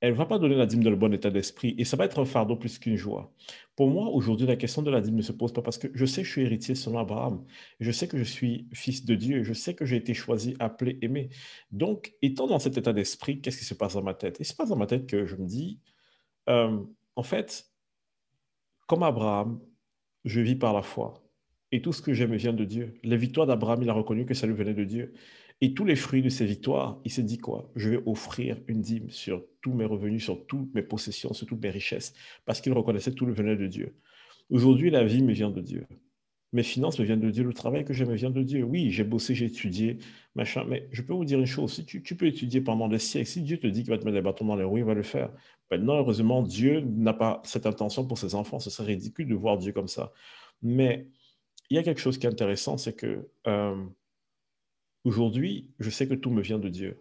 elle 0.00 0.12
ne 0.12 0.16
va 0.16 0.26
pas 0.26 0.38
donner 0.38 0.54
la 0.54 0.66
dîme 0.66 0.82
dans 0.82 0.90
le 0.90 0.96
bon 0.96 1.12
état 1.12 1.30
d'esprit 1.30 1.74
et 1.78 1.84
ça 1.84 1.96
va 1.96 2.06
être 2.06 2.20
un 2.20 2.24
fardeau 2.24 2.56
plus 2.56 2.78
qu'une 2.78 2.96
joie. 2.96 3.32
Pour 3.76 3.90
moi, 3.90 4.08
aujourd'hui, 4.08 4.46
la 4.46 4.56
question 4.56 4.82
de 4.82 4.90
la 4.90 5.00
dîme 5.00 5.16
ne 5.16 5.22
se 5.22 5.32
pose 5.32 5.52
pas 5.52 5.60
parce 5.62 5.76
que 5.76 5.88
je 5.94 6.06
sais 6.06 6.22
que 6.22 6.26
je 6.26 6.32
suis 6.32 6.42
héritier 6.42 6.74
selon 6.74 6.98
Abraham. 6.98 7.44
Je 7.80 7.90
sais 7.90 8.08
que 8.08 8.16
je 8.16 8.24
suis 8.24 8.66
fils 8.72 9.04
de 9.04 9.14
Dieu. 9.14 9.42
Je 9.42 9.52
sais 9.52 9.74
que 9.74 9.84
j'ai 9.84 9.96
été 9.96 10.14
choisi, 10.14 10.56
appelé, 10.58 10.98
aimé. 11.02 11.28
Donc, 11.70 12.14
étant 12.22 12.46
dans 12.46 12.58
cet 12.58 12.78
état 12.78 12.94
d'esprit, 12.94 13.40
qu'est-ce 13.40 13.58
qui 13.58 13.64
se 13.64 13.74
passe 13.74 13.94
dans 13.94 14.02
ma 14.02 14.14
tête? 14.14 14.38
Il 14.40 14.46
se 14.46 14.54
passe 14.54 14.70
dans 14.70 14.76
ma 14.76 14.86
tête 14.86 15.06
que 15.06 15.26
je 15.26 15.36
me 15.36 15.46
dis, 15.46 15.80
euh, 16.48 16.78
en 17.16 17.22
fait, 17.22 17.66
comme 18.86 19.02
Abraham, 19.02 19.60
je 20.24 20.40
vis 20.40 20.56
par 20.56 20.72
la 20.72 20.82
foi. 20.82 21.22
Et 21.72 21.82
tout 21.82 21.92
ce 21.92 22.02
que 22.02 22.12
j'aime 22.14 22.34
vient 22.34 22.52
de 22.52 22.64
Dieu. 22.64 22.94
Les 23.02 23.16
victoires 23.16 23.46
d'Abraham, 23.46 23.82
il 23.82 23.90
a 23.90 23.92
reconnu 23.92 24.26
que 24.26 24.34
ça 24.34 24.46
lui 24.46 24.54
venait 24.54 24.74
de 24.74 24.84
Dieu. 24.84 25.12
Et 25.62 25.74
tous 25.74 25.84
les 25.84 25.96
fruits 25.96 26.22
de 26.22 26.30
ces 26.30 26.46
victoires, 26.46 26.98
il 27.04 27.10
s'est 27.10 27.22
dit 27.22 27.38
quoi? 27.38 27.70
Je 27.76 27.90
vais 27.90 28.02
offrir 28.06 28.56
une 28.66 28.80
dîme 28.80 29.10
sur 29.10 29.44
tous 29.60 29.74
mes 29.74 29.84
revenus, 29.84 30.24
sur 30.24 30.46
toutes 30.46 30.74
mes 30.74 30.82
possessions, 30.82 31.34
sur 31.34 31.46
toutes 31.46 31.62
mes 31.62 31.70
richesses, 31.70 32.14
parce 32.46 32.60
qu'il 32.60 32.72
reconnaissait 32.72 33.12
tout 33.12 33.26
le 33.26 33.32
venait 33.32 33.56
de 33.56 33.66
Dieu. 33.66 33.94
Aujourd'hui, 34.48 34.90
la 34.90 35.04
vie 35.04 35.22
me 35.22 35.32
vient 35.32 35.50
de 35.50 35.60
Dieu. 35.60 35.86
Mes 36.52 36.62
finances 36.64 36.98
me 36.98 37.04
viennent 37.04 37.20
de 37.20 37.30
Dieu, 37.30 37.44
le 37.44 37.52
travail 37.52 37.84
que 37.84 37.92
j'ai 37.92 38.04
me 38.04 38.14
vient 38.14 38.30
de 38.30 38.42
Dieu. 38.42 38.64
Oui, 38.64 38.90
j'ai 38.90 39.04
bossé, 39.04 39.34
j'ai 39.34 39.44
étudié, 39.44 39.98
machin, 40.34 40.64
mais 40.66 40.88
je 40.90 41.02
peux 41.02 41.12
vous 41.12 41.24
dire 41.24 41.38
une 41.38 41.46
chose, 41.46 41.72
si 41.74 41.84
tu, 41.84 42.16
peux 42.16 42.26
étudier 42.26 42.60
pendant 42.60 42.88
des 42.88 42.98
siècles, 42.98 43.28
si 43.28 43.42
Dieu 43.42 43.58
te 43.58 43.68
dit 43.68 43.82
qu'il 43.82 43.90
va 43.90 43.98
te 43.98 44.04
mettre 44.04 44.16
des 44.16 44.22
bâtons 44.22 44.46
dans 44.46 44.56
les 44.56 44.64
roues, 44.64 44.78
il 44.78 44.84
va 44.84 44.94
le 44.94 45.04
faire. 45.04 45.30
Maintenant, 45.70 45.94
heureusement, 45.98 46.42
Dieu 46.42 46.80
n'a 46.80 47.12
pas 47.12 47.40
cette 47.44 47.66
intention 47.66 48.04
pour 48.04 48.18
ses 48.18 48.34
enfants. 48.34 48.58
Ce 48.58 48.70
serait 48.70 48.88
ridicule 48.94 49.28
de 49.28 49.34
voir 49.34 49.58
Dieu 49.58 49.72
comme 49.72 49.86
ça. 49.86 50.12
Mais 50.62 51.06
il 51.68 51.76
y 51.76 51.78
a 51.78 51.84
quelque 51.84 52.00
chose 52.00 52.18
qui 52.18 52.26
est 52.26 52.30
intéressant, 52.30 52.76
c'est 52.76 52.94
que 52.94 53.28
euh, 53.46 53.84
Aujourd'hui, 55.04 55.70
je 55.78 55.88
sais 55.88 56.06
que 56.06 56.14
tout 56.14 56.30
me 56.30 56.42
vient 56.42 56.58
de 56.58 56.68
Dieu. 56.68 56.98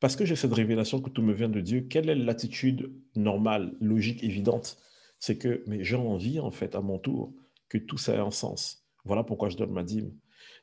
Parce 0.00 0.16
que 0.16 0.24
j'ai 0.24 0.36
cette 0.36 0.52
révélation 0.52 1.00
que 1.00 1.10
tout 1.10 1.22
me 1.22 1.34
vient 1.34 1.48
de 1.48 1.60
Dieu, 1.60 1.82
quelle 1.82 2.08
est 2.08 2.14
l'attitude 2.14 2.90
normale, 3.16 3.74
logique, 3.80 4.24
évidente? 4.24 4.78
C'est 5.18 5.38
que 5.38 5.62
mais 5.66 5.84
j'ai 5.84 5.96
envie, 5.96 6.40
en 6.40 6.50
fait, 6.50 6.74
à 6.74 6.80
mon 6.80 6.98
tour, 6.98 7.34
que 7.68 7.78
tout 7.78 7.98
ça 7.98 8.14
ait 8.14 8.18
un 8.18 8.30
sens. 8.30 8.86
Voilà 9.04 9.24
pourquoi 9.24 9.50
je 9.50 9.56
donne 9.56 9.72
ma 9.72 9.82
dîme. 9.82 10.12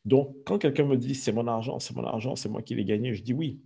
Donc, 0.05 0.35
quand 0.45 0.57
quelqu'un 0.57 0.85
me 0.85 0.97
dit 0.97 1.13
c'est 1.13 1.31
mon 1.31 1.47
argent, 1.47 1.79
c'est 1.79 1.95
mon 1.95 2.03
argent, 2.03 2.35
c'est 2.35 2.49
moi 2.49 2.61
qui 2.61 2.75
l'ai 2.75 2.85
gagné, 2.85 3.13
je 3.13 3.23
dis 3.23 3.33
oui. 3.33 3.61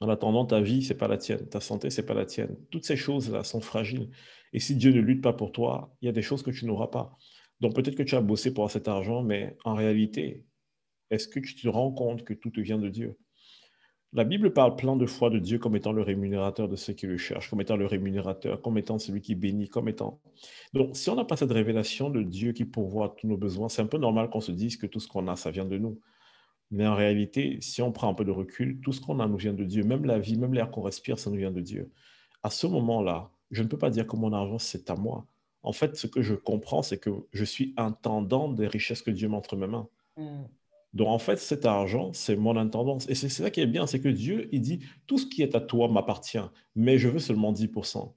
En 0.00 0.08
attendant, 0.08 0.44
ta 0.44 0.60
vie, 0.60 0.82
c'est 0.82 0.94
pas 0.96 1.08
la 1.08 1.18
tienne. 1.18 1.48
Ta 1.48 1.60
santé, 1.60 1.90
c'est 1.90 2.04
pas 2.06 2.14
la 2.14 2.26
tienne. 2.26 2.56
Toutes 2.70 2.84
ces 2.84 2.96
choses-là 2.96 3.44
sont 3.44 3.60
fragiles. 3.60 4.10
Et 4.52 4.60
si 4.60 4.76
Dieu 4.76 4.92
ne 4.92 5.00
lutte 5.00 5.22
pas 5.22 5.32
pour 5.32 5.52
toi, 5.52 5.94
il 6.02 6.06
y 6.06 6.08
a 6.08 6.12
des 6.12 6.22
choses 6.22 6.42
que 6.42 6.50
tu 6.50 6.66
n'auras 6.66 6.88
pas. 6.88 7.16
Donc, 7.60 7.74
peut-être 7.74 7.96
que 7.96 8.02
tu 8.02 8.14
as 8.14 8.20
bossé 8.20 8.52
pour 8.52 8.70
cet 8.70 8.86
argent, 8.88 9.22
mais 9.22 9.56
en 9.64 9.74
réalité, 9.74 10.44
est-ce 11.10 11.28
que 11.28 11.40
tu 11.40 11.54
te 11.54 11.68
rends 11.68 11.92
compte 11.92 12.24
que 12.24 12.34
tout 12.34 12.50
te 12.50 12.60
vient 12.60 12.78
de 12.78 12.88
Dieu? 12.88 13.16
La 14.14 14.24
Bible 14.24 14.54
parle 14.54 14.74
plein 14.74 14.96
de 14.96 15.04
fois 15.04 15.28
de 15.28 15.38
Dieu 15.38 15.58
comme 15.58 15.76
étant 15.76 15.92
le 15.92 16.00
rémunérateur 16.00 16.66
de 16.66 16.76
ceux 16.76 16.94
qui 16.94 17.06
le 17.06 17.18
cherchent, 17.18 17.50
comme 17.50 17.60
étant 17.60 17.76
le 17.76 17.84
rémunérateur, 17.84 18.62
comme 18.62 18.78
étant 18.78 18.98
celui 18.98 19.20
qui 19.20 19.34
bénit, 19.34 19.68
comme 19.68 19.88
étant... 19.88 20.22
Donc, 20.72 20.96
si 20.96 21.10
on 21.10 21.14
n'a 21.14 21.26
pas 21.26 21.36
cette 21.36 21.52
révélation 21.52 22.08
de 22.08 22.22
Dieu 22.22 22.52
qui 22.52 22.64
pourvoit 22.64 23.14
tous 23.18 23.28
nos 23.28 23.36
besoins, 23.36 23.68
c'est 23.68 23.82
un 23.82 23.86
peu 23.86 23.98
normal 23.98 24.30
qu'on 24.30 24.40
se 24.40 24.52
dise 24.52 24.78
que 24.78 24.86
tout 24.86 24.98
ce 24.98 25.08
qu'on 25.08 25.28
a, 25.28 25.36
ça 25.36 25.50
vient 25.50 25.66
de 25.66 25.76
nous. 25.76 26.00
Mais 26.70 26.86
en 26.86 26.94
réalité, 26.94 27.58
si 27.60 27.82
on 27.82 27.92
prend 27.92 28.08
un 28.08 28.14
peu 28.14 28.24
de 28.24 28.30
recul, 28.30 28.80
tout 28.80 28.92
ce 28.92 29.00
qu'on 29.00 29.20
a 29.20 29.26
nous 29.26 29.36
vient 29.36 29.52
de 29.52 29.64
Dieu. 29.64 29.84
Même 29.84 30.06
la 30.06 30.18
vie, 30.18 30.38
même 30.38 30.54
l'air 30.54 30.70
qu'on 30.70 30.82
respire, 30.82 31.18
ça 31.18 31.30
nous 31.30 31.36
vient 31.36 31.50
de 31.50 31.60
Dieu. 31.60 31.90
À 32.42 32.48
ce 32.48 32.66
moment-là, 32.66 33.30
je 33.50 33.62
ne 33.62 33.68
peux 33.68 33.78
pas 33.78 33.90
dire 33.90 34.06
que 34.06 34.16
mon 34.16 34.32
argent, 34.32 34.58
c'est 34.58 34.88
à 34.88 34.94
moi. 34.94 35.26
En 35.62 35.72
fait, 35.72 35.96
ce 35.96 36.06
que 36.06 36.22
je 36.22 36.34
comprends, 36.34 36.82
c'est 36.82 36.98
que 36.98 37.10
je 37.32 37.44
suis 37.44 37.74
intendant 37.76 38.50
des 38.50 38.66
richesses 38.66 39.02
que 39.02 39.10
Dieu 39.10 39.28
met 39.28 39.36
entre 39.36 39.56
mes 39.56 39.66
mains. 39.66 39.88
Mm. 40.16 40.44
Donc, 40.94 41.08
en 41.08 41.18
fait, 41.18 41.36
cet 41.38 41.66
argent, 41.66 42.12
c'est 42.12 42.36
mon 42.36 42.56
intendance. 42.56 43.08
Et 43.08 43.14
c'est 43.14 43.28
ça 43.28 43.50
qui 43.50 43.60
est 43.60 43.66
bien, 43.66 43.86
c'est 43.86 44.00
que 44.00 44.08
Dieu, 44.08 44.48
il 44.52 44.60
dit, 44.60 44.80
tout 45.06 45.18
ce 45.18 45.26
qui 45.26 45.42
est 45.42 45.54
à 45.54 45.60
toi 45.60 45.88
m'appartient, 45.88 46.38
mais 46.74 46.98
je 46.98 47.08
veux 47.08 47.18
seulement 47.18 47.52
10%. 47.52 48.14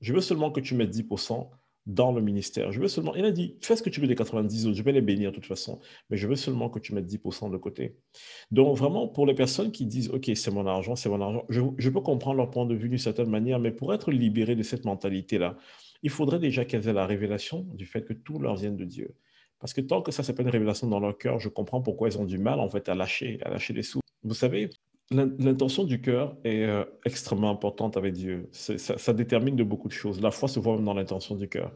Je 0.00 0.12
veux 0.12 0.20
seulement 0.20 0.50
que 0.50 0.60
tu 0.60 0.74
mettes 0.74 0.94
10% 0.94 1.48
dans 1.86 2.12
le 2.12 2.20
ministère. 2.20 2.70
Je 2.70 2.80
veux 2.80 2.88
seulement, 2.88 3.14
il 3.14 3.24
a 3.24 3.32
dit, 3.32 3.56
fais 3.60 3.76
ce 3.76 3.82
que 3.82 3.90
tu 3.90 4.00
veux 4.00 4.06
des 4.06 4.14
90 4.14 4.66
autres, 4.66 4.76
je 4.76 4.82
vais 4.82 4.92
les 4.92 5.00
bénir 5.00 5.30
de 5.30 5.34
toute 5.34 5.46
façon, 5.46 5.80
mais 6.10 6.16
je 6.16 6.28
veux 6.28 6.36
seulement 6.36 6.68
que 6.68 6.78
tu 6.78 6.94
mettes 6.94 7.06
10% 7.06 7.50
de 7.50 7.56
côté. 7.56 7.96
Donc, 8.50 8.76
vraiment, 8.76 9.08
pour 9.08 9.26
les 9.26 9.34
personnes 9.34 9.72
qui 9.72 9.86
disent, 9.86 10.08
OK, 10.10 10.30
c'est 10.34 10.50
mon 10.50 10.66
argent, 10.66 10.94
c'est 10.94 11.08
mon 11.08 11.20
argent, 11.20 11.44
je, 11.48 11.90
peux 11.90 12.00
comprendre 12.00 12.36
leur 12.36 12.50
point 12.50 12.66
de 12.66 12.74
vue 12.74 12.88
d'une 12.88 12.98
certaine 12.98 13.30
manière, 13.30 13.58
mais 13.58 13.72
pour 13.72 13.92
être 13.92 14.12
libéré 14.12 14.54
de 14.54 14.62
cette 14.62 14.84
mentalité-là, 14.84 15.56
il 16.02 16.10
faudrait 16.10 16.38
déjà 16.38 16.64
qu'elles 16.64 16.88
aient 16.88 16.92
la 16.92 17.06
révélation 17.06 17.66
du 17.74 17.86
fait 17.86 18.04
que 18.04 18.12
tout 18.12 18.38
leur 18.38 18.56
vienne 18.56 18.76
de 18.76 18.84
Dieu. 18.84 19.14
Parce 19.62 19.74
que 19.74 19.80
tant 19.80 20.02
que 20.02 20.10
ça, 20.10 20.24
c'est 20.24 20.34
pas 20.34 20.42
une 20.42 20.48
révélation 20.48 20.88
dans 20.88 20.98
leur 20.98 21.16
cœur, 21.16 21.38
je 21.38 21.48
comprends 21.48 21.80
pourquoi 21.80 22.08
ils 22.08 22.18
ont 22.18 22.24
du 22.24 22.36
mal 22.36 22.58
en 22.58 22.68
fait 22.68 22.88
à 22.88 22.96
lâcher, 22.96 23.38
à 23.44 23.48
lâcher 23.48 23.72
les 23.72 23.84
sous. 23.84 24.00
Vous 24.24 24.34
savez, 24.34 24.70
l'intention 25.12 25.84
du 25.84 26.00
cœur 26.00 26.36
est 26.42 26.64
euh, 26.64 26.84
extrêmement 27.04 27.48
importante 27.48 27.96
avec 27.96 28.12
Dieu. 28.14 28.48
Ça, 28.50 29.12
détermine 29.12 29.54
de 29.54 29.62
beaucoup 29.62 29.86
de 29.86 29.92
choses. 29.92 30.20
La 30.20 30.32
foi 30.32 30.48
se 30.48 30.58
voit 30.58 30.74
même 30.74 30.84
dans 30.84 30.94
l'intention 30.94 31.36
du 31.36 31.48
cœur. 31.48 31.72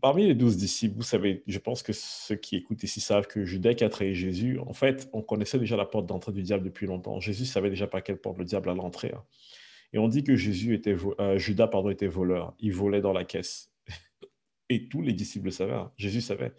Parmi 0.00 0.24
les 0.24 0.36
douze 0.36 0.56
disciples, 0.56 0.94
vous 0.94 1.02
savez, 1.02 1.42
je 1.48 1.58
pense 1.58 1.82
que 1.82 1.92
ceux 1.92 2.36
qui 2.36 2.54
écoutent 2.54 2.84
ici 2.84 3.00
savent 3.00 3.26
que 3.26 3.44
Judas 3.44 3.74
qui 3.74 3.82
a 3.82 3.88
trahi 3.88 4.14
Jésus, 4.14 4.60
en 4.60 4.72
fait, 4.72 5.08
on 5.12 5.22
connaissait 5.22 5.58
déjà 5.58 5.76
la 5.76 5.84
porte 5.84 6.06
d'entrée 6.06 6.30
du 6.30 6.42
diable 6.42 6.62
depuis 6.62 6.86
longtemps. 6.86 7.18
Jésus 7.18 7.46
savait 7.46 7.70
déjà 7.70 7.88
par 7.88 8.04
quelle 8.04 8.18
porte 8.18 8.38
le 8.38 8.44
diable 8.44 8.70
allait 8.70 8.78
entrer. 8.78 9.10
Hein. 9.16 9.24
Et 9.92 9.98
on 9.98 10.06
dit 10.06 10.22
que 10.22 10.36
Jésus 10.36 10.74
était, 10.74 10.94
euh, 11.18 11.38
Judas 11.38 11.66
pardon, 11.66 11.90
était 11.90 12.06
voleur. 12.06 12.54
Il 12.60 12.72
volait 12.72 13.00
dans 13.00 13.12
la 13.12 13.24
caisse. 13.24 13.72
Et 14.68 14.88
tous 14.88 15.02
les 15.02 15.12
disciples 15.12 15.46
le 15.46 15.50
savaient. 15.50 15.74
Hein. 15.74 15.92
Jésus 15.96 16.20
savait. 16.20 16.52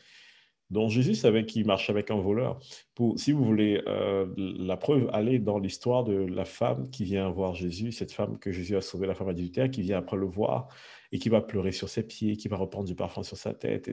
Donc 0.70 0.90
Jésus 0.90 1.16
savait 1.16 1.46
qu'il 1.46 1.66
marchait 1.66 1.92
avec 1.92 2.12
un 2.12 2.18
voleur. 2.18 2.60
Pour, 2.94 3.18
si 3.18 3.32
vous 3.32 3.46
voulez 3.46 3.82
euh, 3.88 4.28
la 4.38 4.76
preuve, 4.76 5.10
allez 5.14 5.40
dans 5.40 5.60
l'histoire 5.60 6.04
de 6.04 6.14
la 6.14 6.44
femme 6.44 6.90
qui 6.90 7.06
vient 7.06 7.30
voir 7.30 7.56
Jésus, 7.56 7.94
cette 7.94 8.12
femme 8.12 8.38
que 8.38 8.52
Jésus 8.52 8.76
a 8.76 8.82
sauvée, 8.82 9.08
la 9.08 9.16
femme 9.16 9.30
adultère, 9.30 9.72
qui 9.72 9.82
vient 9.82 9.98
après 10.00 10.18
le 10.18 10.26
voir 10.26 10.68
et 11.14 11.20
qui 11.20 11.30
va 11.30 11.40
pleurer 11.42 11.72
sur 11.72 11.88
ses 11.88 12.04
pieds, 12.04 12.36
qui 12.36 12.50
va 12.50 12.58
reprendre 12.58 12.86
du 12.86 12.96
parfum 12.96 13.24
sur 13.24 13.38
sa 13.38 13.54
tête, 13.54 13.90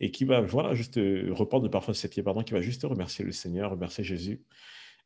et, 0.00 0.10
qui 0.10 0.24
va, 0.24 0.40
voilà, 0.40 0.74
juste 0.74 0.98
euh, 0.98 1.28
reprendre 1.32 1.62
du 1.62 1.70
parfum 1.70 1.92
sur 1.92 2.02
ses 2.02 2.08
pieds, 2.08 2.24
pardon, 2.24 2.42
qui 2.42 2.52
va 2.52 2.60
juste 2.60 2.82
remercier 2.82 3.24
le 3.24 3.30
Seigneur, 3.30 3.70
remercier 3.70 4.02
Jésus. 4.02 4.42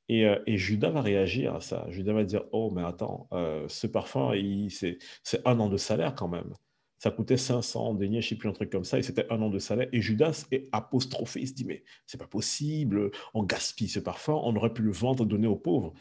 Et, 0.08 0.24
euh, 0.24 0.38
et, 0.46 0.56
Judas 0.56 0.88
va 0.90 1.02
réagir 1.02 1.54
à 1.54 1.60
ça. 1.60 1.86
Judas 1.90 2.14
va 2.14 2.24
dire, 2.24 2.44
oh, 2.52 2.70
mais 2.74 2.82
attends, 2.82 3.28
ce 3.68 3.86
parfum, 3.86 4.32
c'est 4.70 4.98
un 5.44 5.60
an 5.60 5.68
de 5.68 5.76
salaire 5.76 6.14
quand 6.14 6.28
même. 6.28 6.54
Ça 6.98 7.10
coûtait 7.10 7.36
500 7.36 7.94
deniers, 7.94 8.22
je 8.22 8.26
ne 8.26 8.30
sais 8.30 8.36
plus, 8.36 8.48
un 8.48 8.52
truc 8.52 8.70
comme 8.70 8.84
ça, 8.84 8.98
et 8.98 9.02
c'était 9.02 9.26
un 9.30 9.40
an 9.42 9.50
de 9.50 9.58
salaire. 9.58 9.88
Et 9.92 10.00
Judas 10.00 10.46
est 10.50 10.68
apostrophé, 10.72 11.40
il 11.40 11.48
se 11.48 11.52
dit, 11.52 11.64
mais 11.64 11.84
c'est 12.06 12.18
pas 12.18 12.26
possible, 12.26 13.10
on 13.34 13.42
gaspille 13.42 13.88
ce 13.88 14.00
parfum, 14.00 14.40
on 14.44 14.56
aurait 14.56 14.72
pu 14.72 14.82
le 14.82 14.92
vendre, 14.92 15.26
donner 15.26 15.46
aux 15.46 15.56
pauvres. 15.56 15.92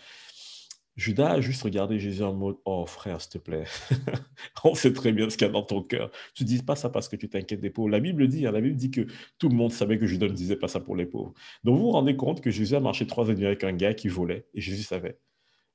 Judas 0.96 1.32
a 1.34 1.42
juste 1.42 1.62
regardé 1.64 2.00
Jésus 2.00 2.24
en 2.24 2.34
mode, 2.34 2.56
oh 2.64 2.86
frère, 2.86 3.20
s'il 3.20 3.32
te 3.32 3.38
plaît, 3.38 3.66
on 4.64 4.76
sait 4.76 4.94
très 4.94 5.12
bien 5.12 5.30
ce 5.30 5.36
qu'il 5.36 5.46
y 5.46 5.50
a 5.50 5.54
dans 5.54 5.64
ton 5.64 5.84
cœur. 5.84 6.10
Tu 6.34 6.46
dis 6.46 6.62
pas 6.64 6.78
ça 6.78 6.90
parce 6.90 7.10
que 7.10 7.18
tu 7.18 7.28
t'inquiètes 7.28 7.60
des 7.60 7.70
pauvres. 7.70 7.90
La 7.90 8.00
Bible 8.00 8.28
dit, 8.30 8.48
hein, 8.48 8.52
la 8.52 8.62
Bible 8.62 8.78
dit 8.78 8.92
que 8.92 9.06
tout 9.38 9.50
le 9.50 9.56
monde 9.56 9.74
savait 9.74 9.98
que 10.00 10.06
Judas 10.06 10.28
ne 10.28 10.34
disait 10.34 10.56
pas 10.56 10.70
ça 10.70 10.80
pour 10.80 10.96
les 10.96 11.06
pauvres. 11.06 11.34
Donc 11.66 11.78
vous 11.78 11.86
vous 11.86 11.92
rendez 11.92 12.16
compte 12.16 12.40
que 12.40 12.50
Jésus 12.50 12.76
a 12.76 12.80
marché 12.80 13.06
trois 13.08 13.30
années 13.30 13.46
avec 13.46 13.66
un 13.66 13.74
gars 13.74 13.94
qui 13.94 14.08
volait, 14.08 14.46
et 14.54 14.62
Jésus 14.62 14.84
savait. 14.84 15.20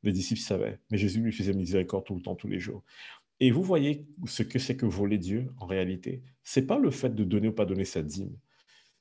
Les 0.02 0.12
disciples 0.12 0.40
savaient, 0.40 0.78
mais 0.90 0.96
Jésus 0.96 1.20
lui 1.20 1.32
faisait 1.32 1.52
miséricorde 1.52 2.04
tout 2.04 2.14
le 2.14 2.22
temps, 2.22 2.34
tous 2.34 2.48
les 2.48 2.58
jours. 2.58 2.82
Et 3.40 3.50
vous 3.50 3.62
voyez 3.62 4.06
ce 4.26 4.42
que 4.42 4.58
c'est 4.58 4.76
que 4.76 4.86
voler 4.86 5.18
Dieu 5.18 5.50
en 5.58 5.66
réalité? 5.66 6.22
C'est 6.44 6.66
pas 6.66 6.78
le 6.78 6.90
fait 6.90 7.14
de 7.14 7.24
donner 7.24 7.48
ou 7.48 7.52
pas 7.52 7.64
donner 7.64 7.86
sa 7.86 8.02
dîme. 8.02 8.36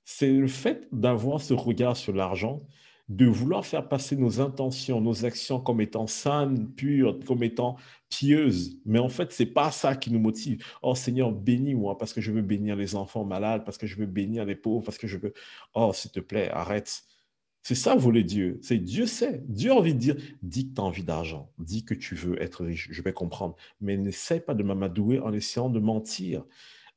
C'est 0.06 0.32
le 0.32 0.48
fait 0.48 0.88
d'avoir 0.92 1.42
ce 1.42 1.54
regard 1.54 1.98
sur 1.98 2.14
l'argent, 2.14 2.66
de 3.10 3.26
vouloir 3.26 3.66
faire 3.66 3.90
passer 3.90 4.16
nos 4.16 4.40
intentions, 4.40 5.02
nos 5.02 5.26
actions 5.26 5.60
comme 5.60 5.82
étant 5.82 6.08
saines, 6.08 6.72
pures, 6.74 7.20
comme 7.26 7.44
étant 7.44 7.76
pieuses. 8.08 8.80
Mais 8.86 9.00
en 9.00 9.10
fait, 9.10 9.32
c'est 9.32 9.48
pas 9.48 9.72
ça 9.72 9.96
qui 9.96 10.12
nous 10.12 10.20
motive. 10.20 10.64
Oh 10.84 10.96
Seigneur, 10.96 11.32
bénis-moi 11.32 11.98
parce 11.98 12.14
que 12.14 12.22
je 12.22 12.32
veux 12.32 12.44
bénir 12.44 12.76
les 12.76 12.96
enfants 12.96 13.26
malades, 13.26 13.66
parce 13.66 13.78
que 13.78 13.88
je 13.88 13.98
veux 13.98 14.06
bénir 14.06 14.46
les 14.46 14.56
pauvres, 14.56 14.86
parce 14.86 14.98
que 14.98 15.08
je 15.08 15.18
veux. 15.18 15.34
Oh, 15.74 15.92
s'il 15.94 16.12
te 16.12 16.20
plaît, 16.20 16.50
arrête. 16.50 17.04
C'est 17.62 17.76
ça, 17.76 17.96
voler 17.96 18.24
Dieu. 18.24 18.58
C'est 18.62 18.78
Dieu 18.78 19.06
sait. 19.06 19.44
Dieu 19.48 19.72
a 19.72 19.76
envie 19.76 19.94
de 19.94 20.00
dire, 20.00 20.16
dis 20.42 20.70
que 20.70 20.76
tu 20.76 20.82
as 20.82 20.84
envie 20.84 21.04
d'argent, 21.04 21.52
dis 21.60 21.84
que 21.84 21.94
tu 21.94 22.16
veux 22.16 22.42
être 22.42 22.64
riche, 22.64 22.88
je 22.92 23.02
vais 23.02 23.14
comprendre. 23.14 23.56
Mais 23.82 23.98
n'essaie 23.98 24.40
pas 24.40 24.54
de 24.54 24.64
m'amadouer 24.64 25.20
en 25.20 25.34
essayant 25.34 25.70
de 25.70 25.80
mentir. 25.80 26.46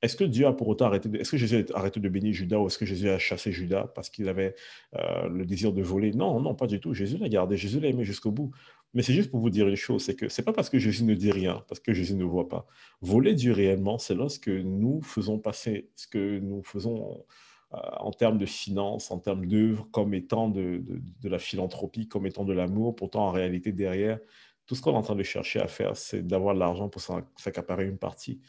Est-ce 0.03 0.17
que 0.17 0.25
Dieu 0.25 0.47
a 0.47 0.53
pour 0.53 0.67
autant 0.69 0.87
arrêté 0.87 1.09
de... 1.09 1.19
Est-ce 1.19 1.31
que 1.31 1.37
Jésus 1.37 1.65
a 1.73 1.79
arrêté 1.79 2.01
de 2.01 2.09
bénir 2.09 2.33
Judas 2.33 2.59
ou 2.59 2.67
est-ce 2.67 2.79
que 2.79 2.87
Jésus 2.87 3.09
a 3.09 3.19
chassé 3.19 3.53
Judas 3.53 3.87
parce 3.95 4.11
qu'il 4.11 4.29
avait 4.29 4.57
euh, 4.97 5.29
le 5.29 5.47
désir 5.47 5.73
de 5.73 5.81
voler? 5.81 6.13
Non, 6.13 6.41
non, 6.41 6.55
pas 6.57 6.67
du 6.67 6.81
tout. 6.81 6.93
Jésus 6.93 7.19
l'a 7.19 7.29
gardé, 7.29 7.57
Jésus 7.57 7.79
l'a 7.79 7.89
aimé 7.89 8.05
jusqu'au 8.05 8.33
bout. 8.33 8.51
Mais 8.95 9.03
c'est 9.03 9.15
juste 9.15 9.31
pour 9.31 9.41
vous 9.41 9.49
dire 9.49 9.69
une 9.69 9.77
chose, 9.77 10.03
c'est 10.05 10.15
que 10.15 10.29
c'est 10.29 10.43
pas 10.43 10.53
parce 10.53 10.69
que 10.69 10.79
Jésus 10.79 11.05
ne 11.05 11.15
dit 11.15 11.31
rien, 11.31 11.65
parce 11.69 11.81
que 11.81 11.95
Jésus 11.95 12.15
ne 12.15 12.25
voit 12.25 12.49
pas. 12.49 12.67
Voler 13.01 13.35
Dieu 13.35 13.53
réellement, 13.53 13.97
c'est 13.99 14.15
lorsque 14.15 14.49
nous 14.49 15.01
faisons 15.03 15.39
passer 15.39 15.89
ce 15.97 16.07
que 16.07 16.39
nous 16.41 16.63
faisons 16.63 17.25
en 17.73 18.11
termes 18.11 18.39
de 18.39 18.47
finances, 18.47 19.11
en 19.11 19.19
termes 19.19 19.47
d'œuvres, 19.47 19.89
comme 19.91 20.15
étant 20.15 20.49
de, 20.49 20.83
la 21.23 21.39
philanthropie, 21.39 22.09
comme 22.09 22.27
étant 22.27 22.45
de 22.45 22.53
l'amour. 22.53 22.95
Pourtant, 22.95 23.27
en 23.29 23.31
réalité, 23.31 23.73
derrière, 23.73 24.19
tout 24.67 24.75
ce 24.75 24.83
qu'on 24.83 24.93
est 24.93 24.97
en 24.97 25.03
train 25.03 25.15
de 25.15 25.23
chercher 25.23 25.61
à 25.61 25.69
faire, 25.69 25.97
c'est 25.97 26.27
d'avoir 26.27 26.55
de 26.55 26.61
l'argent 26.61 26.89
pour 26.89 27.03
s'accaparer 27.37 27.87
une 27.87 27.99
partie. 27.99 28.41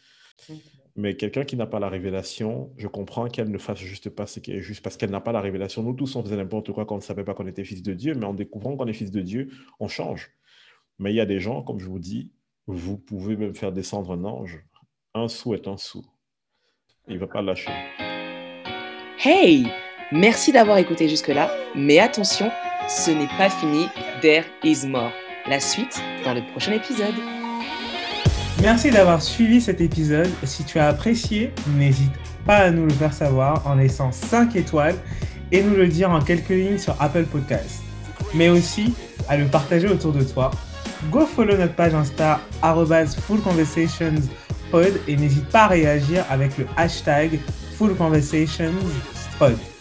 Mais 0.95 1.15
quelqu'un 1.15 1.43
qui 1.43 1.55
n'a 1.55 1.65
pas 1.65 1.79
la 1.79 1.89
révélation, 1.89 2.71
je 2.77 2.87
comprends 2.87 3.27
qu'elle 3.27 3.49
ne 3.49 3.57
fasse 3.57 3.79
juste 3.79 4.09
pas 4.09 4.27
ce 4.27 4.39
qui 4.39 4.51
est 4.51 4.61
juste 4.61 4.83
parce 4.83 4.95
qu'elle 4.95 5.09
n'a 5.09 5.21
pas 5.21 5.31
la 5.31 5.41
révélation. 5.41 5.81
Nous 5.81 5.93
tous, 5.93 6.15
on 6.15 6.23
faisait 6.23 6.37
n'importe 6.37 6.71
quoi 6.71 6.85
quand 6.85 6.95
on 6.95 6.99
ne 6.99 7.03
savait 7.03 7.23
pas 7.23 7.33
qu'on 7.33 7.47
était 7.47 7.63
fils 7.63 7.81
de 7.81 7.93
Dieu, 7.93 8.13
mais 8.13 8.25
en 8.25 8.33
découvrant 8.33 8.75
qu'on 8.75 8.85
est 8.87 8.93
fils 8.93 9.09
de 9.09 9.21
Dieu, 9.21 9.49
on 9.79 9.87
change. 9.87 10.31
Mais 10.99 11.11
il 11.11 11.15
y 11.15 11.21
a 11.21 11.25
des 11.25 11.39
gens, 11.39 11.63
comme 11.63 11.79
je 11.79 11.87
vous 11.87 11.99
dis, 11.99 12.31
vous 12.67 12.97
pouvez 12.97 13.35
même 13.35 13.55
faire 13.55 13.71
descendre 13.71 14.11
un 14.11 14.23
ange. 14.23 14.63
Un 15.15 15.27
sou 15.27 15.53
est 15.55 15.67
un 15.67 15.77
sou. 15.77 16.05
Il 17.07 17.15
ne 17.15 17.19
va 17.19 17.27
pas 17.27 17.41
lâcher. 17.41 17.71
Hey 19.25 19.71
Merci 20.11 20.51
d'avoir 20.51 20.79
écouté 20.79 21.07
jusque-là, 21.07 21.49
mais 21.75 21.97
attention, 21.99 22.51
ce 22.89 23.09
n'est 23.09 23.29
pas 23.37 23.49
fini, 23.49 23.87
There 24.21 24.43
is 24.65 24.85
more. 24.85 25.13
La 25.49 25.61
suite 25.61 26.01
dans 26.25 26.33
le 26.33 26.41
prochain 26.51 26.73
épisode. 26.73 27.13
Merci 28.61 28.91
d'avoir 28.91 29.21
suivi 29.21 29.61
cet 29.61 29.79
épisode. 29.79 30.27
Si 30.43 30.65
tu 30.65 30.77
as 30.77 30.89
apprécié, 30.89 31.53
n'hésite 31.77 32.11
pas 32.45 32.57
à 32.57 32.71
nous 32.71 32.83
le 32.83 32.91
faire 32.91 33.13
savoir 33.13 33.65
en 33.65 33.75
laissant 33.75 34.11
5 34.11 34.57
étoiles 34.57 34.97
et 35.53 35.63
nous 35.63 35.75
le 35.75 35.87
dire 35.87 36.11
en 36.11 36.19
quelques 36.19 36.49
lignes 36.49 36.77
sur 36.77 37.01
Apple 37.01 37.23
Podcasts. 37.23 37.81
Mais 38.33 38.49
aussi 38.49 38.93
à 39.29 39.37
le 39.37 39.45
partager 39.45 39.87
autour 39.87 40.11
de 40.11 40.23
toi. 40.25 40.51
Go 41.09 41.25
follow 41.25 41.55
notre 41.55 41.75
page 41.75 41.93
Insta 41.93 42.41
fullconversationspod 43.25 44.99
et 45.07 45.15
n'hésite 45.15 45.47
pas 45.47 45.63
à 45.63 45.67
réagir 45.67 46.25
avec 46.29 46.57
le 46.57 46.65
hashtag 46.75 47.39
fullconversations 47.77 48.73
Pod. 49.39 49.72